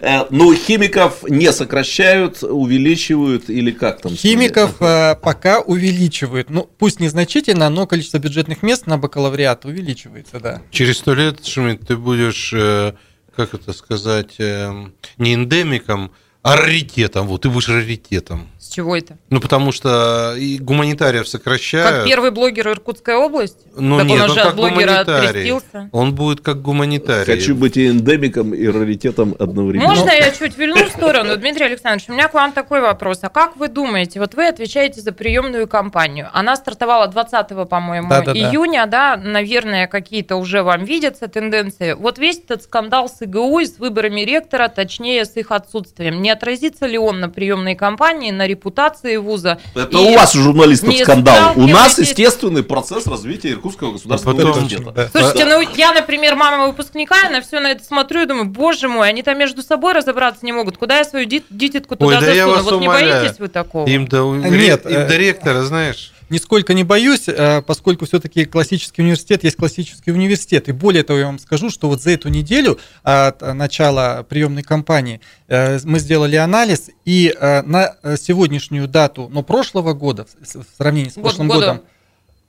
Э, 0.00 0.26
ну 0.30 0.54
химиков 0.54 1.28
не 1.28 1.50
сокращают, 1.50 2.44
увеличивают 2.44 3.50
или 3.50 3.72
как 3.72 4.00
там? 4.00 4.12
Химиков 4.12 4.80
э, 4.80 5.16
пока 5.20 5.58
увеличивают, 5.58 6.50
ну 6.50 6.70
пусть 6.78 7.00
незначительно, 7.00 7.68
но 7.68 7.88
количество 7.88 8.18
бюджетных 8.18 8.62
мест 8.62 8.86
на 8.86 8.96
бакалавриат 9.08 9.64
увеличивается, 9.64 10.38
да. 10.38 10.62
Через 10.70 10.98
сто 10.98 11.14
лет, 11.14 11.44
Шмидт, 11.44 11.86
ты 11.86 11.96
будешь, 11.96 12.52
э, 12.52 12.92
как 13.34 13.54
это 13.54 13.72
сказать, 13.72 14.34
э, 14.38 14.70
не 15.16 15.34
эндемиком, 15.34 16.12
а 16.42 16.56
раритетом. 16.56 17.26
Вот, 17.26 17.42
ты 17.42 17.48
будешь 17.48 17.68
раритетом. 17.68 18.48
С 18.68 18.70
чего 18.70 18.94
это? 18.94 19.16
Ну, 19.30 19.40
потому 19.40 19.72
что 19.72 20.34
и 20.36 20.58
гуманитариев 20.58 21.26
сокращают. 21.26 21.88
Как 21.88 22.04
первый 22.04 22.30
блогер 22.30 22.68
Иркутской 22.68 23.14
области? 23.14 23.56
Ну, 23.74 23.96
так 23.96 24.06
нет, 24.06 24.20
он, 24.24 24.30
он 24.30 24.36
как 24.36 24.56
гуманитарий. 24.56 25.88
Он 25.90 26.14
будет 26.14 26.40
как 26.42 26.60
гуманитарий. 26.60 27.34
Хочу 27.34 27.54
быть 27.54 27.78
и 27.78 27.88
эндемиком, 27.88 28.52
и 28.52 28.66
раритетом 28.66 29.34
одновременно. 29.38 29.88
Можно 29.88 30.10
я 30.10 30.30
чуть 30.32 30.58
вильну 30.58 30.84
в 30.84 30.90
сторону? 30.90 31.34
Дмитрий 31.38 31.64
Александрович, 31.64 32.10
у 32.10 32.12
меня 32.12 32.28
к 32.28 32.34
вам 32.34 32.52
такой 32.52 32.82
вопрос. 32.82 33.20
А 33.22 33.30
как 33.30 33.56
вы 33.56 33.68
думаете, 33.68 34.20
вот 34.20 34.34
вы 34.34 34.46
отвечаете 34.46 35.00
за 35.00 35.12
приемную 35.12 35.66
кампанию. 35.66 36.28
Она 36.34 36.54
стартовала 36.54 37.06
20, 37.06 37.66
по-моему, 37.70 38.10
да, 38.10 38.20
да, 38.20 38.32
июня, 38.32 38.84
да. 38.84 39.16
да, 39.16 39.22
наверное, 39.22 39.86
какие-то 39.86 40.36
уже 40.36 40.62
вам 40.62 40.84
видятся 40.84 41.26
тенденции. 41.28 41.94
Вот 41.94 42.18
весь 42.18 42.38
этот 42.38 42.64
скандал 42.64 43.08
с 43.08 43.22
ИГУ 43.22 43.60
и 43.60 43.64
с 43.64 43.78
выборами 43.78 44.20
ректора, 44.20 44.68
точнее, 44.68 45.24
с 45.24 45.38
их 45.38 45.52
отсутствием, 45.52 46.20
не 46.20 46.28
отразится 46.28 46.84
ли 46.84 46.98
он 46.98 47.20
на 47.20 47.30
приемной 47.30 47.74
кампании, 47.74 48.30
на 48.30 48.46
репутации 48.46 48.57
вуза. 49.18 49.58
Это 49.74 49.98
у 49.98 50.14
вас, 50.14 50.32
журналистов, 50.32 50.94
скандал. 50.96 51.52
У 51.56 51.66
нас 51.66 51.98
естественный 51.98 52.62
процесс 52.62 53.06
развития 53.06 53.52
Иркутского 53.52 53.92
государственного 53.92 54.50
а 54.50 54.52
университета. 54.52 55.08
Слушайте, 55.12 55.44
ну 55.44 55.60
я, 55.76 55.92
например, 55.92 56.36
мама 56.36 56.66
выпускника, 56.66 57.28
на 57.30 57.40
все 57.40 57.60
на 57.60 57.72
это 57.72 57.84
смотрю 57.84 58.22
и 58.22 58.26
думаю, 58.26 58.46
боже 58.46 58.88
мой, 58.88 59.08
они 59.08 59.22
там 59.22 59.38
между 59.38 59.62
собой 59.62 59.92
разобраться 59.92 60.44
не 60.44 60.52
могут. 60.52 60.76
Куда 60.78 60.98
я 60.98 61.04
свою 61.04 61.26
дитятку 61.26 61.96
туда 61.96 62.18
Ой, 62.18 62.24
да 62.24 62.34
засуну? 62.34 62.62
Вот 62.62 62.72
умоляю. 62.72 63.06
не 63.06 63.12
боитесь 63.20 63.38
вы 63.38 63.48
такого? 63.48 63.86
Им 63.88 64.06
до, 64.06 64.34
Нет, 64.34 64.86
им 64.86 65.06
до 65.06 65.16
ректора, 65.16 65.62
знаешь 65.62 66.12
нисколько 66.30 66.74
не 66.74 66.84
боюсь, 66.84 67.28
э, 67.28 67.62
поскольку 67.62 68.06
все-таки 68.06 68.44
классический 68.44 69.02
университет 69.02 69.44
есть 69.44 69.56
классический 69.56 70.10
университет. 70.10 70.68
И 70.68 70.72
более 70.72 71.02
того, 71.02 71.18
я 71.18 71.26
вам 71.26 71.38
скажу, 71.38 71.70
что 71.70 71.88
вот 71.88 72.02
за 72.02 72.10
эту 72.10 72.28
неделю 72.28 72.78
от 73.02 73.40
начала 73.40 74.24
приемной 74.28 74.62
кампании 74.62 75.20
э, 75.48 75.78
мы 75.84 75.98
сделали 75.98 76.36
анализ, 76.36 76.90
и 77.04 77.34
э, 77.38 77.62
на 77.62 77.94
сегодняшнюю 78.16 78.88
дату, 78.88 79.28
но 79.30 79.42
прошлого 79.42 79.92
года, 79.94 80.26
в 80.40 80.76
сравнении 80.76 81.10
с 81.10 81.14
Год 81.14 81.22
прошлым 81.22 81.48
году. 81.48 81.60
годом... 81.60 81.80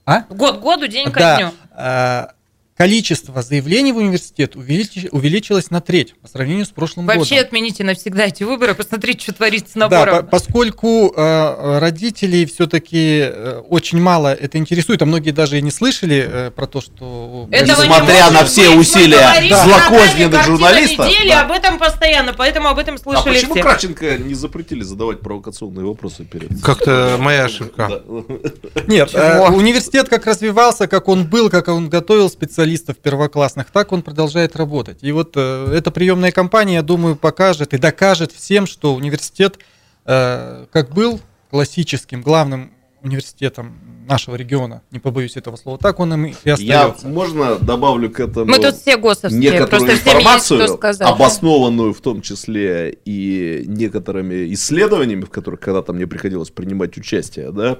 А? 0.06 0.26
Год 0.30 0.60
году, 0.60 0.88
день 0.88 1.12
ко 1.12 1.20
да, 1.20 1.38
дню 1.38 2.39
количество 2.80 3.42
заявлений 3.42 3.92
в 3.92 3.98
университет 3.98 4.56
увеличилось 4.56 5.70
на 5.70 5.82
треть 5.82 6.16
по 6.16 6.30
сравнению 6.30 6.66
с 6.66 6.70
прошлым 6.70 7.08
Вообще 7.08 7.20
годом. 7.20 7.30
Вообще 7.30 7.46
отмените 7.46 7.84
навсегда 7.84 8.28
эти 8.28 8.44
выборы, 8.44 8.74
посмотрите, 8.74 9.22
что 9.22 9.34
творится 9.34 9.74
с 9.74 9.76
набором. 9.76 10.16
Да, 10.16 10.22
поскольку 10.24 11.14
э, 11.14 11.80
родителей 11.80 12.46
все-таки 12.46 13.20
э, 13.24 13.62
очень 13.68 14.00
мало 14.00 14.34
это 14.34 14.58
интересует, 14.58 15.02
а 15.02 15.06
многие 15.06 15.32
даже 15.32 15.58
и 15.58 15.62
не 15.62 15.72
слышали 15.72 16.26
э, 16.26 16.52
про 16.52 16.68
то, 16.68 16.80
что... 16.80 17.50
Этого 17.52 17.82
Несмотря 17.82 18.32
на 18.32 18.46
все 18.46 18.70
быть, 18.70 18.80
усилия 18.80 19.50
да. 19.50 19.66
злокозненных 19.66 20.46
журналистов. 20.46 21.06
Недели, 21.06 21.32
да. 21.32 21.42
об 21.42 21.52
этом 21.52 21.80
постоянно, 21.80 22.32
поэтому 22.32 22.70
об 22.70 22.80
этом 22.80 22.96
а 22.96 22.98
слышали 22.98 23.30
а 23.32 23.34
почему 23.34 23.56
все. 23.56 23.62
Кравченко 23.62 24.18
не 24.20 24.36
запретили 24.36 24.84
задавать 24.84 25.20
провокационные 25.20 25.86
вопросы 25.86 26.24
перед... 26.24 26.50
Как-то 26.64 27.18
моя 27.20 27.44
ошибка. 27.44 28.04
Нет, 28.88 29.10
э, 29.14 29.50
университет 29.50 30.08
как 30.08 30.26
развивался, 30.26 30.88
как 30.88 31.10
он 31.10 31.26
был, 31.28 31.50
как 31.50 31.68
он 31.68 31.90
готовил 31.90 32.30
специалистов, 32.30 32.69
специалистов 32.70 32.98
первоклассных, 32.98 33.72
так 33.72 33.92
он 33.92 34.02
продолжает 34.02 34.56
работать. 34.56 35.00
И 35.02 35.12
вот 35.12 35.34
э, 35.36 35.74
эта 35.74 35.92
приемная 35.92 36.32
кампания, 36.32 36.76
я 36.76 36.82
думаю, 36.82 37.16
покажет 37.16 37.74
и 37.74 37.78
докажет 37.78 38.32
всем, 38.32 38.68
что 38.68 38.96
университет, 38.96 39.60
э, 40.06 40.66
как 40.72 40.92
был 40.94 41.20
классическим 41.50 42.22
главным 42.22 42.72
университетом 43.02 43.80
нашего 44.10 44.36
региона, 44.36 44.82
не 44.92 45.00
побоюсь 45.00 45.38
этого 45.38 45.56
слова, 45.56 45.78
так 45.78 46.00
он 46.00 46.14
им 46.14 46.26
и 46.26 46.34
Я 46.44 46.54
остается. 46.56 47.08
можно 47.08 47.56
добавлю 47.56 48.10
к 48.10 48.20
этому 48.20 48.46
Мы 48.46 48.58
тут 48.58 48.76
все 48.76 48.98
госовские, 48.98 49.40
некоторую 49.40 49.70
просто 49.70 49.88
всем 49.88 49.96
есть 49.96 50.08
информацию, 50.08 50.62
что 50.64 50.78
сказать. 50.78 51.08
обоснованную 51.08 51.94
в 51.94 52.02
том 52.02 52.22
числе 52.22 52.98
и 53.06 53.64
некоторыми 53.68 54.54
исследованиями, 54.54 55.24
в 55.24 55.30
которых 55.30 55.60
когда-то 55.60 55.94
мне 55.94 56.08
приходилось 56.08 56.50
принимать 56.50 56.98
участие, 56.98 57.52
да, 57.52 57.78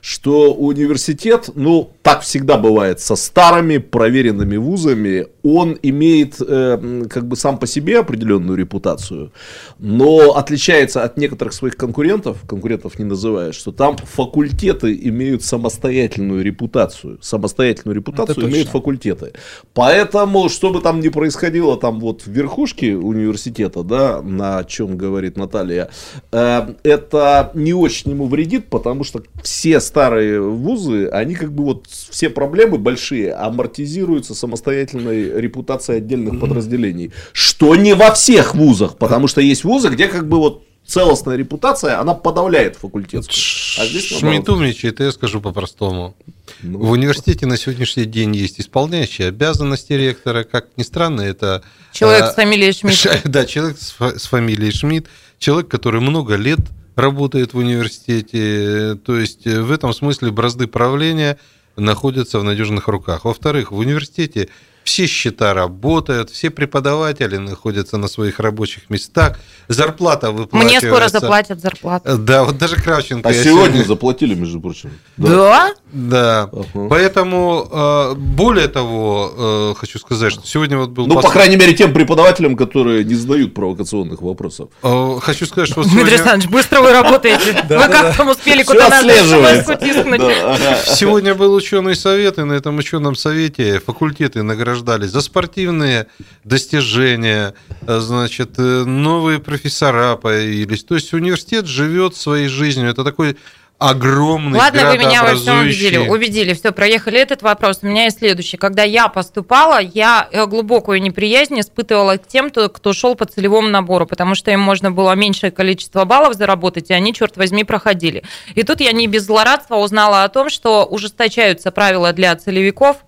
что 0.00 0.54
университет, 0.54 1.50
ну, 1.54 1.92
так 2.02 2.22
всегда 2.22 2.56
бывает, 2.56 3.00
со 3.00 3.14
старыми 3.14 3.78
проверенными 3.78 4.56
вузами, 4.56 5.26
он 5.42 5.78
имеет 5.82 6.40
э, 6.40 7.04
как 7.10 7.28
бы 7.28 7.36
сам 7.36 7.58
по 7.58 7.66
себе 7.66 8.00
определенную 8.00 8.56
репутацию, 8.56 9.32
но 9.78 10.36
отличается 10.36 11.04
от 11.04 11.16
некоторых 11.18 11.52
своих 11.52 11.76
конкурентов, 11.76 12.38
конкурентов 12.48 12.98
не 12.98 13.04
называя, 13.04 13.52
что 13.52 13.72
там 13.72 13.96
факультеты 13.96 14.98
имеют 15.04 15.44
самостоятельную 15.68 16.42
репутацию, 16.42 17.18
самостоятельную 17.20 17.96
репутацию 17.96 18.34
точно. 18.34 18.48
имеют 18.48 18.68
факультеты. 18.68 19.32
Поэтому, 19.74 20.48
что 20.48 20.70
бы 20.70 20.80
там 20.80 21.00
ни 21.00 21.08
происходило 21.08 21.76
там 21.76 22.00
вот 22.00 22.22
в 22.22 22.28
верхушке 22.28 22.94
университета, 22.94 23.82
да, 23.82 24.22
на 24.22 24.64
чем 24.64 24.96
говорит 24.96 25.36
Наталья, 25.36 25.90
э, 26.32 26.74
это 26.82 27.50
не 27.54 27.74
очень 27.74 28.12
ему 28.12 28.26
вредит, 28.26 28.68
потому 28.68 29.04
что 29.04 29.22
все 29.42 29.80
старые 29.80 30.40
вузы, 30.40 31.08
они 31.08 31.34
как 31.34 31.52
бы 31.52 31.64
вот 31.64 31.86
все 31.88 32.30
проблемы 32.30 32.78
большие 32.78 33.32
амортизируются 33.32 34.34
самостоятельной 34.34 35.40
репутацией 35.40 35.98
отдельных 35.98 36.40
подразделений. 36.40 37.12
Что 37.32 37.76
не 37.76 37.94
во 37.94 38.12
всех 38.12 38.54
вузах, 38.54 38.96
потому 38.96 39.28
что 39.28 39.40
есть 39.40 39.64
вузы, 39.64 39.88
где 39.88 40.08
как 40.08 40.28
бы 40.28 40.38
вот 40.38 40.65
целостная 40.86 41.36
репутация, 41.36 42.00
она 42.00 42.14
подавляет 42.14 42.76
факультетскую. 42.76 43.36
А 43.78 43.86
здесь 43.86 44.10
наоборот. 44.12 44.34
Шмидт 44.34 44.48
умничает, 44.48 45.00
я 45.00 45.12
скажу 45.12 45.40
по-простому. 45.40 46.16
Ну, 46.62 46.78
В 46.78 46.90
университете 46.90 47.46
на 47.46 47.56
сегодняшний 47.56 48.04
день 48.04 48.34
есть 48.34 48.60
исполняющий 48.60 49.24
обязанности 49.24 49.92
ректора. 49.92 50.44
Как 50.44 50.66
ни 50.76 50.82
странно, 50.82 51.22
это... 51.22 51.62
Человек 51.92 52.24
э, 52.24 52.30
с 52.30 52.34
фамилией 52.34 52.72
Шмидт. 52.72 53.22
Да, 53.24 53.44
человек 53.44 53.78
с, 53.78 53.94
с 53.98 54.26
фамилией 54.26 54.70
Шмидт, 54.70 55.08
человек, 55.38 55.68
который 55.68 56.00
много 56.00 56.36
лет 56.36 56.60
работает 56.94 57.52
в 57.52 57.58
университете. 57.58 58.98
То 59.04 59.18
есть 59.18 59.46
э, 59.46 59.60
в 59.60 59.72
этом 59.72 59.92
смысле 59.92 60.30
бразды 60.30 60.66
правления 60.66 61.38
находятся 61.76 62.38
в 62.38 62.44
надежных 62.44 62.88
руках. 62.88 63.24
Во-вторых, 63.24 63.72
в 63.72 63.76
университете 63.76 64.48
все 64.86 65.06
счета 65.06 65.52
работают, 65.52 66.30
все 66.30 66.48
преподаватели 66.48 67.36
находятся 67.36 67.96
на 67.98 68.08
своих 68.08 68.38
рабочих 68.38 68.88
местах, 68.88 69.38
зарплата 69.68 70.30
выплачивается. 70.30 70.86
Мне 70.86 70.92
скоро 70.94 71.08
заплатят 71.08 71.60
зарплату. 71.60 72.16
Да, 72.16 72.44
вот 72.44 72.56
даже 72.56 72.76
Кравченко. 72.76 73.28
А 73.28 73.32
я 73.32 73.42
сегодня 73.42 73.82
заплатили, 73.82 74.34
между 74.34 74.60
прочим. 74.60 74.90
Да? 75.16 75.74
Да. 75.92 76.48
Ага. 76.52 76.86
Поэтому, 76.88 77.68
э, 77.70 78.14
более 78.16 78.68
того, 78.68 79.32
э, 79.36 79.74
хочу 79.76 79.98
сказать, 79.98 80.32
что 80.32 80.46
сегодня 80.46 80.78
вот 80.78 80.90
был... 80.90 81.06
Ну, 81.06 81.14
по 81.16 81.26
посл- 81.26 81.32
крайней 81.32 81.56
мере, 81.56 81.74
тем 81.74 81.92
преподавателям, 81.92 82.56
которые 82.56 83.02
не 83.04 83.14
задают 83.14 83.54
провокационных 83.54 84.22
вопросов. 84.22 84.68
Э, 84.82 85.18
Хочу 85.20 85.46
сказать, 85.46 85.68
что 85.68 85.80
вот 85.80 85.90
Дмитрий 85.90 86.10
сегодня, 86.10 86.22
Александрович, 86.22 86.50
быстро 86.52 86.80
вы 86.80 86.92
работаете. 86.92 87.52
Вы 87.68 87.88
как 87.88 88.16
там 88.16 88.28
успели 88.28 88.62
Всё 88.62 88.72
куда 88.72 88.88
надо 88.88 88.96
отслеживается. 88.98 89.64
смс-ку 89.64 89.84
тискнуть? 89.84 90.20
Да, 90.20 90.54
ага. 90.54 90.76
сегодня 90.86 91.34
был 91.34 91.52
ученый 91.54 91.96
совет, 91.96 92.38
и 92.38 92.44
на 92.44 92.52
этом 92.52 92.78
ученом 92.78 93.16
совете 93.16 93.80
факультеты 93.84 94.42
награждались 94.76 95.10
за 95.10 95.20
спортивные 95.20 96.06
достижения, 96.44 97.54
э, 97.86 97.98
значит, 97.98 98.58
э, 98.58 98.84
новые 98.84 99.38
профессора 99.38 100.16
появились. 100.16 100.84
То 100.84 100.94
есть 100.94 101.12
университет 101.12 101.66
живет 101.66 102.16
своей 102.16 102.48
жизнью. 102.48 102.90
Это 102.90 103.04
такой 103.04 103.36
огромный 103.78 104.58
Ладно, 104.58 104.90
вы 104.90 104.96
меня 104.96 105.22
во 105.22 105.34
всем 105.34 105.60
убедили. 105.60 105.98
Убедили, 105.98 106.54
все, 106.54 106.72
проехали 106.72 107.20
этот 107.20 107.42
вопрос. 107.42 107.80
У 107.82 107.86
меня 107.86 108.04
есть 108.04 108.18
следующий. 108.18 108.56
Когда 108.56 108.82
я 108.84 109.08
поступала, 109.08 109.78
я 109.80 110.28
э, 110.30 110.46
глубокую 110.46 111.02
неприязнь 111.02 111.60
испытывала 111.60 112.16
к 112.16 112.26
тем, 112.26 112.50
кто, 112.50 112.70
кто 112.70 112.92
шел 112.94 113.14
по 113.14 113.26
целевому 113.26 113.68
набору, 113.68 114.06
потому 114.06 114.34
что 114.34 114.50
им 114.50 114.60
можно 114.60 114.90
было 114.90 115.12
меньшее 115.12 115.50
количество 115.50 116.04
баллов 116.04 116.34
заработать, 116.34 116.90
и 116.90 116.94
они, 116.94 117.12
черт 117.12 117.36
возьми, 117.36 117.64
проходили. 117.64 118.24
И 118.54 118.62
тут 118.62 118.80
я 118.80 118.92
не 118.92 119.06
без 119.08 119.26
злорадства 119.26 119.76
узнала 119.76 120.24
о 120.24 120.28
том, 120.28 120.48
что 120.48 120.86
ужесточаются 120.86 121.70
правила 121.70 122.12
для 122.12 122.34
целевиков. 122.36 123.05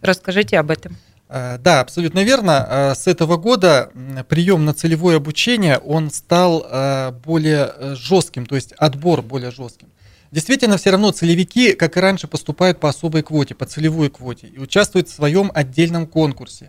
Расскажите 0.00 0.58
об 0.58 0.70
этом. 0.70 0.96
Э, 1.28 1.58
Да, 1.58 1.80
абсолютно 1.80 2.24
верно. 2.24 2.66
Э, 2.68 2.94
С 2.94 3.06
этого 3.06 3.36
года 3.36 3.90
прием 4.28 4.64
на 4.64 4.74
целевое 4.74 5.16
обучение, 5.16 5.78
он 5.78 6.10
стал 6.10 6.66
э, 6.68 7.12
более 7.24 7.94
жестким, 7.94 8.46
то 8.46 8.56
есть 8.56 8.72
отбор 8.72 9.22
более 9.22 9.50
жестким. 9.50 9.88
Действительно, 10.32 10.76
все 10.76 10.90
равно 10.90 11.10
целевики, 11.10 11.72
как 11.72 11.96
и 11.96 12.00
раньше, 12.00 12.28
поступают 12.28 12.78
по 12.78 12.88
особой 12.88 13.22
квоте, 13.22 13.54
по 13.54 13.66
целевой 13.66 14.10
квоте 14.10 14.46
и 14.46 14.58
участвуют 14.58 15.08
в 15.08 15.12
своем 15.14 15.50
отдельном 15.54 16.06
конкурсе. 16.06 16.68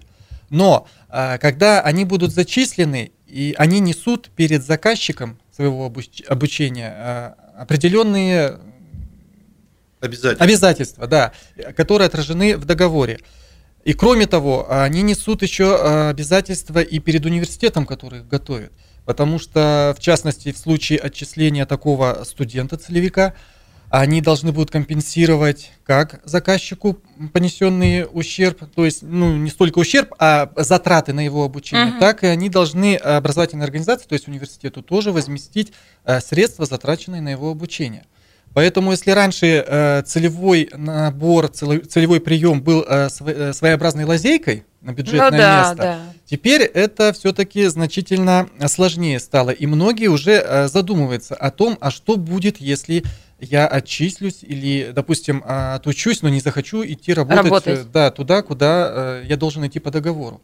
Но 0.50 0.88
когда 1.10 1.80
они 1.82 2.04
будут 2.04 2.34
зачислены, 2.34 3.12
и 3.28 3.54
они 3.58 3.80
несут 3.80 4.32
перед 4.36 4.66
заказчиком 4.66 5.38
своего 5.56 5.88
обуч- 5.88 6.26
обучения 6.26 7.36
определенные 7.56 8.58
Обязательно. 10.02 10.44
Обязательства, 10.44 11.08
да, 11.08 11.32
которые 11.76 12.08
отражены 12.08 12.58
в 12.58 12.66
договоре. 12.66 13.20
И 13.84 13.94
кроме 13.94 14.28
того, 14.28 14.68
они 14.70 15.02
несут 15.02 15.42
еще 15.42 15.76
а, 15.80 16.10
обязательства 16.10 16.80
и 16.80 17.00
перед 17.00 17.26
университетом, 17.26 17.86
который 17.86 18.20
их 18.20 18.28
готовит. 18.28 18.72
Потому 19.06 19.40
что, 19.40 19.96
в 19.98 20.02
частности, 20.02 20.52
в 20.52 20.58
случае 20.58 21.00
отчисления 21.00 21.66
такого 21.66 22.24
студента-целевика, 22.24 23.34
они 23.90 24.22
должны 24.22 24.54
будут 24.54 24.72
компенсировать 24.72 25.72
как 25.84 26.22
заказчику 26.24 27.00
понесенный 27.34 28.08
ущерб, 28.10 28.64
то 28.74 28.86
есть 28.86 29.02
ну, 29.02 29.36
не 29.36 29.50
столько 29.50 29.80
ущерб, 29.80 30.14
а 30.18 30.50
затраты 30.56 31.12
на 31.12 31.20
его 31.20 31.44
обучение, 31.44 31.88
Мгм. 31.88 32.00
так 32.00 32.24
и 32.24 32.28
они 32.28 32.48
должны 32.50 32.96
э, 32.96 32.98
образовательной 32.98 33.66
организации, 33.66 34.08
то 34.08 34.14
есть 34.14 34.30
университету, 34.30 34.82
тоже 34.82 35.12
возместить 35.12 35.74
э, 36.06 36.22
средства, 36.22 36.66
затраченные 36.66 37.22
на 37.22 37.30
его 37.30 37.52
обучение. 37.52 38.06
Поэтому, 38.54 38.92
если 38.92 39.12
раньше 39.12 39.64
э, 39.66 40.02
целевой 40.06 40.70
набор, 40.76 41.48
целевой 41.48 42.20
прием 42.20 42.62
был 42.62 42.84
э, 42.88 43.08
э, 43.22 43.54
своеобразной 43.54 44.04
лазейкой 44.04 44.66
на 44.82 44.94
бюджетное 44.94 45.32
ну 45.32 45.38
да, 45.38 45.60
место, 45.60 45.76
да. 45.78 46.00
теперь 46.26 46.64
это 46.64 47.14
все-таки 47.14 47.68
значительно 47.68 48.50
сложнее 48.68 49.20
стало. 49.20 49.52
И 49.52 49.66
многие 49.68 50.08
уже 50.08 50.44
э, 50.46 50.68
задумываются 50.68 51.36
о 51.36 51.50
том, 51.52 51.78
а 51.80 51.92
что 51.92 52.18
будет, 52.18 52.58
если 52.58 53.04
я 53.40 53.68
отчислюсь 53.68 54.40
или, 54.42 54.92
допустим, 54.94 55.44
отучусь, 55.46 56.22
но 56.22 56.30
не 56.30 56.42
захочу 56.42 56.86
идти 56.86 57.14
работать, 57.14 57.44
Работать. 57.44 57.80
э, 57.80 57.84
да, 57.92 58.12
туда, 58.12 58.42
куда 58.42 58.92
э, 58.94 59.24
я 59.28 59.38
должен 59.38 59.66
идти 59.66 59.80
по 59.80 59.92
договору. 59.92 60.42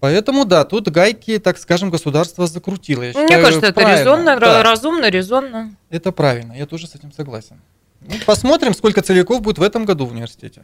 Поэтому, 0.00 0.44
да, 0.44 0.64
тут 0.64 0.88
гайки, 0.88 1.38
так 1.38 1.58
скажем, 1.58 1.90
государство 1.90 2.46
закрутило. 2.46 3.02
Я 3.02 3.12
Мне 3.12 3.22
считаю, 3.22 3.44
кажется, 3.44 3.66
это 3.66 3.74
правильно. 3.80 3.98
резонно, 4.00 4.40
Да. 4.40 4.62
разумно, 4.62 5.10
резонно. 5.10 5.74
Это 5.90 6.12
правильно, 6.12 6.52
я 6.52 6.66
тоже 6.66 6.86
с 6.86 6.94
этим 6.94 7.12
согласен. 7.12 7.60
Ну, 8.00 8.14
посмотрим, 8.24 8.74
сколько 8.74 9.02
целевиков 9.02 9.42
будет 9.42 9.58
в 9.58 9.62
этом 9.62 9.84
году 9.84 10.06
в 10.06 10.12
университете. 10.12 10.62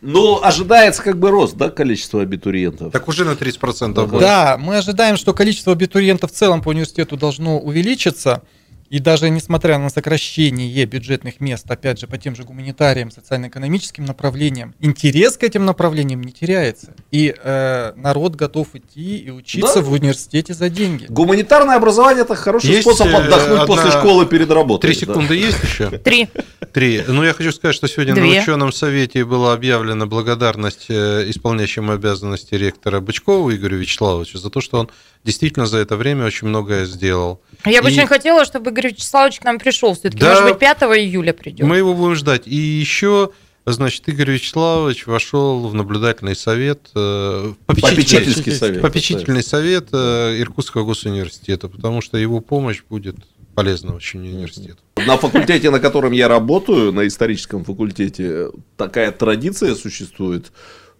Ну, 0.00 0.40
ожидается 0.40 1.02
как 1.02 1.18
бы 1.18 1.30
рост, 1.30 1.56
да, 1.56 1.68
количества 1.68 2.22
абитуриентов. 2.22 2.92
Так 2.92 3.08
уже 3.08 3.24
на 3.24 3.34
30% 3.34 3.92
Да. 3.94 4.06
больше. 4.06 4.24
Да, 4.26 4.56
мы 4.56 4.76
ожидаем, 4.76 5.16
что 5.16 5.34
количество 5.34 5.72
абитуриентов 5.72 6.30
в 6.30 6.34
целом 6.34 6.62
по 6.62 6.68
университету 6.68 7.16
должно 7.16 7.58
увеличиться. 7.58 8.42
И 8.90 8.98
даже 8.98 9.30
несмотря 9.30 9.78
на 9.78 9.88
сокращение 9.90 10.84
бюджетных 10.84 11.40
мест, 11.40 11.68
опять 11.70 11.98
же, 12.00 12.06
по 12.06 12.18
тем 12.18 12.36
же 12.36 12.44
гуманитариям, 12.44 13.10
социально-экономическим 13.10 14.04
направлениям, 14.04 14.74
интерес 14.80 15.36
к 15.36 15.42
этим 15.42 15.64
направлениям 15.64 16.22
не 16.22 16.32
теряется. 16.32 16.94
И 17.10 17.34
э, 17.36 17.92
народ 17.96 18.36
готов 18.36 18.74
идти 18.74 19.18
и 19.18 19.30
учиться 19.30 19.76
Да. 19.76 19.82
в 19.82 19.92
университете 19.92 20.54
за 20.54 20.68
деньги. 20.70 21.06
Гуманитарное 21.08 21.76
образование 21.76 22.22
это 22.22 22.34
хороший 22.36 22.70
Есть, 22.70 22.82
способ 22.82 23.08
э, 23.08 23.14
отдохнуть 23.16 23.60
одна- 23.60 23.66
после 23.66 23.90
школы 23.90 24.26
перед 24.26 24.50
работой. 24.50 24.90
Три 24.92 24.94
да. 25.06 25.12
секунды 25.12 25.34
есть 25.36 25.62
еще? 25.62 25.90
Три. 26.04 26.28
Три. 26.72 27.02
Ну, 27.06 27.24
я 27.24 27.32
хочу 27.32 27.52
сказать, 27.52 27.74
что 27.74 27.88
сегодня 27.88 28.14
Две. 28.14 28.36
на 28.36 28.42
ученом 28.42 28.72
совете 28.72 29.24
была 29.24 29.52
объявлена 29.52 30.06
благодарность 30.06 30.86
э, 30.88 31.28
исполняющему 31.30 31.92
обязанности 31.92 32.54
ректора 32.54 33.00
Бычкову 33.00 33.52
Игорю 33.54 33.78
Вячеславовичу 33.78 34.38
за 34.38 34.50
то, 34.50 34.60
что 34.60 34.78
он 34.78 34.90
действительно 35.24 35.66
за 35.66 35.78
это 35.78 35.96
время 35.96 36.24
очень 36.24 36.46
многое 36.48 36.84
сделал. 36.84 37.40
Я 37.64 37.82
бы 37.82 37.90
И 37.90 37.92
очень 37.92 38.06
хотела, 38.06 38.44
чтобы 38.44 38.70
Игорь 38.76 38.92
Вячеславович 38.92 39.40
к 39.40 39.44
нам 39.44 39.58
пришел. 39.58 39.94
Все-таки, 39.94 40.18
Да. 40.18 40.30
может 40.30 40.44
быть, 40.44 40.58
5 40.58 40.82
июля 40.98 41.32
придет. 41.32 41.66
Мы 41.66 41.78
его 41.78 41.94
будем 41.94 42.14
ждать. 42.14 42.42
И 42.46 42.54
еще, 42.56 43.30
значит, 43.64 44.06
Игорь 44.08 44.32
Вячеславович 44.32 45.06
вошел 45.06 45.66
в 45.68 45.74
наблюдательный 45.74 46.36
совет, 46.36 46.90
э, 46.94 47.52
попечительный, 47.66 47.96
Попечительский 47.96 48.52
совет. 48.52 48.82
попечительный 48.82 49.42
совет 49.42 49.88
э, 49.92 50.40
Иркутского 50.40 50.84
госуниверситета, 50.84 51.68
потому 51.68 52.00
что 52.02 52.18
его 52.18 52.40
помощь 52.40 52.82
будет 52.88 53.16
полезна 53.54 53.94
очень 53.94 54.20
университету. 54.20 54.78
На 55.06 55.16
факультете, 55.16 55.70
на 55.70 55.80
котором 55.80 56.12
я 56.12 56.28
работаю, 56.28 56.92
на 56.92 57.06
историческом 57.06 57.64
факультете, 57.64 58.50
такая 58.76 59.10
традиция 59.12 59.74
существует. 59.74 60.52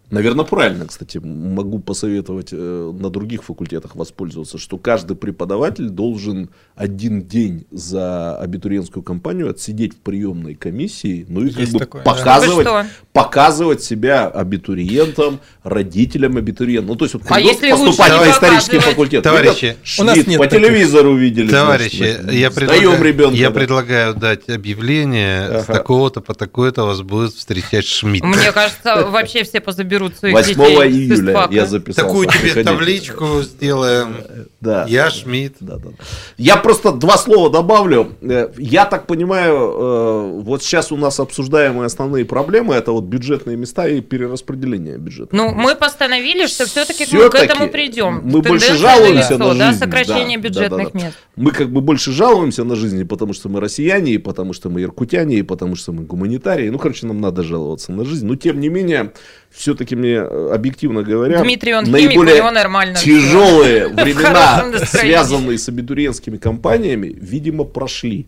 Наверное, 0.09 0.45
правильно, 0.45 0.85
кстати, 0.87 1.17
могу 1.17 1.79
посоветовать 1.79 2.49
э, 2.53 2.93
на 2.97 3.09
других 3.09 3.43
факультетах 3.43 3.95
воспользоваться, 3.97 4.57
что 4.57 4.77
каждый 4.77 5.17
преподаватель 5.17 5.89
должен 5.89 6.49
один 6.75 7.23
день 7.23 7.65
за 7.71 8.37
абитуриентскую 8.37 9.03
кампанию 9.03 9.49
отсидеть 9.49 9.95
в 9.95 9.97
приемной 9.97 10.55
комиссии, 10.55 11.25
ну 11.27 11.43
и 11.43 11.49
как 11.49 11.59
Есть 11.59 11.73
бы 11.73 11.79
такое, 11.79 12.03
да. 12.05 12.11
показывать, 12.11 12.67
что? 12.67 12.85
показывать 13.11 13.83
себя 13.83 14.27
абитуриентам, 14.27 15.41
родителям 15.63 16.37
абитуриентов. 16.37 16.89
Ну, 16.91 16.95
то 16.95 17.03
есть 17.03 17.13
вот 17.15 17.23
А 17.27 17.41
если 17.41 17.69
поступать 17.71 18.11
на 18.13 18.31
исторический 18.31 18.79
факультет. 18.79 19.23
Товарищи, 19.23 19.65
Видят, 19.83 19.99
у 19.99 20.03
нас 20.05 20.25
нет 20.25 20.37
по 20.37 20.45
таких. 20.47 20.67
телевизору 20.67 21.15
видели. 21.15 21.49
Товарищи, 21.49 22.15
значит, 22.21 22.31
я, 22.31 22.49
предлагаю, 22.49 23.03
ребенка. 23.03 23.35
я 23.35 23.49
да. 23.49 23.53
предлагаю 23.59 24.15
дать 24.15 24.47
объявление, 24.47 25.47
с 25.47 25.63
Ага. 25.63 25.73
такого-то 25.73 26.21
по 26.21 26.33
такой-то 26.33 26.83
вас 26.85 27.01
будет 27.01 27.33
встречать 27.33 27.85
Шмидт. 27.85 28.23
Мне 28.23 28.53
кажется, 28.53 29.05
вообще 29.07 29.43
все 29.43 29.59
позаберут 29.59 29.96
своих 30.17 30.35
8 30.35 30.53
детей. 30.55 30.89
июля 30.89 31.47
я 31.51 31.65
записался. 31.65 32.07
Такую 32.07 32.27
тебе 32.27 32.39
Приходите. 32.39 32.63
табличку 32.69 33.41
сделаем. 33.41 34.15
Да. 34.61 34.85
Я 34.87 35.09
Шмидт. 35.09 35.55
Да, 35.59 35.77
да. 35.77 35.89
Я 36.37 36.57
просто 36.57 36.91
два 36.91 37.17
слова 37.17 37.49
добавлю. 37.49 38.13
Э, 38.21 38.49
Я 38.57 38.85
так 38.85 39.07
понимаю, 39.07 39.55
э, 39.55 40.41
вот 40.41 40.63
сейчас 40.63 40.91
у 40.91 40.97
нас 40.97 41.19
обсуждаемые 41.19 41.85
основные 41.85 42.25
проблемы 42.25 42.73
это 42.75 42.91
вот 42.91 43.03
бюджетные 43.05 43.57
места 43.57 43.87
и 43.87 44.01
перераспределение 44.01 44.97
бюджета. 44.97 45.35
Ну, 45.35 45.51
мы 45.53 45.75
постановили, 45.75 46.47
что 46.47 46.65
все-таки 46.65 47.05
мы 47.11 47.29
к 47.29 47.35
этому 47.35 47.69
придем. 47.69 48.21
мы 48.23 48.41
больше 48.41 48.75
жалуемся 48.75 49.37
налицо, 49.37 49.53
на 49.53 49.59
да, 49.59 49.67
жизнь. 49.71 49.79
сокращение 49.79 50.37
Да, 50.37 50.43
бюджетных 50.47 50.87
да, 50.87 50.93
да, 50.93 50.99
да. 50.99 51.05
мест. 51.05 51.17
Мы 51.35 51.51
как 51.51 51.69
бы 51.71 51.81
больше 51.81 52.11
жалуемся 52.11 52.63
на 52.63 52.75
жизнь, 52.75 53.05
потому 53.05 53.33
что 53.33 53.49
мы 53.49 53.59
россияне, 53.59 54.13
и 54.13 54.17
потому 54.17 54.53
что 54.53 54.69
мы 54.69 54.81
иркутяне, 54.83 55.35
и 55.37 55.41
потому 55.43 55.75
что 55.75 55.91
мы 55.91 56.03
гуманитарии. 56.03 56.69
Ну, 56.69 56.77
короче, 56.79 57.05
нам 57.07 57.21
надо 57.21 57.43
жаловаться 57.43 57.91
на 57.91 58.05
жизнь. 58.05 58.25
Но, 58.25 58.35
тем 58.35 58.59
не 58.59 58.69
менее, 58.69 59.13
все-таки 59.57 59.95
мне, 59.95 60.13
э, 60.13 60.51
объективно 60.53 61.01
говоря, 61.03 61.41
Дмитрий, 61.41 61.73
он 61.73 61.85
химик, 61.85 62.09
наиболее 62.09 62.37
него 62.37 62.51
нормально 62.51 62.93
тяжелые 62.95 63.87
времена, 63.89 64.65
связанные 64.85 65.57
с 65.57 65.67
абитуриентскими 65.67 66.37
компаниями, 66.37 67.11
видимо, 67.19 67.63
прошли. 67.63 68.27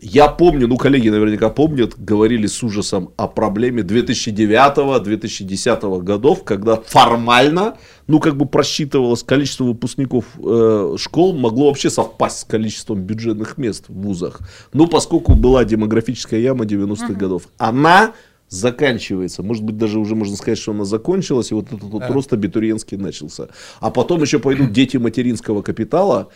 Я 0.00 0.28
помню, 0.28 0.68
ну, 0.68 0.76
коллеги 0.76 1.08
наверняка 1.08 1.50
помнят, 1.50 1.94
говорили 1.96 2.46
с 2.46 2.62
ужасом 2.62 3.10
о 3.16 3.26
проблеме 3.26 3.82
2009-2010 3.82 6.02
годов, 6.02 6.44
когда 6.44 6.76
формально, 6.76 7.76
ну, 8.06 8.20
как 8.20 8.36
бы 8.36 8.46
просчитывалось 8.46 9.22
количество 9.22 9.64
выпускников 9.64 10.26
э, 10.38 10.96
школ, 10.98 11.34
могло 11.34 11.68
вообще 11.68 11.88
совпасть 11.90 12.40
с 12.40 12.44
количеством 12.44 13.00
бюджетных 13.02 13.56
мест 13.56 13.86
в 13.88 13.94
вузах. 13.94 14.40
Ну, 14.72 14.88
поскольку 14.88 15.34
была 15.34 15.64
демографическая 15.64 16.40
яма 16.40 16.66
90-х 16.66 17.14
годов. 17.14 17.48
Она 17.56 18.12
заканчивается. 18.54 19.42
Может 19.42 19.62
быть, 19.64 19.76
даже 19.76 19.98
уже 19.98 20.14
можно 20.14 20.36
сказать, 20.36 20.58
что 20.58 20.72
она 20.72 20.84
закончилась, 20.84 21.50
и 21.50 21.54
вот 21.54 21.66
этот 21.66 21.82
вот 21.82 22.00
Да. 22.00 22.08
рост 22.08 22.32
абитуриентский 22.32 22.96
начался. 22.96 23.48
А 23.80 23.90
потом 23.90 24.22
еще 24.22 24.38
пойдут 24.38 24.72
дети 24.72 24.96
материнского 24.96 25.62
капитала, 25.62 26.28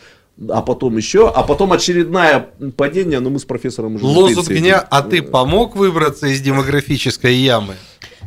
а 0.49 0.61
потом 0.61 0.97
еще, 0.97 1.29
а 1.29 1.43
потом 1.43 1.73
очередное 1.73 2.49
падение, 2.77 3.19
но 3.19 3.29
мы 3.29 3.39
с 3.39 3.45
профессором 3.45 3.95
уже... 3.95 4.05
Лозунг 4.05 4.47
дня, 4.47 4.79
а 4.79 5.01
ты 5.01 5.21
помог 5.21 5.75
выбраться 5.75 6.27
из 6.27 6.41
демографической 6.41 7.33
ямы? 7.33 7.75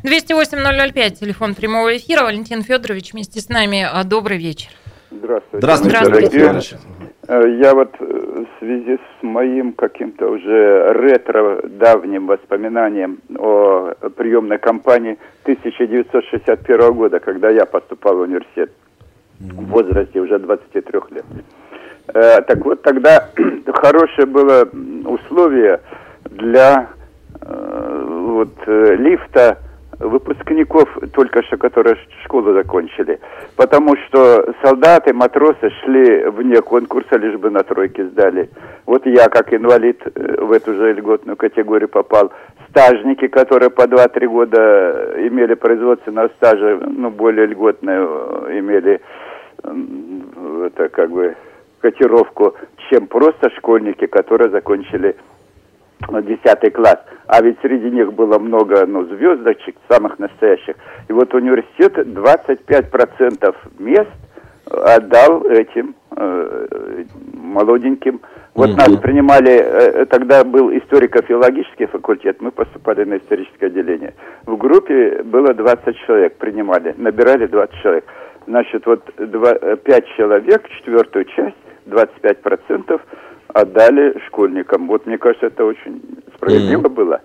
208-005, 0.03 1.20
телефон 1.20 1.55
прямого 1.55 1.97
эфира. 1.97 2.24
Валентин 2.24 2.62
Федорович 2.62 3.12
вместе 3.12 3.40
с 3.40 3.49
нами. 3.49 3.86
А, 3.90 4.03
Добрый 4.05 4.38
вечер. 4.38 4.70
Здравствуйте. 5.11 5.59
Здравствуйте, 5.59 6.28
Здравствуйте. 6.30 7.11
Э, 7.28 7.44
Я 7.60 7.74
вот 7.74 7.94
э, 8.00 8.04
в 8.04 8.58
связи 8.58 8.98
с 8.98 9.22
моим 9.22 9.72
каким-то 9.72 10.28
уже 10.28 10.92
ретро 10.92 11.62
давним 11.64 12.26
воспоминанием 12.26 13.18
о 13.38 13.92
приемной 14.16 14.58
кампании 14.58 15.18
1961 15.44 16.92
года, 16.92 17.20
когда 17.20 17.50
я 17.50 17.64
поступал 17.64 18.16
в 18.16 18.20
университет 18.22 18.72
в 19.38 19.66
возрасте 19.66 20.20
уже 20.20 20.38
23 20.38 20.84
лет. 21.10 21.24
Э, 22.08 22.42
Так 22.42 22.64
вот, 22.64 22.82
тогда 22.82 23.28
хорошее 23.66 24.26
было 24.26 24.68
условие 25.04 25.80
для 26.24 26.88
вот, 27.40 28.54
лифта 28.66 29.58
выпускников, 30.03 30.88
только 31.12 31.42
что 31.44 31.57
которые 31.57 31.96
школу 32.24 32.53
закончили. 32.53 33.20
Потому 33.57 33.96
что 34.07 34.53
солдаты, 34.62 35.12
матросы 35.12 35.70
шли 35.82 36.24
вне 36.30 36.61
конкурса, 36.61 37.16
лишь 37.16 37.38
бы 37.38 37.50
на 37.50 37.62
тройке 37.62 38.07
сдали. 38.07 38.50
Вот 38.86 39.07
я, 39.07 39.28
как 39.28 39.53
инвалид, 39.53 40.00
э, 40.05 40.40
в 40.40 40.53
эту 40.53 40.74
же 40.74 40.92
льготную 40.92 41.36
категорию 41.36 41.88
попал. 41.88 42.32
Стажники, 42.68 43.28
которые 43.28 43.70
по 43.70 43.82
2-3 43.82 44.26
года 44.28 45.14
имели 45.18 45.55
производственного 45.55 46.28
стажа, 46.36 46.80
ну, 46.86 47.11
более 47.11 47.46
льготную 47.46 48.46
э, 48.48 48.59
имели, 48.59 49.00
это 49.62 50.88
как 50.88 51.11
бы 51.11 51.36
котировку, 51.80 52.55
чем 52.88 53.07
просто 53.07 53.50
школьники, 53.50 54.07
которые 54.07 54.50
закончили 54.50 55.16
10 56.09 56.72
класс. 56.72 56.98
А 57.26 57.42
ведь 57.42 57.59
среди 57.62 57.90
них 57.90 58.12
было 58.12 58.38
много 58.38 58.84
ну, 58.86 59.05
звездочек, 59.05 59.76
самых 59.88 60.18
настоящих. 60.18 60.76
И 61.09 61.12
вот 61.12 61.32
университет 61.34 61.96
25% 61.96 63.55
мест 63.78 64.11
отдал 64.70 65.44
этим 65.46 65.94
э, 66.16 67.05
молоденьким. 67.34 68.20
Вот 68.55 68.68
Мгм. 68.68 68.76
нас 68.76 68.96
принимали, 68.98 69.50
э, 69.50 70.05
тогда 70.07 70.44
был 70.44 70.70
историко-филологический 70.70 71.86
факультет, 71.86 72.40
мы 72.40 72.50
поступали 72.50 73.05
на 73.05 73.16
историческое 73.16 73.66
отделение. 73.66 74.14
В 74.44 74.57
группе 74.57 75.22
было 75.24 75.55
20 75.55 75.96
человек, 76.07 76.36
принимали, 76.36 76.94
набирали 76.98 77.46
20 77.46 77.74
человек. 77.82 78.05
Значит, 78.46 78.84
вот 78.86 79.05
5 79.14 80.07
человек, 80.16 80.68
четвертую 80.68 81.24
часть, 81.26 81.57
25% 81.86 83.00
отдали 83.53 84.18
школьникам. 84.26 84.86
Вот 84.88 85.07
мне 85.07 85.18
кажется, 85.18 85.46
это 85.46 85.64
очень 85.64 86.00
справедливо 86.36 86.88
было. 86.88 87.20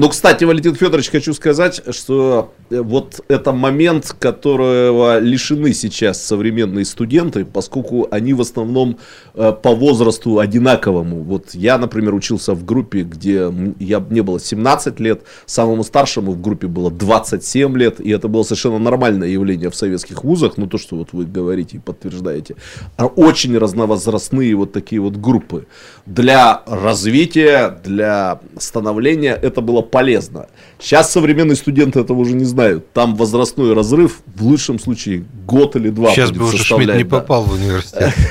Ну, 0.00 0.08
кстати, 0.08 0.44
Валентин 0.44 0.74
Федорович, 0.76 1.10
хочу 1.10 1.34
сказать, 1.34 1.82
что 1.90 2.54
э, 2.70 2.80
вот 2.80 3.20
это 3.28 3.52
момент, 3.52 4.16
которого 4.18 5.18
лишены 5.18 5.74
сейчас 5.74 6.24
современные 6.24 6.86
студенты, 6.86 7.44
поскольку 7.44 8.08
они 8.10 8.32
в 8.32 8.40
основном 8.40 8.96
э, 9.34 9.52
по 9.52 9.74
возрасту 9.74 10.38
одинаковому. 10.38 11.22
Вот 11.22 11.50
я, 11.52 11.76
например, 11.76 12.14
учился 12.14 12.54
в 12.54 12.64
группе, 12.64 13.02
где 13.02 13.52
я, 13.78 14.00
мне 14.00 14.22
было 14.22 14.40
17 14.40 14.98
лет, 15.00 15.24
самому 15.44 15.84
старшему 15.84 16.32
в 16.32 16.40
группе 16.40 16.66
было 16.66 16.90
27 16.90 17.76
лет, 17.76 18.00
и 18.00 18.08
это 18.08 18.28
было 18.28 18.42
совершенно 18.42 18.78
нормальное 18.78 19.28
явление 19.28 19.68
в 19.68 19.76
советских 19.76 20.24
вузах, 20.24 20.56
ну 20.56 20.66
то, 20.66 20.78
что 20.78 20.96
вот 20.96 21.08
вы 21.12 21.26
говорите 21.26 21.76
и 21.76 21.80
подтверждаете. 21.80 22.56
А 22.96 23.04
Очень 23.04 23.58
разновозрастные 23.58 24.54
вот 24.54 24.72
такие 24.72 25.02
вот 25.02 25.18
группы. 25.18 25.66
Для 26.06 26.62
развития, 26.66 27.78
для 27.84 28.40
становления 28.56 29.34
это 29.34 29.60
было 29.60 29.89
полезно. 29.90 30.48
Сейчас 30.78 31.10
современные 31.12 31.56
студенты 31.56 32.00
этого 32.00 32.18
уже 32.18 32.34
не 32.34 32.44
знают. 32.44 32.92
Там 32.92 33.16
возрастной 33.16 33.74
разрыв 33.74 34.20
в 34.26 34.42
лучшем 34.42 34.78
случае 34.78 35.24
год 35.46 35.76
или 35.76 35.90
два 35.90 36.10
Сейчас 36.10 36.30
будет 36.30 36.40
бы 36.40 36.48
уже 36.48 36.64
Шмидт 36.64 36.94
не 36.94 37.04
да. 37.04 37.18
попал 37.20 37.44
в 37.44 37.52
университет. 37.52 38.14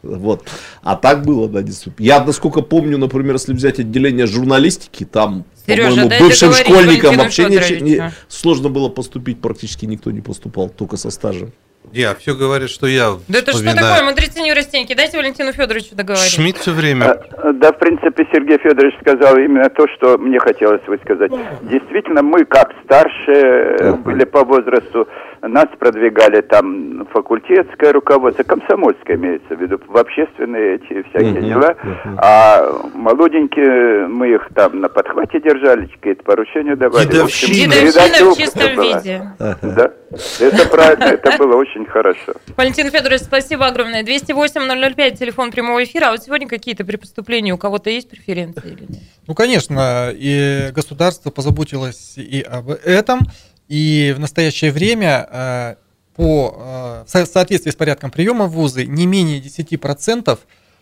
Вот. 0.00 0.44
А 0.82 0.94
так 0.94 1.26
было, 1.26 1.48
да, 1.48 1.60
действительно. 1.60 2.06
Я, 2.06 2.24
насколько 2.24 2.62
помню, 2.62 2.98
например, 2.98 3.34
если 3.34 3.52
взять 3.52 3.80
отделение 3.80 4.26
журналистики, 4.26 5.04
там, 5.04 5.44
по-моему, 5.66 6.08
бывшим 6.08 6.52
школьникам 6.52 7.16
вообще 7.16 7.46
ничего 7.46 7.84
не, 7.84 7.94
Федоровичу. 7.94 8.16
сложно 8.28 8.68
было 8.68 8.88
поступить, 8.88 9.40
практически 9.40 9.86
никто 9.86 10.12
не 10.12 10.20
поступал, 10.20 10.68
только 10.68 10.96
со 10.96 11.10
стажем. 11.10 11.52
Я 11.92 12.14
все 12.14 12.34
говорит, 12.34 12.70
что 12.70 12.86
я 12.86 13.12
Да 13.28 13.38
это 13.38 13.50
что 13.52 13.60
вспоминаю. 13.60 13.94
такое, 13.94 14.10
мудрецы 14.10 14.40
неврастеньки? 14.40 14.94
Дайте 14.94 15.16
Валентину 15.16 15.52
Федоровичу 15.52 15.94
договорить. 15.94 16.30
Шмидт 16.32 16.58
все 16.58 16.72
время 16.72 17.18
Э, 17.42 17.52
Да, 17.54 17.72
в 17.72 17.78
принципе, 17.78 18.26
Сергей 18.32 18.58
Федорович 18.58 18.94
сказал 19.00 19.36
именно 19.36 19.68
то, 19.70 19.86
что 19.96 20.18
мне 20.18 20.38
хотелось 20.38 20.86
высказать. 20.86 21.32
Действительно, 21.62 22.22
мы, 22.22 22.44
как 22.44 22.72
старшие, 22.84 23.94
были 23.96 24.24
по 24.24 24.44
возрасту, 24.44 25.08
нас 25.42 25.66
продвигали 25.78 26.40
там 26.40 27.06
факультетское 27.12 27.92
руководство, 27.92 28.42
комсомольское 28.42 29.16
имеется 29.16 29.54
в 29.54 29.60
виду, 29.60 29.80
в 29.86 29.96
общественные 29.96 30.76
эти 30.76 31.02
всякие 31.10 31.40
Мгм, 31.40 31.48
дела. 31.48 31.76
мгм. 31.82 32.18
А 32.18 32.88
молоденькие, 32.94 34.06
мы 34.08 34.34
их 34.34 34.48
там 34.54 34.80
на 34.80 34.88
подхвате 34.88 35.40
держали, 35.40 35.86
какие-то 35.86 36.22
поручения 36.24 36.76
давали. 36.76 37.06
В 37.06 37.24
общем, 37.24 37.52
Дедовщина. 37.52 37.74
Дедовщина 37.74 38.30
в 38.30 38.36
чистом 38.36 38.76
была. 38.76 38.98
виде. 38.98 39.22
Да, 39.38 39.92
это 40.40 40.68
правильно, 40.68 41.04
это 41.04 41.36
было 41.38 41.56
очень 41.56 41.86
хорошо. 41.86 42.32
Валентин 42.56 42.90
Федорович, 42.90 43.22
спасибо 43.22 43.66
огромное. 43.66 44.02
208-005, 44.02 45.16
телефон 45.16 45.50
прямого 45.50 45.82
эфира. 45.84 46.06
А 46.06 46.10
вот 46.12 46.22
сегодня 46.22 46.48
какие-то 46.48 46.84
при 46.84 46.96
поступлении 46.96 47.52
у 47.52 47.58
кого-то 47.58 47.90
есть 47.90 48.08
преференции 48.10 48.70
или 48.72 48.82
нет? 48.88 49.02
Ну, 49.26 49.34
конечно, 49.34 50.10
и 50.12 50.70
государство 50.72 51.30
позаботилось 51.30 52.14
и 52.16 52.40
об 52.40 52.70
этом, 52.70 53.20
и 53.68 54.14
в 54.16 54.20
настоящее 54.20 54.72
время 54.72 55.28
э, 55.30 55.74
по, 56.16 56.56
э, 56.58 57.04
в 57.06 57.10
со- 57.10 57.26
соответствии 57.26 57.70
с 57.70 57.76
порядком 57.76 58.10
приема 58.10 58.46
в 58.46 58.52
вузы 58.52 58.86
не 58.86 59.06
менее 59.06 59.40
10% 59.40 60.38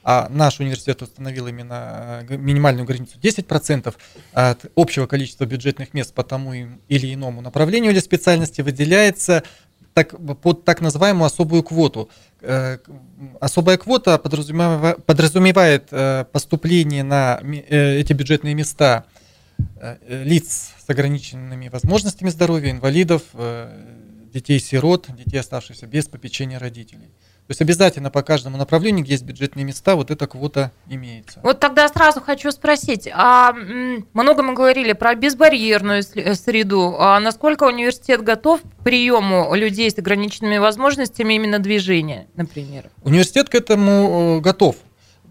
а 0.09 0.29
наш 0.31 0.61
университет 0.61 1.03
установил 1.03 1.49
именно 1.49 2.25
э, 2.29 2.37
минимальную 2.37 2.87
границу 2.87 3.19
10% 3.21 3.93
от 4.33 4.67
общего 4.77 5.07
количества 5.07 5.45
бюджетных 5.47 5.95
мест 5.95 6.15
по 6.15 6.23
тому 6.23 6.55
или 6.55 7.13
иному 7.13 7.41
направлению 7.41 7.91
или 7.91 7.99
специальности 7.99 8.61
выделяется 8.61 9.43
так, 9.95 10.15
под 10.43 10.65
так 10.65 10.81
называемую 10.81 11.27
особую 11.27 11.63
квоту. 11.63 12.11
Особая 13.41 13.79
квота 13.79 14.19
подразумевает, 14.19 15.89
поступление 16.31 17.03
на 17.03 17.41
эти 17.43 18.13
бюджетные 18.13 18.55
места 18.55 19.07
лиц 20.09 20.73
с 20.85 20.89
ограниченными 20.89 21.69
возможностями 21.69 22.31
здоровья, 22.31 22.71
инвалидов, 22.71 23.23
детей-сирот, 24.33 25.09
детей, 25.17 25.39
оставшихся 25.39 25.87
без 25.87 26.07
попечения 26.07 26.59
родителей. 26.59 27.11
То 27.47 27.53
есть 27.53 27.61
обязательно 27.61 28.11
по 28.11 28.23
каждому 28.23 28.57
направлению, 28.59 29.05
где 29.05 29.13
есть 29.13 29.25
бюджетные 29.25 29.65
места, 29.65 29.95
вот 29.95 30.11
эта 30.11 30.27
квота 30.27 30.73
имеется. 30.89 31.39
Вот 31.45 31.61
тогда 31.61 31.89
сразу 31.89 32.21
хочу 32.21 32.51
спросить, 32.51 33.09
а 33.13 33.53
много 34.13 34.43
мы 34.43 34.53
говорили 34.53 34.95
про 34.95 35.15
безбарьерную 35.15 36.03
э, 36.15 36.35
среду, 36.35 36.97
а 36.99 37.21
насколько 37.21 37.63
университет 37.63 38.25
готов 38.25 38.63
к 38.63 38.83
приему 38.83 39.55
людей 39.55 39.89
с 39.89 39.97
ограниченными 39.97 40.59
возможностями 40.59 41.35
именно 41.35 41.61
движения, 41.61 42.27
например? 42.35 42.91
Университет 43.05 43.49
к 43.49 43.55
этому 43.55 44.39
э, 44.39 44.41
готов. 44.41 44.75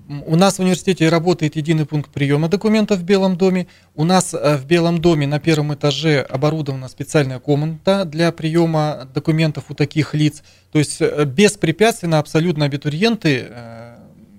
У 0.07 0.35
нас 0.35 0.57
в 0.57 0.59
университете 0.59 1.09
работает 1.09 1.55
единый 1.55 1.87
пункт 1.87 2.11
приема 2.11 2.47
документов 2.47 2.99
в 2.99 3.03
Белом 3.03 3.37
доме. 3.37 3.65
У 3.95 4.03
нас 4.03 4.35
э, 4.35 4.55
в 4.55 4.65
Белом 4.65 5.01
доме 5.01 5.25
на 5.25 5.39
первом 5.39 5.73
этаже 5.73 6.21
оборудована 6.21 6.87
специальная 6.89 7.39
комната 7.39 8.05
для 8.05 8.31
приема 8.31 9.09
документов 9.15 9.65
у 9.69 9.73
таких 9.73 10.13
лиц. 10.13 10.43
То 10.71 10.77
есть 10.77 11.01
э, 11.01 11.25
беспрепятственно 11.25 12.19
абсолютно 12.19 12.65
абитуриенты, 12.65 13.47
э, 13.49 13.95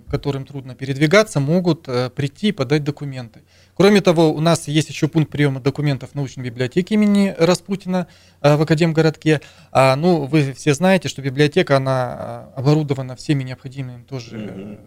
которым 0.09 0.47
трудно 0.47 0.77
передвигаться, 0.77 1.41
могут 1.41 1.89
прийти 2.15 2.49
и 2.49 2.53
подать 2.53 2.85
документы. 2.85 3.41
Кроме 3.75 4.01
того, 4.01 4.33
у 4.33 4.41
нас 4.41 4.69
есть 4.69 4.89
еще 4.89 5.09
пункт 5.09 5.33
приема 5.33 5.59
документов 5.59 6.11
в 6.11 6.15
научной 6.15 6.45
библиотеке 6.45 6.95
имени 6.95 7.35
Распутина 7.37 8.07
в 8.41 8.63
Академгородке. 8.63 9.41
А, 9.73 9.97
ну, 9.97 10.27
вы 10.27 10.53
все 10.53 10.75
знаете, 10.75 11.09
что 11.09 11.23
библиотека, 11.23 11.77
она 11.77 12.51
оборудована 12.55 13.17
всеми 13.17 13.43
необходимыми 13.43 14.05
тоже 14.05 14.79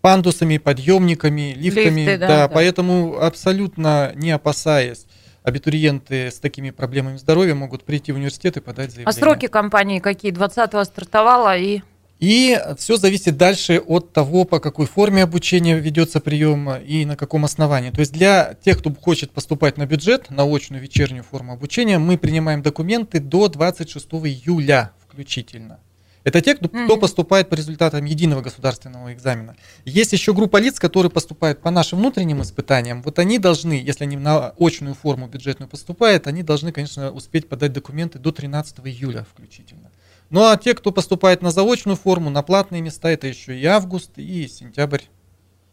пандусами, 0.00 0.58
подъемниками, 0.58 1.54
лифтами. 1.54 2.00
Лифты, 2.00 2.18
да, 2.18 2.26
да, 2.26 2.36
да, 2.36 2.48
поэтому 2.48 3.20
абсолютно 3.20 4.12
не 4.14 4.30
опасаясь, 4.30 5.06
абитуриенты 5.42 6.30
с 6.30 6.38
такими 6.38 6.70
проблемами 6.70 7.16
здоровья 7.16 7.54
могут 7.54 7.84
прийти 7.84 8.12
в 8.12 8.16
университет 8.16 8.56
и 8.56 8.60
подать 8.60 8.90
заявление. 8.90 9.08
А 9.08 9.12
сроки 9.12 9.46
компании 9.46 9.98
какие? 9.98 10.32
20-го 10.32 10.84
стартовала 10.84 11.56
и... 11.56 11.80
И 12.18 12.60
все 12.76 12.96
зависит 12.96 13.38
дальше 13.38 13.78
от 13.78 14.12
того, 14.12 14.44
по 14.44 14.60
какой 14.60 14.84
форме 14.84 15.22
обучения 15.22 15.78
ведется 15.78 16.20
прием 16.20 16.70
и 16.70 17.06
на 17.06 17.16
каком 17.16 17.46
основании. 17.46 17.90
То 17.90 18.00
есть 18.00 18.12
для 18.12 18.56
тех, 18.62 18.78
кто 18.78 18.92
хочет 18.92 19.30
поступать 19.30 19.78
на 19.78 19.86
бюджет, 19.86 20.28
на 20.28 20.44
очную 20.44 20.82
вечернюю 20.82 21.24
форму 21.24 21.54
обучения, 21.54 21.98
мы 21.98 22.18
принимаем 22.18 22.60
документы 22.60 23.20
до 23.20 23.48
26 23.48 24.06
июля 24.06 24.90
включительно. 25.08 25.78
Это 26.22 26.40
те, 26.40 26.54
кто, 26.54 26.66
mm-hmm. 26.66 26.84
кто 26.84 26.96
поступает 26.98 27.48
по 27.48 27.54
результатам 27.54 28.04
единого 28.04 28.42
государственного 28.42 29.12
экзамена. 29.12 29.56
Есть 29.84 30.12
еще 30.12 30.34
группа 30.34 30.58
лиц, 30.58 30.78
которые 30.78 31.10
поступают 31.10 31.60
по 31.60 31.70
нашим 31.70 31.98
внутренним 31.98 32.42
испытаниям. 32.42 33.02
Вот 33.02 33.18
они 33.18 33.38
должны, 33.38 33.72
если 33.72 34.04
они 34.04 34.16
на 34.16 34.52
очную 34.58 34.94
форму 34.94 35.28
бюджетную 35.28 35.68
поступают, 35.68 36.26
они 36.26 36.42
должны, 36.42 36.72
конечно, 36.72 37.10
успеть 37.10 37.48
подать 37.48 37.72
документы 37.72 38.18
до 38.18 38.32
13 38.32 38.80
июля 38.84 39.26
включительно. 39.32 39.90
Ну 40.28 40.44
а 40.44 40.56
те, 40.56 40.74
кто 40.74 40.92
поступает 40.92 41.42
на 41.42 41.50
заочную 41.50 41.96
форму, 41.96 42.30
на 42.30 42.42
платные 42.42 42.82
места, 42.82 43.10
это 43.10 43.26
еще 43.26 43.58
и 43.58 43.64
август, 43.64 44.10
и 44.16 44.46
сентябрь 44.46 45.02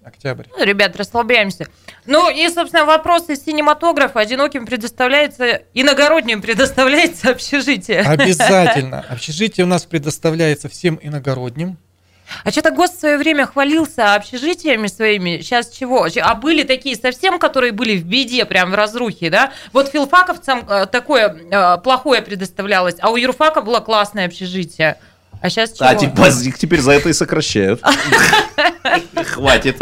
октябрь. 0.07 0.45
Ну, 0.57 0.63
ребят, 0.63 0.95
расслабляемся. 0.95 1.67
Ну 2.05 2.29
и, 2.29 2.47
собственно, 2.49 2.85
вопрос 2.85 3.29
из 3.29 3.43
синематографа. 3.43 4.19
Одиноким 4.19 4.65
предоставляется, 4.65 5.61
иногородним 5.73 6.41
предоставляется 6.41 7.31
общежитие. 7.31 8.01
Обязательно. 8.01 9.05
Общежитие 9.09 9.65
у 9.65 9.67
нас 9.67 9.85
предоставляется 9.85 10.69
всем 10.69 10.99
иногородним. 11.01 11.77
А 12.43 12.51
что-то 12.51 12.71
ГОСТ 12.71 12.95
в 12.95 12.99
свое 12.99 13.17
время 13.17 13.45
хвалился 13.45 14.15
общежитиями 14.15 14.87
своими. 14.87 15.39
Сейчас 15.39 15.69
чего? 15.69 16.07
А 16.21 16.35
были 16.35 16.63
такие 16.63 16.95
совсем, 16.95 17.39
которые 17.39 17.71
были 17.71 17.97
в 17.97 18.03
беде, 18.03 18.45
прям 18.45 18.71
в 18.71 18.75
разрухе, 18.75 19.29
да? 19.29 19.51
Вот 19.73 19.89
филфаковцам 19.89 20.67
э, 20.69 20.85
такое 20.87 21.29
э, 21.29 21.77
плохое 21.81 22.21
предоставлялось, 22.21 22.95
а 22.99 23.11
у 23.11 23.15
юрфака 23.15 23.61
было 23.61 23.79
классное 23.79 24.25
общежитие. 24.25 24.97
А 25.41 25.49
сейчас 25.49 25.73
чего? 25.73 25.87
А 25.87 25.95
типа, 25.95 26.29
теперь 26.57 26.81
за 26.81 26.91
это 26.91 27.09
и 27.09 27.13
сокращают. 27.13 27.81
Хватит. 29.25 29.81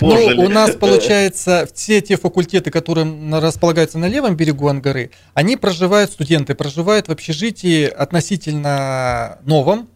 Ну, 0.00 0.44
у 0.44 0.48
нас, 0.48 0.72
получается, 0.76 1.68
все 1.72 2.00
те 2.00 2.16
факультеты, 2.16 2.70
которые 2.70 3.06
располагаются 3.40 3.98
на 3.98 4.06
левом 4.06 4.36
берегу 4.36 4.68
Ангары, 4.68 5.10
они 5.34 5.56
проживают, 5.56 6.10
студенты 6.10 6.54
проживают 6.54 7.08
в 7.08 7.12
общежитии 7.12 7.86
относительно 7.86 9.38
новом, 9.44 9.88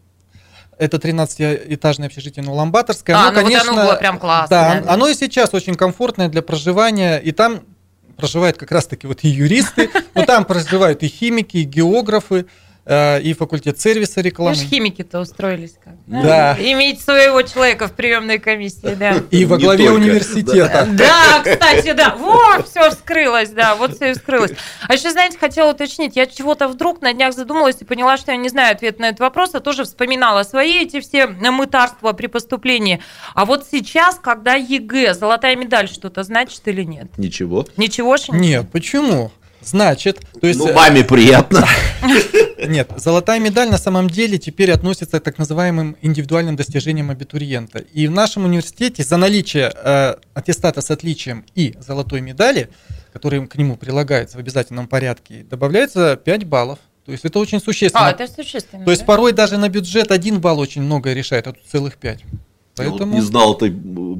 это 0.81 0.97
13-этажное 0.97 2.07
общежитие 2.07 2.43
на 2.43 2.55
Ламбаторской. 2.55 3.15
А, 3.15 3.29
оно, 3.29 3.33
ну 3.33 3.43
конечно, 3.43 3.73
вот 3.73 3.79
оно 3.79 3.89
было 3.89 3.97
прям 3.97 4.19
классное. 4.19 4.83
Да, 4.83 4.93
оно 4.93 5.09
и 5.09 5.15
сейчас 5.15 5.53
очень 5.53 5.75
комфортное 5.75 6.29
для 6.29 6.41
проживания, 6.41 7.19
и 7.19 7.33
там 7.33 7.61
проживают 8.17 8.57
как 8.57 8.73
раз-таки 8.73 9.07
вот 9.07 9.19
и 9.23 9.29
юристы, 9.29 9.91
но 10.15 10.25
там 10.25 10.45
проживают 10.45 11.03
и 11.03 11.09
химики, 11.09 11.59
и 11.59 11.65
географы, 11.65 12.47
и 12.91 13.35
факультет 13.39 13.81
сервиса 13.81 14.21
рекламы. 14.21 14.55
Видишь, 14.55 14.69
химики-то 14.69 15.21
устроились 15.21 15.75
как. 15.83 15.95
Да. 16.07 16.57
Иметь 16.59 17.01
своего 17.01 17.43
человека 17.43 17.87
в 17.87 17.93
приемной 17.93 18.39
комиссии, 18.39 18.95
да. 18.95 19.23
И 19.31 19.45
во 19.45 19.59
главе 19.59 19.91
университета. 19.93 20.89
Да, 20.91 21.41
кстати, 21.45 21.93
да. 21.93 22.17
Вот, 22.17 22.69
все 22.69 22.91
вскрылось, 22.91 23.51
да, 23.51 23.77
вот 23.77 23.95
все 23.95 24.15
вскрылось. 24.15 24.53
А 24.89 24.95
еще, 24.95 25.11
знаете, 25.13 25.39
хотела 25.39 25.71
уточнить, 25.71 26.17
я 26.17 26.27
чего-то 26.27 26.67
вдруг 26.67 27.01
на 27.01 27.13
днях 27.13 27.35
задумалась 27.35 27.77
и 27.81 27.85
поняла, 27.85 28.17
что 28.17 28.33
я 28.33 28.37
не 28.37 28.49
знаю 28.49 28.73
ответ 28.75 28.99
на 28.99 29.11
этот 29.11 29.21
вопрос, 29.21 29.55
а 29.55 29.61
тоже 29.61 29.85
вспоминала 29.85 30.43
свои 30.43 30.83
эти 30.83 31.01
все 31.01 31.29
мытарства 31.29 32.13
при 32.13 32.27
поступлении. 32.27 33.01
А 33.35 33.45
вот 33.45 33.67
сейчас, 33.71 34.19
когда 34.21 34.55
ЕГЭ, 34.55 35.15
золотая 35.15 35.55
медаль 35.55 35.89
что-то 35.89 36.25
значит 36.25 36.61
или 36.67 36.83
нет? 36.83 37.17
Ничего. 37.19 37.67
Ничего? 37.77 38.17
Нет, 38.31 38.71
почему? 38.73 39.31
Значит, 39.63 40.21
то 40.41 40.47
есть... 40.47 40.59
Ну, 40.59 40.73
маме 40.73 41.05
приятно. 41.05 41.67
Нет, 42.67 42.91
золотая 42.97 43.41
медаль 43.41 43.71
на 43.71 43.79
самом 43.79 44.09
деле 44.09 44.39
теперь 44.39 44.71
относится 44.71 45.21
к 45.21 45.23
так 45.23 45.39
называемым 45.39 45.97
индивидуальным 46.03 46.57
достижениям 46.57 47.11
абитуриента. 47.11 47.79
И 47.79 48.07
в 48.07 48.11
нашем 48.11 48.45
университете 48.45 49.03
за 49.03 49.17
наличие 49.17 49.73
э, 49.75 50.17
аттестата 50.35 50.81
с 50.83 50.91
отличием 50.91 51.45
и 51.55 51.75
золотой 51.81 52.21
медали, 52.21 52.69
который 53.13 53.47
к 53.47 53.57
нему 53.57 53.77
прилагается 53.77 54.37
в 54.37 54.41
обязательном 54.41 54.89
порядке, 54.89 55.45
добавляется 55.49 56.17
5 56.17 56.45
баллов. 56.45 56.79
То 57.07 57.13
есть 57.13 57.25
это 57.25 57.39
очень 57.39 57.61
существенно. 57.61 58.09
А, 58.09 58.11
это 58.13 58.27
существенно. 58.29 58.85
То 58.85 58.91
есть 58.91 59.03
да? 59.03 59.07
порой 59.07 59.33
даже 59.33 59.57
на 59.57 59.69
бюджет 59.69 60.13
один 60.13 60.41
балл 60.41 60.59
очень 60.59 60.83
многое 60.83 61.15
решает, 61.15 61.47
а 61.47 61.53
тут 61.53 61.65
целых 61.67 61.97
5. 61.97 62.25
Поэтому... 62.77 63.13
вот 63.13 63.15
не 63.15 63.21
знал 63.21 63.55
этой 63.55 63.71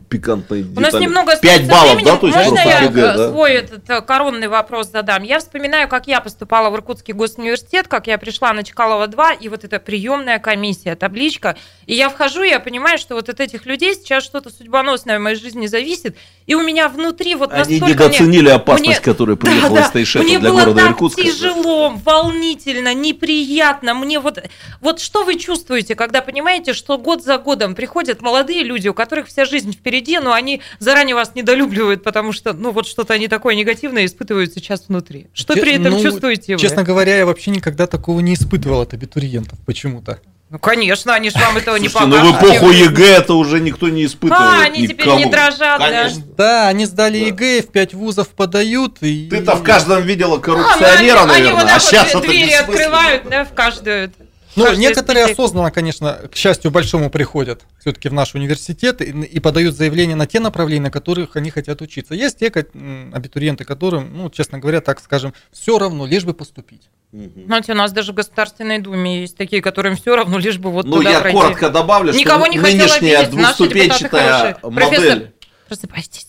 пикантной 0.09 0.63
детали. 0.63 0.77
У 0.77 0.81
нас 0.81 0.95
немного 1.01 1.37
5 1.37 1.69
баллов, 1.69 1.95
временем. 1.95 2.05
да? 2.05 2.17
То 2.17 2.27
есть 2.27 2.39
Можно 2.39 2.59
я 2.59 2.81
ЕГЭ, 2.81 3.17
да? 3.17 3.29
свой 3.31 3.53
этот 3.53 3.89
э, 3.89 4.01
коронный 4.03 4.49
вопрос 4.49 4.91
задам? 4.91 5.23
Я 5.23 5.39
вспоминаю, 5.39 5.89
как 5.89 6.07
я 6.07 6.21
поступала 6.21 6.69
в 6.71 6.75
Иркутский 6.75 7.15
госуниверситет, 7.15 7.89
как 7.89 8.07
я 8.07 8.19
пришла 8.19 8.53
на 8.53 8.65
Чкалова 8.65 9.07
2, 9.07 9.33
и 9.35 9.49
вот 9.49 9.65
эта 9.65 9.79
приемная 9.79 10.39
комиссия, 10.39 10.97
табличка. 10.97 11.57
И 11.87 11.95
я 11.95 12.11
вхожу, 12.11 12.43
и 12.43 12.49
я 12.49 12.61
понимаю, 12.61 12.99
что 12.99 13.15
вот 13.15 13.29
от 13.29 13.41
этих 13.41 13.67
людей 13.67 13.95
сейчас 13.95 14.25
что-то 14.25 14.51
судьбоносное 14.51 15.19
в 15.19 15.23
моей 15.23 15.37
жизни 15.37 15.67
зависит. 15.67 16.17
И 16.47 16.55
у 16.55 16.63
меня 16.63 16.89
внутри 16.89 17.37
вот 17.37 17.53
Они 17.53 17.61
настолько... 17.61 17.85
Они 17.85 17.95
недооценили 17.95 18.43
мне... 18.43 18.53
опасность, 18.53 18.89
мне... 18.89 19.01
которая 19.01 19.37
приехала 19.37 19.77
да, 19.77 19.81
да. 19.83 19.87
из 19.87 19.93
Тайшета 19.93 20.25
мне 20.25 20.39
для 20.39 20.51
было 20.51 20.61
города 20.61 20.81
так 20.81 20.91
Иркутска. 20.91 21.23
тяжело, 21.23 21.95
волнительно, 22.05 22.93
неприятно. 22.95 23.95
Мне 23.95 24.19
вот... 24.19 24.43
Вот 24.81 25.01
что 25.01 25.25
вы 25.25 25.37
чувствуете, 25.37 25.95
когда 25.95 26.21
понимаете, 26.21 26.73
что 26.73 26.99
год 26.99 27.23
за 27.23 27.39
годом 27.39 27.75
приходят 27.75 28.21
молодые 28.21 28.40
люди, 28.49 28.89
у 28.89 28.95
которых 28.95 29.29
вся 29.29 29.45
жизнь 29.45 29.73
впереди, 29.73 30.19
но 30.19 30.33
они 30.33 30.61
заранее 30.79 31.15
вас 31.15 31.35
недолюбливают, 31.35 32.03
потому 32.03 32.33
что, 32.33 32.53
ну, 32.53 32.71
вот 32.71 32.87
что-то 32.87 33.15
они 33.15 33.29
такое 33.29 33.55
негативное 33.55 34.07
испытывают 34.07 34.53
сейчас 34.53 34.85
внутри. 34.89 35.29
Что 35.33 35.55
Че- 35.55 35.61
при 35.61 35.73
этом 35.73 35.93
ну, 35.93 36.03
чувствуете 36.03 36.55
вы? 36.55 36.61
Честно 36.61 36.83
говоря, 36.83 37.17
я 37.17 37.27
вообще 37.27 37.51
никогда 37.51 37.87
такого 37.87 38.21
не 38.21 38.35
испытывал 38.35 38.83
от 38.83 38.95
абитуриентов 38.95 39.59
почему-то. 39.67 40.21
Ну, 40.51 40.59
конечно, 40.59 41.15
они 41.15 41.31
же 41.31 41.39
вам 41.39 41.59
этого 41.59 41.77
не 41.77 41.89
покажут. 41.89 42.25
Ну, 42.25 42.33
в 42.33 42.43
эпоху 42.43 42.71
ЕГЭ 42.73 43.19
это 43.19 43.35
уже 43.35 43.61
никто 43.61 43.89
не 43.89 44.05
испытывал. 44.05 44.43
А, 44.43 44.63
они 44.63 44.83
никому. 44.83 44.99
теперь 44.99 45.25
не 45.27 45.31
дрожат, 45.31 45.79
конечно. 45.79 46.25
да? 46.27 46.35
Да, 46.37 46.69
они 46.69 46.87
сдали 46.87 47.21
да. 47.21 47.27
ЕГЭ, 47.27 47.63
в 47.63 47.67
пять 47.69 47.95
вузов 47.95 48.29
подают. 48.31 48.97
И... 49.01 49.29
Ты-то 49.31 49.55
в 49.55 49.63
каждом 49.63 50.03
видела 50.03 50.39
коррупционера, 50.39 51.21
а, 51.21 51.27
ну, 51.27 51.33
они, 51.35 51.43
наверное, 51.43 51.53
они 51.53 51.53
вот 51.53 51.71
а 51.71 51.79
сейчас 51.79 52.15
вот 52.15 52.25
двери 52.25 52.51
открывают, 52.51 53.29
да, 53.31 53.45
в 53.45 53.53
каждую. 53.53 54.13
Ну, 54.57 54.73
некоторые 54.75 55.27
осознанно, 55.27 55.71
конечно, 55.71 56.29
к 56.31 56.37
счастью 56.37 56.71
большому 56.71 57.11
приходят 57.11 57.63
все-таки 57.79 58.09
в 58.09 58.13
наш 58.13 58.35
университет 58.35 59.01
и, 59.01 59.11
и 59.11 59.41
подают 59.41 59.75
заявление 59.75 60.17
на 60.17 60.27
те 60.27 60.41
направления, 60.41 60.85
на 60.85 60.91
которых 60.91 61.37
они 61.37 61.51
хотят 61.51 61.81
учиться. 61.83 62.15
Есть 62.15 62.39
те 62.39 62.47
абитуриенты, 62.49 63.65
которым, 63.65 64.17
ну, 64.17 64.31
честно 64.31 64.59
говоря, 64.59 64.81
так 64.81 65.01
скажем, 65.01 65.35
все 65.53 65.79
равно, 65.79 66.07
лишь 66.07 66.25
бы 66.25 66.35
поступить. 66.35 66.89
Знаете, 67.13 67.73
у 67.73 67.75
нас 67.75 67.93
даже 67.93 68.13
в 68.13 68.15
Государственной 68.15 68.79
Думе 68.79 69.23
есть 69.23 69.37
такие, 69.37 69.61
которым 69.61 69.97
все 69.97 70.15
равно, 70.15 70.39
лишь 70.39 70.59
бы 70.59 70.71
вот 70.71 70.87
Ну, 70.87 70.99
туда 70.99 71.11
я 71.11 71.21
пройти. 71.21 71.39
коротко 71.39 71.71
добавлю, 71.71 72.13
Никого 72.13 72.45
что 72.45 72.53
не 72.55 72.59
нынешняя 72.59 73.29
двуступенчатая 73.29 74.55
хорошие. 74.55 74.55
Профессор, 74.75 75.09
модель... 75.17 75.35
просыпайтесь. 75.69 76.27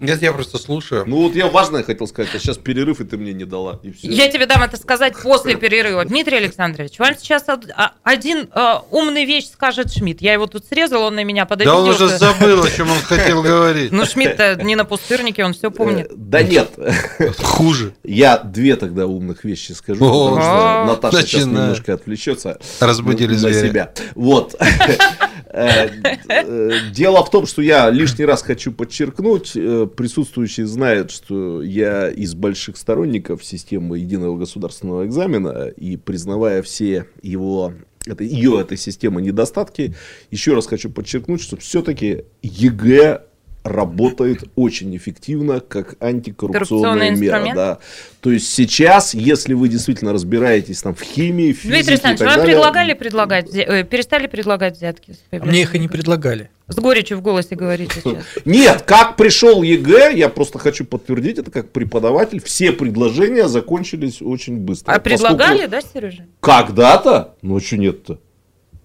Нет, 0.00 0.22
я 0.22 0.32
просто 0.32 0.58
слушаю. 0.58 1.04
Ну 1.06 1.22
вот 1.22 1.34
я 1.34 1.48
важное 1.48 1.82
хотел 1.82 2.06
сказать, 2.06 2.30
а 2.34 2.38
сейчас 2.38 2.56
перерыв, 2.56 3.00
и 3.00 3.04
ты 3.04 3.16
мне 3.16 3.32
не 3.32 3.44
дала. 3.44 3.80
И 3.82 3.90
всё. 3.90 4.08
Я 4.10 4.28
тебе 4.28 4.46
дам 4.46 4.62
это 4.62 4.76
сказать 4.76 5.14
после 5.20 5.56
перерыва. 5.56 6.04
Дмитрий 6.04 6.36
Александрович, 6.36 6.98
вам 6.98 7.16
сейчас 7.18 7.44
а- 7.48 7.92
один 8.02 8.48
а, 8.52 8.84
умный 8.90 9.24
вещь 9.24 9.50
скажет 9.50 9.92
Шмидт. 9.92 10.20
Я 10.20 10.34
его 10.34 10.46
тут 10.46 10.64
срезал, 10.66 11.02
он 11.02 11.16
на 11.16 11.24
меня 11.24 11.46
Да 11.46 11.76
он 11.76 11.88
уже 11.88 12.08
забыл, 12.08 12.62
о 12.62 12.70
чем 12.70 12.90
он 12.90 12.98
хотел 12.98 13.42
говорить. 13.42 13.90
Ну, 13.90 14.04
Шмидт 14.04 14.62
не 14.62 14.76
на 14.76 14.84
пустырнике, 14.84 15.44
он 15.44 15.52
все 15.52 15.70
помнит. 15.70 16.06
Э, 16.06 16.14
Да 16.14 16.42
нет. 16.42 16.70
Хуже. 17.38 17.94
Я 18.04 18.38
две 18.38 18.76
тогда 18.76 19.06
умных 19.06 19.44
вещи 19.44 19.72
скажу, 19.72 20.00
потому 20.00 20.40
что 20.40 20.84
Наташа 20.86 21.26
сейчас 21.26 21.44
немножко 21.44 21.94
отвлечется. 21.94 22.58
Разбудили 22.80 23.34
зверя. 23.34 23.68
себя. 23.68 23.92
Вот. 24.14 24.54
Э, 25.50 25.88
э, 26.28 26.70
Дело 26.92 27.24
в 27.24 27.30
том, 27.30 27.46
что 27.46 27.62
я 27.62 27.90
лишний 27.90 28.24
раз 28.24 28.42
хочу 28.42 28.72
подчеркнуть, 28.72 29.52
э, 29.54 29.86
присутствующие 29.86 30.66
знают, 30.66 31.10
что 31.10 31.62
я 31.62 32.10
из 32.10 32.34
больших 32.34 32.76
сторонников 32.76 33.44
системы 33.44 33.98
единого 33.98 34.36
государственного 34.36 35.06
экзамена, 35.06 35.68
и 35.68 35.96
признавая 35.96 36.62
все 36.62 37.06
его 37.22 37.72
это, 38.06 38.24
ее 38.24 38.60
этой 38.60 38.76
системы 38.76 39.22
недостатки, 39.22 39.94
еще 40.30 40.54
раз 40.54 40.66
хочу 40.66 40.90
подчеркнуть, 40.90 41.42
что 41.42 41.56
все-таки 41.56 42.24
ЕГЭ 42.42 43.22
работает 43.68 44.44
очень 44.56 44.96
эффективно 44.96 45.60
как 45.60 45.96
антикоррупционная 46.00 47.10
мера. 47.10 47.38
инструмент? 47.38 47.56
Да. 47.56 47.78
То 48.20 48.32
есть 48.32 48.52
сейчас, 48.52 49.14
если 49.14 49.54
вы 49.54 49.68
действительно 49.68 50.12
разбираетесь 50.12 50.82
там 50.82 50.94
в 50.94 51.02
химии, 51.02 51.52
в 51.52 51.62
Дмитрий 51.62 51.82
физике 51.82 51.90
и 51.90 51.92
Александрович, 51.92 52.20
вам 52.20 52.38
далее, 52.38 52.54
предлагали 52.54 52.92
предлагать, 52.94 53.54
э, 53.54 53.84
перестали 53.84 54.26
предлагать 54.26 54.76
взятки? 54.76 55.16
появлением 55.30 55.52
Мне 55.52 55.62
их 55.62 55.74
и 55.74 55.78
не 55.78 55.88
предлагали. 55.88 56.50
С 56.66 56.76
горечью 56.76 57.18
в 57.18 57.22
голосе 57.22 57.54
говорите 57.54 58.00
сейчас. 58.04 58.24
Нет, 58.44 58.82
как 58.82 59.16
пришел 59.16 59.62
ЕГЭ, 59.62 60.12
я 60.14 60.28
просто 60.28 60.58
хочу 60.58 60.84
подтвердить 60.84 61.38
это 61.38 61.50
как 61.50 61.70
преподаватель, 61.70 62.42
все 62.42 62.72
предложения 62.72 63.48
закончились 63.48 64.20
очень 64.20 64.58
быстро. 64.58 64.92
А 64.92 64.98
предлагали, 64.98 65.66
да, 65.66 65.80
Сережа? 65.80 66.26
Когда-то? 66.40 67.36
Ну, 67.40 67.56
а 67.56 67.60
что 67.60 67.76
нет-то? 67.78 68.20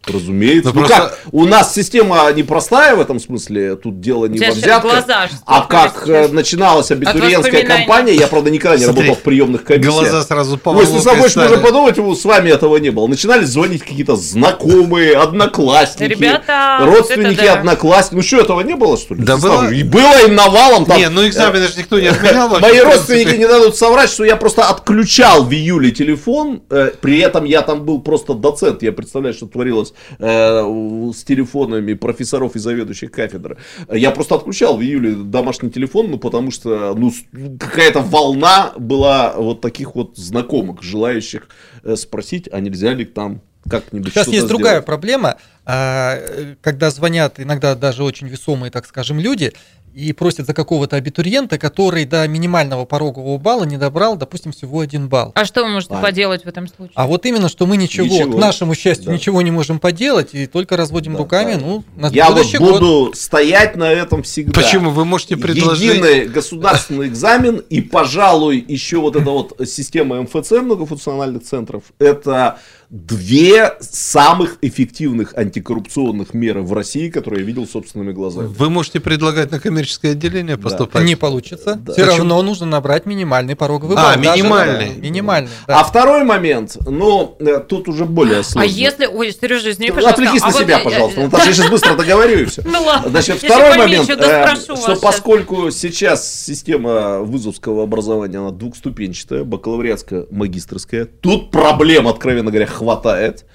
Разумеется. 0.06 0.72
Ну, 0.74 0.82
Ну, 0.82 0.86
просто- 0.88 1.10
как, 1.10 1.20
у 1.32 1.46
нас 1.46 1.74
система 1.74 2.30
непростая 2.34 2.96
в 2.96 3.00
этом 3.02 3.20
смысле, 3.20 3.76
тут 3.78 4.02
дело 4.02 4.26
не 4.26 4.38
во 4.40 4.52
взятках. 4.52 5.06
а 5.46 5.62
как 5.62 6.04
сейчас. 6.06 6.30
э, 6.30 6.34
начиналась 6.34 6.92
абитуриентская 6.92 7.64
кампания, 7.66 8.14
я, 8.14 8.28
правда, 8.28 8.52
никогда 8.52 8.78
не 8.78 8.84
Смотри, 8.84 9.04
работал 9.04 9.22
в 9.22 9.24
приемных 9.24 9.64
комиссиях. 9.64 9.94
Глаза 9.94 10.24
сразу 10.24 10.58
по 10.58 10.70
Ой, 10.72 10.82
если 10.86 11.00
с 11.00 11.04
собой 11.04 11.22
можно 11.22 11.58
подумать, 11.58 12.20
с 12.20 12.26
вами 12.26 12.50
этого 12.50 12.78
не 12.78 12.90
было. 12.90 13.08
Начинали 13.08 13.46
звонить 13.46 13.82
какие-то 13.84 14.16
знакомые, 14.18 15.16
одноклассники, 15.16 16.10
Ребята, 16.12 16.80
родственники, 16.82 17.40
да. 17.46 17.54
одноклассники. 17.54 18.16
Ну 18.16 18.22
что, 18.24 18.40
этого 18.42 18.62
не 18.62 18.76
было, 18.76 18.98
что 18.98 19.16
ли? 19.16 19.24
Да 19.24 19.38
было. 19.38 19.70
И 19.72 19.84
было 19.84 20.26
им 20.26 20.36
навалом. 20.36 20.86
Там, 20.86 20.98
Не, 20.98 21.10
ну 21.10 21.26
экзамены 21.26 21.68
же 21.68 21.78
никто 21.78 22.00
не 22.00 22.08
отменял. 22.08 22.60
Мои 22.60 22.80
родственники 22.80 23.36
не 23.36 23.48
дадут 23.48 23.78
соврать, 23.78 24.10
что 24.10 24.26
я 24.26 24.36
просто 24.36 24.68
отключал 24.68 25.44
в 25.46 25.52
июле 25.54 25.92
телефон. 25.92 26.62
э, 26.70 26.92
при 27.02 27.20
этом 27.20 27.46
я 27.46 27.62
там 27.62 27.86
был 27.86 28.02
просто 28.02 28.34
доцент. 28.34 28.84
Я 28.84 28.92
представляю, 28.92 29.34
что 29.34 29.46
творилось 29.46 29.93
э, 30.20 31.12
с 31.14 31.24
телефонами 31.24 31.94
профессоров 31.94 32.56
и 32.56 32.60
заведующих 32.60 33.12
кафедры. 33.12 33.58
Я 33.92 34.12
просто 34.12 34.36
отключал 34.36 34.78
в 34.78 34.82
июле 34.82 35.16
домашний 35.16 35.70
телефон, 35.70 36.12
ну 36.12 36.18
потому 36.18 36.52
что 36.52 36.96
ну, 36.96 37.12
какая-то 37.60 38.00
волна 38.00 38.74
была 38.78 39.34
вот 39.36 39.62
таких 39.62 39.96
вот 39.96 40.18
знакомых, 40.18 40.82
желающих 40.82 41.48
э, 41.84 41.96
спросить, 41.96 42.50
а 42.52 42.60
нельзя 42.60 42.94
ли 42.94 43.06
там 43.06 43.42
как-нибудь 43.70 44.12
Сейчас 44.12 44.28
есть 44.28 44.48
другая 44.48 44.74
сделать. 44.74 44.86
проблема, 44.86 45.38
а, 45.66 46.18
э, 46.18 46.56
когда 46.62 46.92
звонят 46.92 47.40
иногда 47.40 47.76
даже 47.76 48.04
очень 48.04 48.28
весомые, 48.28 48.72
так 48.72 48.86
скажем, 48.86 49.20
люди 49.20 49.54
и 49.94 50.12
просят 50.14 50.48
за 50.48 50.54
какого-то 50.54 50.96
абитуриента, 50.96 51.58
который 51.58 52.06
до 52.06 52.28
минимального 52.28 52.86
порогового 52.86 53.38
балла 53.38 53.64
не 53.64 53.78
добрал, 53.78 54.16
допустим, 54.16 54.52
всего 54.52 54.80
один 54.80 55.08
балл. 55.08 55.32
А 55.36 55.46
что 55.46 55.64
вы 55.64 55.70
можете 55.70 55.94
А. 55.94 56.02
поделать 56.02 56.44
в 56.46 56.48
этом 56.48 56.68
случае? 56.68 56.94
А 56.96 57.06
вот 57.08 57.26
именно, 57.26 57.48
что 57.50 57.66
мы 57.66 57.78
ничего, 57.78 58.06
Ничего. 58.08 58.38
к 58.38 58.40
нашему 58.40 58.74
счастью, 58.76 59.08
Да. 59.08 59.14
ничего 59.14 59.42
не 59.42 59.52
можем 59.52 59.80
поделать 59.80 60.34
и 60.34 60.48
только 60.48 60.78
разводим 60.78 61.14
Да, 61.14 61.20
руками, 61.20 61.54
да. 61.54 61.60
ну, 61.60 61.84
на 61.96 62.08
Я 62.08 62.26
вот 62.30 62.34
следующий 62.40 62.58
год. 62.58 62.72
буду 62.82 63.12
стоять 63.16 63.76
на 63.76 63.92
этом 63.92 64.24
всегда. 64.24 64.60
Почему? 64.60 64.90
Вы 64.90 65.06
можете 65.06 65.38
предложить... 65.38 65.84
Единый 65.96 66.28
государственный 66.28 67.08
экзамен 67.08 67.58
и, 67.70 67.82
пожалуй, 67.82 68.64
еще 68.68 68.98
вот 69.00 69.16
эта 69.16 69.30
вот 69.30 69.60
система 69.68 70.22
МФЦ, 70.24 70.52
многофункциональных 70.62 71.44
центров, 71.44 71.84
это 72.00 72.58
две 72.94 73.74
самых 73.80 74.58
эффективных 74.62 75.36
антикоррупционных 75.36 76.36
меры 76.36 76.62
в 76.62 76.74
России, 76.74 77.10
которые 77.10 77.42
я 77.42 77.48
видел 77.48 77.68
собственными 77.68 78.12
глазами. 78.12 78.46
Вы 78.46 78.70
можете 78.70 79.00
предлагать 79.00 79.50
на 79.50 79.60
коммерческое 79.60 80.12
отделение 80.12 80.60
поступать. 80.60 81.04
Не 81.04 81.16
получится. 81.16 81.74
Да. 81.74 81.92
Все 81.94 82.04
Почему? 82.04 82.18
равно 82.20 82.42
нужно 82.44 82.68
набрать 82.68 83.08
минимальный 83.08 83.56
пороговый 83.56 83.98
А, 83.98 84.14
балл. 84.14 84.24
Даже, 84.24 84.38
минимальный. 84.44 84.90
да, 84.94 85.02
минимальный. 85.02 85.50
да. 85.66 85.80
А 85.80 85.84
второй 85.84 86.24
момент, 86.24 86.78
ну, 86.86 87.36
э, 87.40 87.62
тут 87.68 87.90
уже 87.90 88.06
более 88.06 88.42
А 88.42 88.44
сложно. 88.44 88.70
если... 88.70 89.08
Ой, 89.08 89.32
Сережа, 89.34 89.72
извини, 89.72 89.90
пожалуйста. 89.90 90.22
Отвлекись 90.22 90.44
а 90.44 90.46
на 90.46 90.52
вот 90.52 90.62
себя, 90.62 90.78
я- 90.78 90.84
пожалуйста. 90.84 91.20
я- 91.20 91.26
Наташа, 91.26 91.48
я 91.48 91.54
сейчас 91.56 91.70
быстро 91.72 91.96
договорю 91.96 92.40
и 92.42 92.46
все. 92.46 92.62
Ну 92.64 92.84
ладно. 92.84 93.10
Значит, 93.10 93.38
второй 93.42 93.76
момент, 93.76 94.08
да 94.08 94.54
э, 94.54 94.56
что 94.56 94.96
поскольку 94.98 95.72
сейчас 95.72 96.32
система 96.32 97.22
вузовского 97.22 97.82
образования, 97.82 98.38
она 98.38 98.52
двухступенчатая, 98.52 99.44
бакалавриатская, 99.44 100.28
магистрская, 100.30 101.06
тут 101.06 101.50
проблем, 101.50 102.08
откровенно 102.08 102.52
говоря, 102.52 102.68
хватает. 102.84 103.46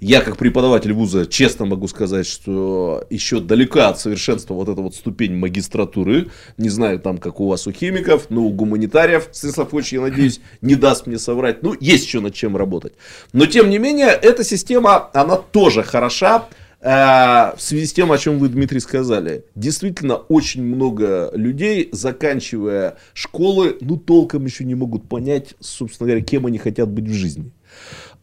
Я, 0.00 0.22
как 0.22 0.36
преподаватель 0.36 0.92
вуза, 0.92 1.26
честно 1.26 1.66
могу 1.66 1.88
сказать, 1.88 2.26
что 2.26 3.04
еще 3.10 3.40
далека 3.40 3.88
от 3.88 4.00
совершенства 4.00 4.54
вот 4.54 4.68
эта 4.68 4.80
вот 4.80 4.94
ступень 4.94 5.36
магистратуры. 5.36 6.28
Не 6.56 6.70
знаю, 6.70 7.00
там, 7.00 7.18
как 7.18 7.40
у 7.40 7.48
вас 7.48 7.66
у 7.66 7.72
химиков, 7.72 8.30
но 8.30 8.42
у 8.42 8.50
гуманитариев, 8.50 9.28
Станислав 9.32 9.74
Ильич, 9.74 9.92
я 9.92 10.00
надеюсь, 10.00 10.40
не 10.62 10.74
даст 10.74 11.06
мне 11.06 11.18
соврать. 11.18 11.62
Ну, 11.62 11.74
есть 11.78 12.06
еще 12.06 12.20
над 12.20 12.34
чем 12.34 12.56
работать. 12.56 12.94
Но, 13.32 13.46
тем 13.46 13.68
не 13.68 13.78
менее, 13.78 14.08
эта 14.08 14.42
система, 14.42 15.10
она 15.12 15.36
тоже 15.36 15.82
хороша. 15.82 16.46
Э, 16.80 17.56
В 17.56 17.60
связи 17.60 17.86
с 17.86 17.92
тем, 17.92 18.12
о 18.12 18.18
чем 18.18 18.38
вы, 18.38 18.48
Дмитрий, 18.48 18.80
сказали, 18.80 19.44
действительно 19.54 20.14
очень 20.14 20.62
много 20.62 21.30
людей, 21.34 21.88
заканчивая 21.92 22.96
школы, 23.14 23.76
ну 23.80 23.96
толком 23.96 24.46
еще 24.46 24.64
не 24.64 24.76
могут 24.76 25.08
понять, 25.08 25.54
собственно 25.60 26.06
говоря, 26.06 26.24
кем 26.24 26.46
они 26.46 26.58
хотят 26.58 26.88
быть 26.88 27.08
в 27.08 27.12
жизни. 27.12 27.50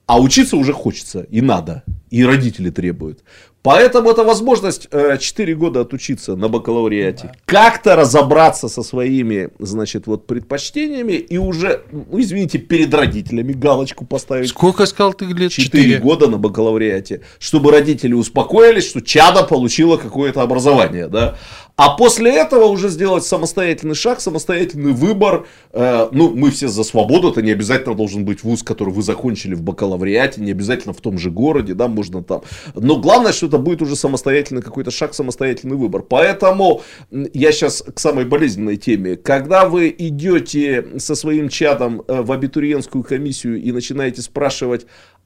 А 0.07 0.21
учиться 0.21 0.55
уже 0.55 0.73
хочется, 0.73 1.21
и 1.21 1.41
надо, 1.41 1.83
и 2.11 2.23
родители 2.23 2.69
требуют. 2.69 3.23
Поэтому 3.65 4.11
это 4.11 4.23
возможность 4.23 4.87
э, 4.91 5.17
4 5.19 5.55
года 5.55 5.81
отучиться 5.81 6.35
на 6.35 6.49
бакалавриате, 6.49 7.31
как-то 7.45 7.95
разобраться 7.95 8.67
со 8.67 8.83
своими, 8.83 9.49
значит, 9.57 10.05
вот 10.05 10.27
предпочтениями 10.27 11.13
и 11.13 11.39
уже, 11.39 11.81
ну, 11.91 12.21
извините, 12.21 12.59
перед 12.59 12.93
родителями 12.93 13.53
галочку 13.53 14.05
поставить. 14.05 14.49
Сколько 14.49 14.85
сказал 14.85 15.15
ты 15.15 15.25
лет? 15.25 15.51
4 15.51 15.97
года 15.97 16.27
на 16.27 16.37
бакалавриате, 16.37 17.21
чтобы 17.39 17.71
родители 17.71 18.13
успокоились, 18.13 18.87
что 18.87 19.01
чада 19.01 19.41
получила 19.41 19.97
какое-то 19.97 20.43
образование, 20.43 21.07
да. 21.07 21.35
А 21.77 21.97
после 21.97 22.33
этого 22.33 22.65
уже 22.65 22.87
сделать 22.87 23.25
самостоятельный 23.25 23.95
шаг, 23.95 24.21
самостоятельный 24.21 24.93
выбор. 24.93 25.45
Э, 25.73 26.07
ну, 26.11 26.33
мы 26.33 26.49
все 26.51 26.69
за 26.69 26.83
свободу, 26.83 27.31
это 27.31 27.41
не 27.41 27.51
обязательно 27.51 27.95
должен 27.95 28.23
быть 28.23 28.43
вуз, 28.43 28.63
который 28.63 28.93
вы 28.93 29.01
закончили 29.01 29.55
в 29.55 29.61
бакалавриате, 29.61 30.39
не 30.41 30.51
обязательно 30.51 30.93
в 30.93 31.01
том 31.01 31.17
же 31.17 31.31
городе, 31.31 31.73
да, 31.73 31.89
можно 31.89 32.23
там. 32.23 32.43
Но 32.75 32.97
главное, 32.97 33.33
что 33.33 33.47
это 33.47 33.57
будет 33.57 33.81
уже 33.81 33.97
самостоятельный 33.97 34.61
какой-то 34.61 34.89
шаг, 34.89 35.13
самостоятельный 35.13 35.75
выбор. 35.75 36.01
Поэтому 36.01 36.81
я 37.11 37.51
сейчас 37.51 37.81
к 37.81 37.99
самой 37.99 38.23
болезненной 38.23 38.77
теме. 38.77 39.17
Когда 39.17 39.67
вы 39.67 39.93
идете 39.97 40.99
со 40.99 41.13
своим 41.13 41.49
чадом 41.49 42.03
э, 42.07 42.21
в 42.21 42.31
абитуриентскую 42.31 43.03
комиссию 43.03 43.61
и 43.61 43.73
начинаете 43.73 44.21
спрашивать, 44.21 44.85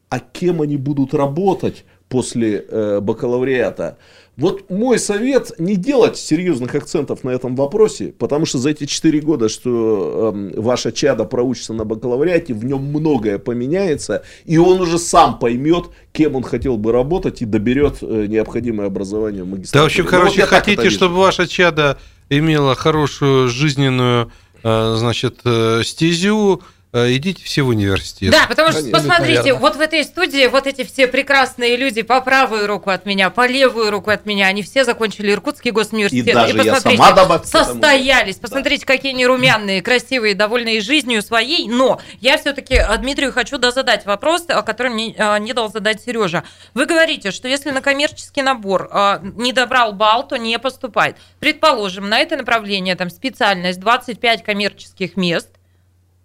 а 0.09 0.19
кем 0.19 0.63
они 0.63 0.77
будут 0.77 1.13
работать 1.13 1.85
после 2.09 2.65
э, 2.67 2.99
бакалавриата. 3.01 3.97
Вот 4.39 4.69
мой 4.69 4.97
совет 4.99 5.51
не 5.59 5.75
делать 5.75 6.17
серьезных 6.17 6.73
акцентов 6.73 7.25
на 7.25 7.31
этом 7.31 7.57
вопросе, 7.57 8.13
потому 8.17 8.45
что 8.45 8.57
за 8.57 8.69
эти 8.69 8.85
4 8.85 9.19
года, 9.19 9.49
что 9.49 10.31
эм, 10.33 10.53
ваша 10.55 10.93
чада 10.93 11.25
проучится 11.25 11.73
на 11.73 11.83
бакалавриате, 11.83 12.53
в 12.53 12.63
нем 12.63 12.83
многое 12.85 13.37
поменяется, 13.37 14.23
и 14.45 14.57
он 14.57 14.79
уже 14.79 14.97
сам 14.97 15.39
поймет, 15.39 15.87
кем 16.13 16.37
он 16.37 16.43
хотел 16.43 16.77
бы 16.77 16.93
работать 16.93 17.41
и 17.41 17.45
доберет 17.45 17.97
э, 18.01 18.27
необходимое 18.27 18.87
образование 18.87 19.43
в 19.43 19.47
магистратуре. 19.47 19.79
Да, 19.79 19.83
в 19.83 19.85
общем, 19.87 20.03
Ну, 20.05 20.09
короче, 20.09 20.41
вот 20.41 20.49
хотите, 20.49 20.89
чтобы 20.89 21.15
ваша 21.15 21.45
чада 21.45 21.97
имела 22.29 22.75
хорошую 22.75 23.49
жизненную, 23.49 24.31
э, 24.63 24.95
значит, 24.97 25.41
э, 25.43 25.81
стезю, 25.83 26.61
э, 26.61 26.78
идите 26.91 27.43
все 27.43 27.61
в 27.61 27.67
университет. 27.67 28.31
Да, 28.31 28.47
потому 28.47 28.69
что, 28.71 28.79
Конечно. 28.79 28.99
посмотрите, 28.99 29.39
Наверно. 29.39 29.59
вот 29.59 29.75
в 29.75 29.79
этой 29.79 30.03
студии 30.03 30.47
вот 30.47 30.65
эти 30.65 30.83
все 30.83 31.07
прекрасные 31.07 31.77
люди 31.77 32.01
по 32.01 32.19
правую 32.21 32.65
руку 32.65 32.89
от 32.89 33.05
меня, 33.05 33.29
по 33.29 33.47
левую 33.47 33.91
руку 33.91 34.09
от 34.09 34.25
меня, 34.25 34.47
они 34.47 34.63
все 34.63 34.83
закончили 34.83 35.31
Иркутский 35.31 35.69
госуниверситет. 35.69 36.27
И 36.27 36.33
даже 36.33 36.57
я 36.57 36.73
посмотрите, 36.73 37.03
сама 37.03 37.11
добавь 37.11 37.45
состоялись. 37.45 38.37
Посмотрите, 38.37 38.85
какие 38.87 39.13
они 39.13 39.27
румяные, 39.27 39.83
красивые, 39.83 40.33
довольные 40.33 40.81
жизнью 40.81 41.21
своей. 41.21 41.67
Но 41.69 42.01
я 42.21 42.39
все-таки 42.39 42.81
Дмитрию 42.97 43.31
хочу 43.33 43.59
да, 43.59 43.71
задать 43.71 44.07
вопрос, 44.07 44.45
который 44.65 44.91
мне 44.91 45.15
а, 45.17 45.37
не 45.37 45.53
дал 45.53 45.71
задать 45.71 46.01
Сережа. 46.01 46.43
Вы 46.73 46.87
говорите, 46.87 47.29
что 47.29 47.47
если 47.47 47.69
на 47.69 47.81
коммерческий 47.81 48.41
набор 48.41 48.89
не 49.35 49.53
добрал 49.53 49.93
балл, 49.93 50.27
то 50.27 50.37
не 50.37 50.57
поступает. 50.57 51.17
Предположим, 51.39 52.09
на 52.09 52.19
это 52.19 52.35
направление 52.35 52.95
там 52.95 53.11
специальность 53.11 53.79
25 53.79 54.43
коммерческих 54.43 55.15
мест, 55.15 55.49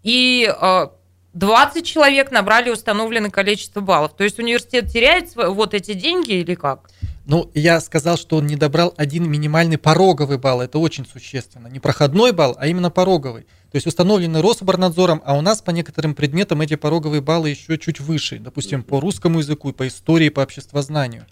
и 0.04 0.48
э, 0.48 0.86
20 1.32 1.84
человек 1.84 2.30
набрали 2.30 2.70
установленное 2.70 3.30
количество 3.30 3.80
баллов. 3.80 4.14
То 4.16 4.22
есть 4.22 4.38
университет 4.38 4.88
теряет 4.92 5.34
вот 5.34 5.74
эти 5.74 5.94
деньги 5.94 6.34
или 6.34 6.54
как? 6.54 6.90
Ну, 7.26 7.50
я 7.54 7.80
сказал, 7.80 8.18
что 8.18 8.36
он 8.36 8.46
не 8.46 8.54
добрал 8.54 8.92
один 8.98 9.28
минимальный 9.28 9.78
пороговый 9.78 10.36
балл. 10.36 10.60
Это 10.60 10.78
очень 10.78 11.06
существенно. 11.06 11.68
Не 11.68 11.80
проходной 11.80 12.32
балл, 12.32 12.54
а 12.58 12.68
именно 12.68 12.90
пороговый. 12.90 13.44
То 13.72 13.76
есть 13.76 13.86
установленный 13.86 14.42
Рособорнадзором, 14.42 15.22
а 15.24 15.36
у 15.36 15.40
нас 15.40 15.62
по 15.62 15.70
некоторым 15.70 16.14
предметам 16.14 16.60
эти 16.60 16.76
пороговые 16.76 17.22
баллы 17.22 17.48
еще 17.48 17.78
чуть 17.78 17.98
выше. 17.98 18.38
Допустим, 18.38 18.82
по 18.82 19.00
русскому 19.00 19.38
языку, 19.38 19.72
по 19.72 19.88
истории, 19.88 20.28
по 20.28 20.42
обществознанию. 20.42 21.26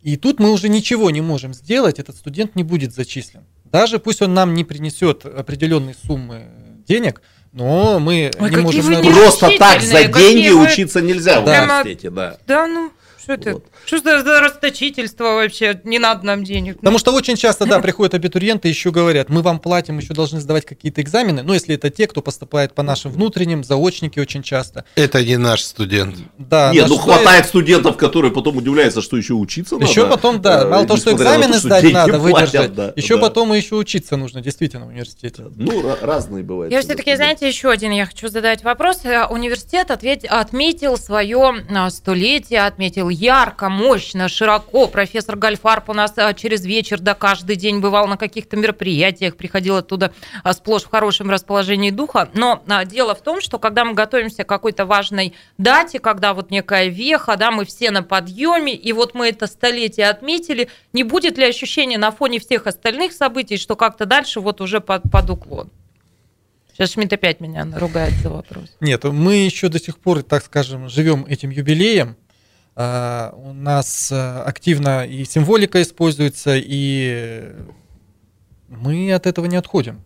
И 0.00 0.16
тут 0.16 0.40
мы 0.40 0.50
уже 0.50 0.68
ничего 0.68 1.10
не 1.10 1.20
можем 1.20 1.54
сделать, 1.54 1.98
этот 1.98 2.16
студент 2.16 2.56
не 2.56 2.62
будет 2.64 2.94
зачислен. 2.94 3.44
Даже 3.64 3.98
пусть 3.98 4.22
он 4.22 4.34
нам 4.34 4.54
не 4.54 4.64
принесет 4.64 5.24
определенной 5.24 5.94
суммы 5.94 6.46
денег, 6.86 7.22
но 7.52 7.98
мы 7.98 8.30
Ой, 8.38 8.50
не 8.50 8.56
можем... 8.56 8.82
вы 8.86 9.12
Просто 9.12 9.50
так 9.58 9.80
за 9.82 10.04
деньги 10.04 10.48
вы- 10.48 10.64
учиться 10.64 11.00
нельзя 11.00 11.40
в 11.40 11.44
Прямо- 11.44 11.80
университете, 11.80 12.10
да. 12.10 12.36
Да, 12.46 12.66
ну, 12.66 12.90
что 13.22 13.32
это? 13.34 13.52
Вот. 13.54 13.64
Что 13.86 13.96
это 13.96 14.22
за 14.22 14.40
расточительство 14.40 15.24
вообще? 15.34 15.80
Не 15.84 15.98
надо 15.98 16.26
нам 16.26 16.44
денег. 16.44 16.78
Потому 16.78 16.98
что 16.98 17.12
очень 17.12 17.36
часто, 17.36 17.66
да, 17.66 17.80
приходят 17.80 18.14
абитуриенты 18.14 18.68
и 18.68 18.70
еще 18.70 18.90
говорят, 18.90 19.28
мы 19.28 19.42
вам 19.42 19.58
платим, 19.58 19.98
еще 19.98 20.14
должны 20.14 20.40
сдавать 20.40 20.64
какие-то 20.66 21.00
экзамены. 21.02 21.42
Ну, 21.42 21.52
если 21.54 21.74
это 21.74 21.90
те, 21.90 22.06
кто 22.06 22.22
поступает 22.22 22.74
по 22.74 22.82
нашим 22.82 23.10
внутренним, 23.12 23.64
заочники 23.64 24.18
очень 24.18 24.42
часто. 24.42 24.84
Это 24.94 25.24
не 25.24 25.36
наш 25.36 25.62
студент. 25.62 26.16
Да, 26.38 26.72
Нет, 26.72 26.88
ну 26.88 26.96
стоит- 26.96 27.04
хватает 27.16 27.46
студентов, 27.46 27.96
которые 27.96 28.32
потом 28.32 28.56
удивляются, 28.56 29.02
что 29.02 29.16
еще 29.16 29.34
учиться 29.34 29.74
надо. 29.74 29.86
Еще 29.86 30.06
потом, 30.06 30.40
да, 30.40 30.62
Э, 30.62 30.68
мало 30.68 30.86
того, 30.86 30.98
что 30.98 31.12
экзамены 31.12 31.54
что 31.58 31.68
сдать 31.68 31.92
надо, 31.92 32.18
платят, 32.18 32.22
выдержать, 32.22 32.74
да, 32.74 32.92
еще 32.96 33.16
да. 33.16 33.20
потом 33.22 33.52
еще 33.52 33.74
учиться 33.76 34.16
нужно, 34.16 34.40
действительно, 34.40 34.86
в 34.86 34.88
университете. 34.88 35.44
Ну, 35.56 35.80
ра- 35.82 35.98
разные 36.04 36.42
бывают. 36.42 36.72
Я 36.72 36.80
все-таки, 36.82 37.14
знаете, 37.16 37.46
еще 37.48 37.70
один 37.70 37.92
я 37.92 38.06
хочу 38.06 38.28
задать 38.28 38.62
вопрос. 38.64 39.04
Э, 39.04 39.26
Университет 39.26 39.90
ответ- 39.90 40.24
отметил 40.28 40.96
свое 40.96 41.52
а, 41.74 41.90
столетие, 41.90 42.62
отметил 42.66 43.08
ярко, 43.12 43.68
мощно, 43.68 44.28
широко. 44.28 44.88
Профессор 44.88 45.36
Гальфарб 45.36 45.88
у 45.88 45.92
нас 45.92 46.12
а, 46.16 46.32
через 46.34 46.64
вечер, 46.64 47.00
да, 47.00 47.14
каждый 47.14 47.56
день 47.56 47.80
бывал 47.80 48.06
на 48.06 48.16
каких-то 48.16 48.56
мероприятиях, 48.56 49.36
приходил 49.36 49.76
оттуда 49.76 50.12
а, 50.42 50.52
сплошь 50.52 50.82
в 50.84 50.90
хорошем 50.90 51.30
расположении 51.30 51.90
духа. 51.90 52.28
Но 52.34 52.62
а, 52.66 52.84
дело 52.84 53.14
в 53.14 53.22
том, 53.22 53.40
что 53.40 53.58
когда 53.58 53.84
мы 53.84 53.94
готовимся 53.94 54.44
к 54.44 54.48
какой-то 54.48 54.86
важной 54.86 55.34
дате, 55.58 55.98
когда 55.98 56.34
вот 56.34 56.50
некая 56.50 56.88
веха, 56.88 57.36
да, 57.36 57.50
мы 57.50 57.64
все 57.64 57.90
на 57.90 58.02
подъеме, 58.02 58.74
и 58.74 58.92
вот 58.92 59.14
мы 59.14 59.28
это 59.28 59.46
столетие 59.46 60.08
отметили, 60.08 60.68
не 60.92 61.04
будет 61.04 61.38
ли 61.38 61.44
ощущения 61.44 61.98
на 61.98 62.10
фоне 62.10 62.38
всех 62.40 62.66
остальных 62.66 63.12
событий, 63.12 63.56
что 63.56 63.76
как-то 63.76 64.06
дальше 64.06 64.40
вот 64.40 64.60
уже 64.60 64.80
под, 64.80 65.02
под 65.10 65.30
уклон? 65.30 65.70
Сейчас 66.72 66.92
Шмидт 66.92 67.12
опять 67.12 67.40
меня 67.40 67.64
наругает 67.64 68.14
за 68.22 68.30
вопрос. 68.30 68.74
Нет, 68.80 69.04
мы 69.04 69.34
еще 69.34 69.68
до 69.68 69.78
сих 69.78 69.98
пор, 69.98 70.22
так 70.22 70.42
скажем, 70.42 70.88
живем 70.88 71.26
этим 71.28 71.50
юбилеем. 71.50 72.16
А, 72.74 73.34
У 73.36 73.52
нас 73.52 74.10
а, 74.12 74.42
активно 74.44 75.06
и 75.06 75.24
символика 75.24 75.82
используется, 75.82 76.56
и 76.56 77.52
мы 78.68 79.12
от 79.12 79.26
этого 79.26 79.46
не 79.46 79.56
отходим. 79.56 80.02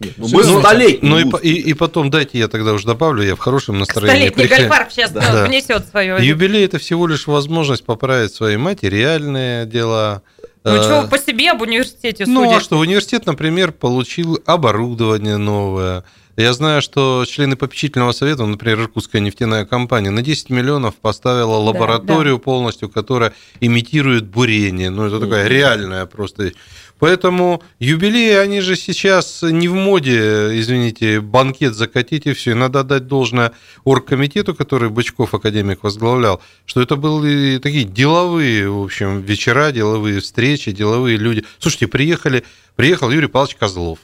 Нет, 0.00 0.14
ну, 0.16 0.28
мы 0.28 0.44
Ну, 0.44 0.60
столетний 0.60 1.08
Ну 1.08 1.18
и, 1.38 1.48
и, 1.48 1.70
и 1.70 1.74
потом 1.74 2.10
дайте 2.10 2.38
я 2.38 2.48
тогда 2.48 2.72
уже 2.72 2.86
добавлю, 2.86 3.22
я 3.22 3.34
в 3.34 3.38
хорошем 3.38 3.78
настроении. 3.78 4.28
Столетний 4.28 4.44
прихожу. 4.44 4.68
Гальфарб 4.68 4.92
сейчас 4.92 5.10
Да. 5.12 5.46
внесет 5.46 5.86
свое. 5.88 6.18
Юбилей 6.26 6.64
это 6.64 6.78
всего 6.78 7.06
лишь 7.06 7.26
возможность 7.26 7.84
поправить 7.84 8.34
свои 8.34 8.56
материальные 8.56 9.64
дела. 9.66 10.22
Ну 10.66 10.74
Э, 10.74 10.82
что, 10.82 11.00
вы 11.02 11.08
по 11.08 11.18
себе 11.18 11.52
об 11.52 11.62
университете 11.62 12.24
Ну, 12.26 12.52
а 12.52 12.60
что, 12.60 12.78
университет, 12.78 13.24
например, 13.26 13.70
получил 13.70 14.40
оборудование 14.46 15.36
новое. 15.36 16.02
Я 16.36 16.52
знаю, 16.52 16.82
что 16.82 17.24
члены 17.26 17.56
попечительного 17.56 18.12
совета, 18.12 18.44
например, 18.44 18.80
Иркутская 18.80 19.22
нефтяная 19.22 19.64
компания, 19.64 20.10
на 20.10 20.22
10 20.22 20.50
миллионов 20.50 20.96
поставила 20.96 21.54
лабораторию 21.54 22.38
полностью, 22.38 22.90
которая 22.90 23.32
имитирует 23.60 24.26
бурение. 24.26 24.90
Ну, 24.90 25.06
это 25.06 25.20
такая 25.20 25.46
реальная 25.46 26.04
просто 26.04 26.44
вещь. 26.44 26.54
Поэтому 26.98 27.62
юбилеи, 27.78 28.36
они 28.36 28.60
же 28.60 28.74
сейчас 28.74 29.42
не 29.42 29.68
в 29.68 29.74
моде, 29.74 30.58
извините, 30.58 31.20
банкет 31.20 31.74
закатить 31.74 32.26
и 32.26 32.32
все. 32.32 32.52
И 32.52 32.54
надо 32.54 32.80
отдать 32.80 33.06
должное 33.06 33.52
оргкомитету, 33.84 34.54
который 34.54 34.88
Бычков 34.88 35.34
академик 35.34 35.82
возглавлял, 35.82 36.40
что 36.64 36.80
это 36.80 36.96
были 36.96 37.58
такие 37.58 37.84
деловые, 37.84 38.70
в 38.70 38.82
общем, 38.82 39.20
вечера, 39.20 39.72
деловые 39.72 40.20
встречи, 40.20 40.72
деловые 40.72 41.18
люди. 41.18 41.44
Слушайте, 41.58 41.88
приехали, 41.88 42.44
приехал 42.76 43.10
Юрий 43.10 43.28
Павлович 43.28 43.56
Козлов, 43.56 43.98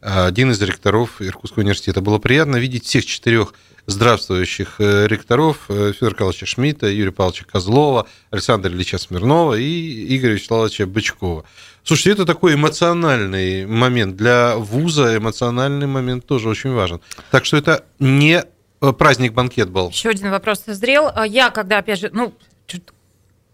один 0.00 0.52
из 0.52 0.62
ректоров 0.62 1.20
Иркутского 1.20 1.62
университета. 1.62 2.00
Было 2.00 2.18
приятно 2.18 2.56
видеть 2.56 2.86
всех 2.86 3.04
четырех 3.04 3.52
здравствующих 3.86 4.76
э, 4.78 5.06
ректоров 5.08 5.64
э, 5.68 5.92
Федора 5.92 6.14
Карловича 6.14 6.46
Шмидта, 6.46 6.86
Юрия 6.88 7.12
Павловича 7.12 7.44
Козлова, 7.44 8.06
Александра 8.30 8.70
Ильича 8.70 8.98
Смирнова 8.98 9.54
и 9.54 10.16
Игоря 10.16 10.34
Вячеславовича 10.34 10.86
Бычкова. 10.86 11.44
Слушайте, 11.84 12.10
это 12.10 12.26
такой 12.26 12.54
эмоциональный 12.54 13.66
момент. 13.66 14.16
Для 14.16 14.56
вуза 14.56 15.16
эмоциональный 15.16 15.86
момент 15.86 16.26
тоже 16.26 16.48
очень 16.48 16.72
важен. 16.72 17.00
Так 17.30 17.44
что 17.44 17.56
это 17.56 17.84
не 17.98 18.44
э, 18.80 18.92
праздник-банкет 18.92 19.68
был. 19.70 19.90
Еще 19.90 20.10
один 20.10 20.30
вопрос 20.30 20.62
созрел. 20.64 21.10
А 21.14 21.26
Я, 21.26 21.50
когда, 21.50 21.78
опять 21.78 21.98
же, 21.98 22.10
ну, 22.12 22.34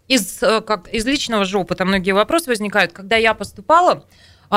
из, 0.07 0.43
э, 0.43 0.61
как, 0.61 0.87
из 0.93 1.05
личного 1.05 1.45
же 1.45 1.57
опыта 1.57 1.85
многие 1.85 2.11
вопросы 2.11 2.49
возникают. 2.49 2.91
Когда 2.91 3.15
я 3.15 3.33
поступала, 3.33 4.05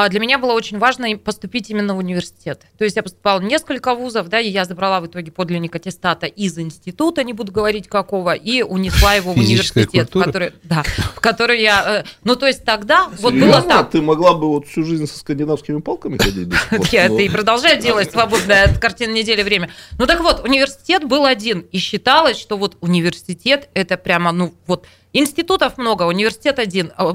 для 0.09 0.21
меня 0.21 0.39
было 0.39 0.53
очень 0.53 0.79
важно 0.79 1.17
поступить 1.19 1.69
именно 1.71 1.95
в 1.95 1.99
университет. 1.99 2.63
То 2.79 2.85
есть 2.85 2.97
я 2.97 3.03
поступала 3.03 3.41
в 3.41 3.45
несколько 3.45 3.95
вузов, 3.95 4.29
да, 4.29 4.41
и 4.41 4.49
я 4.49 4.65
забрала 4.65 5.01
в 5.01 5.07
итоге 5.07 5.31
подлинник 5.31 5.75
аттестата 5.77 6.27
из 6.27 6.59
института, 6.59 7.23
не 7.25 7.33
буду 7.35 7.53
говорить 7.53 7.89
какого, 7.89 8.35
и 8.35 8.63
унесла 8.63 9.15
его 9.15 9.33
в 9.33 9.37
Физическая 9.37 9.85
университет, 9.85 10.09
в 10.09 10.13
культура? 10.13 10.25
который, 10.25 10.53
да, 10.63 10.83
в 11.15 11.21
который 11.21 11.61
я... 11.61 12.01
э, 12.01 12.05
Ну, 12.25 12.37
то 12.37 12.47
есть 12.47 12.65
тогда 12.65 13.09
вот 13.19 13.35
было 13.35 13.41
Серьезно? 13.41 13.69
так. 13.69 13.91
Ты 13.91 14.01
могла 14.01 14.33
бы 14.35 14.49
вот 14.49 14.67
всю 14.67 14.83
жизнь 14.85 15.07
со 15.07 15.19
скандинавскими 15.19 15.81
палками 15.81 16.17
ходить? 16.17 16.49
Я 16.91 17.09
Ну, 17.09 17.15
это 17.15 17.23
и 17.23 17.29
продолжаю 17.29 17.81
делать 17.81 18.11
свободное 18.11 18.65
от 18.65 18.79
картины 18.79 19.13
недели 19.13 19.43
время. 19.43 19.71
Ну 19.99 20.07
так 20.07 20.21
вот, 20.21 20.41
университет 20.45 21.05
был 21.05 21.27
один, 21.27 21.61
и 21.71 21.79
считалось, 21.79 22.39
что 22.39 22.57
вот 22.57 22.77
университет 22.81 23.69
это 23.75 23.97
прямо, 23.99 24.33
ну 24.33 24.55
вот, 24.67 24.87
институтов 25.13 25.77
много, 25.77 26.05
университет 26.05 26.59
один. 26.59 26.93
А, 26.97 27.13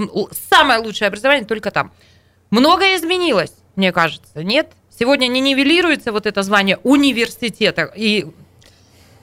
Самое 0.50 0.80
лучшее 0.80 1.08
образование 1.08 1.46
только 1.46 1.72
там. 1.72 1.92
Многое 2.50 2.98
изменилось, 2.98 3.52
мне 3.76 3.92
кажется, 3.92 4.44
нет? 4.44 4.72
Сегодня 4.98 5.28
не 5.28 5.42
нивелируется 5.42 6.12
вот 6.12 6.26
это 6.26 6.42
звание 6.44 6.78
университета, 6.84 7.92
и 7.96 8.26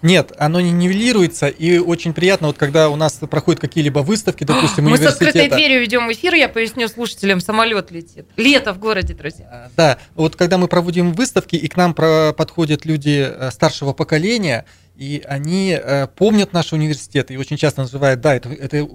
Нет, 0.02 0.32
оно 0.38 0.60
не 0.60 0.70
нивелируется, 0.70 1.48
и 1.48 1.78
очень 1.78 2.12
приятно, 2.12 2.48
вот 2.48 2.58
когда 2.58 2.90
у 2.90 2.96
нас 2.96 3.14
проходят 3.14 3.60
какие-либо 3.60 4.00
выставки, 4.00 4.44
допустим, 4.44 4.84
мы 4.84 4.98
с 4.98 5.06
открытой 5.06 5.48
дверью 5.48 5.80
ведем 5.80 6.12
эфир, 6.12 6.34
я 6.34 6.48
поясню 6.48 6.88
слушателям, 6.88 7.40
самолет 7.40 7.90
летит. 7.90 8.26
Лето 8.36 8.74
в 8.74 8.78
городе, 8.78 9.14
друзья. 9.14 9.70
Да, 9.76 9.98
вот 10.14 10.36
когда 10.36 10.58
мы 10.58 10.68
проводим 10.68 11.14
выставки, 11.14 11.56
и 11.56 11.66
к 11.68 11.76
нам 11.76 11.94
подходят 11.94 12.84
люди 12.84 13.26
э, 13.26 13.50
старшего 13.50 13.94
поколения, 13.94 14.66
и 14.94 15.22
они 15.26 15.76
э, 15.82 16.06
помнят 16.06 16.52
наш 16.52 16.72
университет, 16.74 17.30
и 17.30 17.38
очень 17.38 17.56
часто 17.56 17.80
называют, 17.80 18.20
да, 18.20 18.36
это, 18.36 18.50
это 18.50 18.86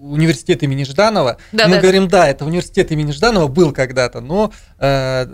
университет 0.00 0.62
имени 0.62 0.84
Жданова. 0.84 1.38
Да, 1.52 1.68
мы 1.68 1.76
да, 1.76 1.80
говорим, 1.80 2.08
да, 2.08 2.28
это 2.28 2.44
университет 2.44 2.92
имени 2.92 3.12
Жданова 3.12 3.48
был 3.48 3.72
когда-то, 3.72 4.20
но 4.20 4.52
э, 4.78 5.26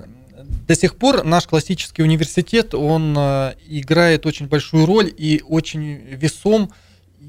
до 0.67 0.75
сих 0.75 0.97
пор 0.97 1.25
наш 1.25 1.47
классический 1.47 2.03
университет, 2.03 2.75
он 2.75 3.15
э, 3.17 3.55
играет 3.69 4.27
очень 4.27 4.47
большую 4.47 4.87
роль 4.87 5.13
и 5.17 5.43
очень 5.47 5.95
весом, 5.95 6.73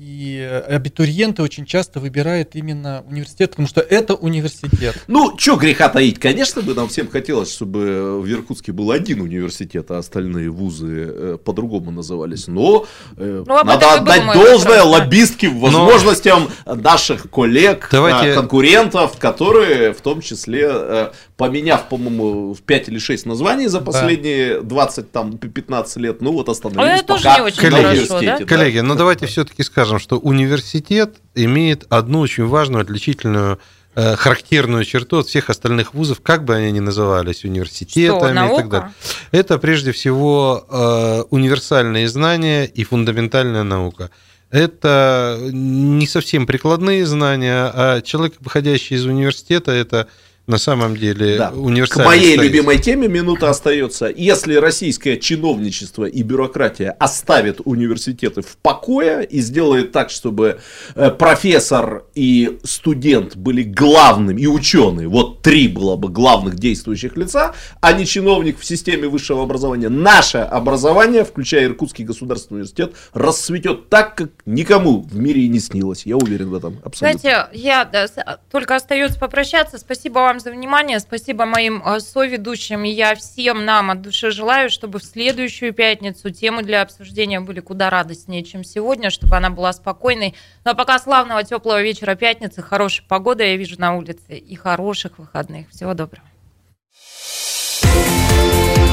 И 0.06 0.62
абитуриенты 0.68 1.44
очень 1.44 1.66
часто 1.66 2.02
выбирают 2.02 2.56
именно 2.56 3.06
университет, 3.08 3.52
потому 3.52 3.70
что 3.70 3.80
это 3.80 4.16
университет. 4.16 4.98
Ну, 5.08 5.38
что 5.38 5.56
греха 5.56 5.88
таить, 5.88 6.20
конечно 6.20 6.62
бы 6.62 6.74
нам 6.74 6.90
всем 6.90 7.08
хотелось, 7.10 7.54
чтобы 7.54 8.20
в 8.22 8.30
Иркутске 8.30 8.74
был 8.74 8.92
один 8.92 9.22
университет, 9.22 9.92
а 9.92 10.00
остальные 10.00 10.50
вузы 10.50 11.08
э, 11.08 11.38
по-другому 11.44 11.92
назывались. 11.92 12.48
Но 12.48 12.86
э, 13.16 13.44
Ну, 13.48 13.64
надо 13.64 13.94
отдать 13.94 14.26
мой 14.26 14.36
должное 14.36 14.80
да. 14.80 14.84
лоббистским 14.84 15.58
возможностям 15.60 16.50
наших 16.66 17.30
коллег, 17.30 17.88
Давайте- 17.90 18.32
э, 18.32 18.36
конкурентов, 18.36 19.18
которые 19.18 19.94
в 19.94 20.02
том 20.02 20.20
числе, 20.20 20.70
э, 20.70 21.12
поменяв, 21.38 21.88
по-моему, 21.88 22.54
в 22.54 22.62
5 22.62 22.90
или 22.90 23.00
6 23.00 23.26
названий 23.26 23.68
за 23.68 23.80
последние 23.80 24.60
20, 24.62 25.12
там, 25.14 25.38
15 25.38 25.98
лет, 25.98 26.22
ну 26.22 26.34
вот 26.34 26.50
остановились 26.50 26.92
А 26.92 26.96
это 26.98 27.08
тоже 27.08 27.24
пока 27.24 27.36
не 27.38 27.42
очень 27.46 27.58
хорошо, 27.58 28.22
да? 28.22 28.46
Коллеги, 28.46 28.80
ну 28.80 28.96
давайте 28.96 29.28
все-таки 29.28 29.64
скажем, 29.64 29.93
что 30.00 30.18
университет 30.18 31.18
имеет 31.36 31.86
одну 31.90 32.20
очень 32.20 32.46
важную 32.46 32.82
отличительную 32.82 33.60
э, 33.96 34.16
характерную 34.16 34.86
черту 34.86 35.20
от 35.20 35.28
всех 35.28 35.50
остальных 35.50 35.94
вузов, 35.94 36.22
как 36.22 36.46
бы 36.46 36.56
они 36.56 36.72
ни 36.72 36.80
назывались, 36.80 37.44
университетами 37.44 38.38
Что, 38.38 38.54
и 38.54 38.58
так 38.58 38.70
далее. 38.70 38.92
Это 39.32 39.58
прежде 39.58 39.92
всего 39.92 40.66
э, 40.70 41.24
универсальные 41.30 42.08
знания 42.08 42.66
и 42.66 42.84
фундаментальная 42.84 43.64
наука. 43.64 44.10
Это 44.50 45.40
не 45.52 46.06
совсем 46.06 46.46
прикладные 46.46 47.06
знания, 47.08 47.72
а 47.74 48.02
человек, 48.02 48.36
выходящий 48.40 48.96
из 48.96 49.06
университета, 49.06 49.72
это 49.72 50.08
на 50.46 50.58
самом 50.58 50.98
деле 50.98 51.38
Да. 51.38 51.50
К 51.52 51.58
универсальный 51.58 52.06
моей 52.06 52.22
специалист. 52.34 52.54
любимой 52.54 52.78
теме 52.80 53.08
минута 53.08 53.50
остается. 53.50 54.12
Если 54.14 54.56
российское 54.56 55.18
чиновничество 55.18 56.04
и 56.06 56.22
бюрократия 56.22 56.92
оставит 57.00 57.62
университеты 57.64 58.42
в 58.42 58.58
покое 58.58 59.26
и 59.26 59.40
сделает 59.40 59.94
так, 59.94 60.10
чтобы 60.10 60.60
э, 60.96 61.12
профессор 61.12 62.04
и 62.14 62.60
студент 62.64 63.38
были 63.38 63.64
главными, 63.64 64.42
и 64.42 64.48
ученые, 64.48 65.08
вот 65.08 65.42
три 65.42 65.68
было 65.70 65.96
бы 65.96 66.10
главных 66.10 66.56
действующих 66.56 67.16
лица, 67.16 67.54
а 67.80 67.94
не 67.94 68.06
чиновник 68.06 68.60
в 68.60 68.66
системе 68.66 69.08
высшего 69.08 69.44
образования, 69.44 69.88
наше 69.90 70.40
образование, 70.40 71.24
включая 71.24 71.66
Иркутский 71.66 72.04
государственный 72.04 72.58
университет, 72.62 72.94
расцветет 73.14 73.88
так, 73.90 74.16
как 74.16 74.30
никому 74.46 75.02
в 75.02 75.18
мире 75.18 75.44
и 75.44 75.48
не 75.48 75.60
снилось. 75.60 76.06
Я 76.06 76.18
уверен 76.18 76.50
в 76.50 76.56
этом 76.56 76.80
абсолютно. 76.84 77.20
Знаете, 77.20 77.48
я 77.58 77.86
да, 77.86 78.08
с- 78.08 78.40
только 78.52 78.76
остается 78.76 79.18
попрощаться. 79.18 79.78
Спасибо 79.78 80.16
вам 80.20 80.33
за 80.40 80.52
внимание, 80.52 81.00
спасибо 81.00 81.46
моим 81.46 81.82
э, 81.86 82.00
соведущим. 82.00 82.84
И 82.84 82.90
я 82.90 83.16
всем 83.16 83.66
нам 83.66 83.92
от 83.92 84.02
души 84.02 84.32
желаю, 84.32 84.70
чтобы 84.70 85.00
в 85.00 85.04
следующую 85.04 85.74
пятницу 85.74 86.30
темы 86.30 86.64
для 86.64 86.82
обсуждения 86.82 87.40
были 87.40 87.60
куда 87.60 87.90
радостнее, 87.90 88.44
чем 88.44 88.64
сегодня, 88.64 89.10
чтобы 89.10 89.36
она 89.36 89.50
была 89.50 89.74
спокойной. 89.74 90.36
Ну 90.66 90.72
а 90.72 90.74
пока 90.74 91.00
славного 91.00 91.44
теплого 91.44 91.82
вечера 91.82 92.16
пятницы, 92.16 92.62
хорошей 92.62 93.04
погоды 93.08 93.44
я 93.44 93.58
вижу 93.58 93.80
на 93.80 93.96
улице 93.96 94.38
и 94.38 94.56
хороших 94.56 95.18
выходных. 95.18 95.70
Всего 95.70 95.94
доброго. 95.94 96.28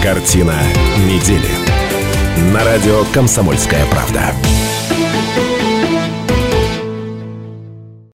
Картина 0.02 0.58
недели. 0.98 1.50
На 2.52 2.64
радио 2.64 3.04
«Комсомольская 3.12 3.84
правда». 3.86 4.32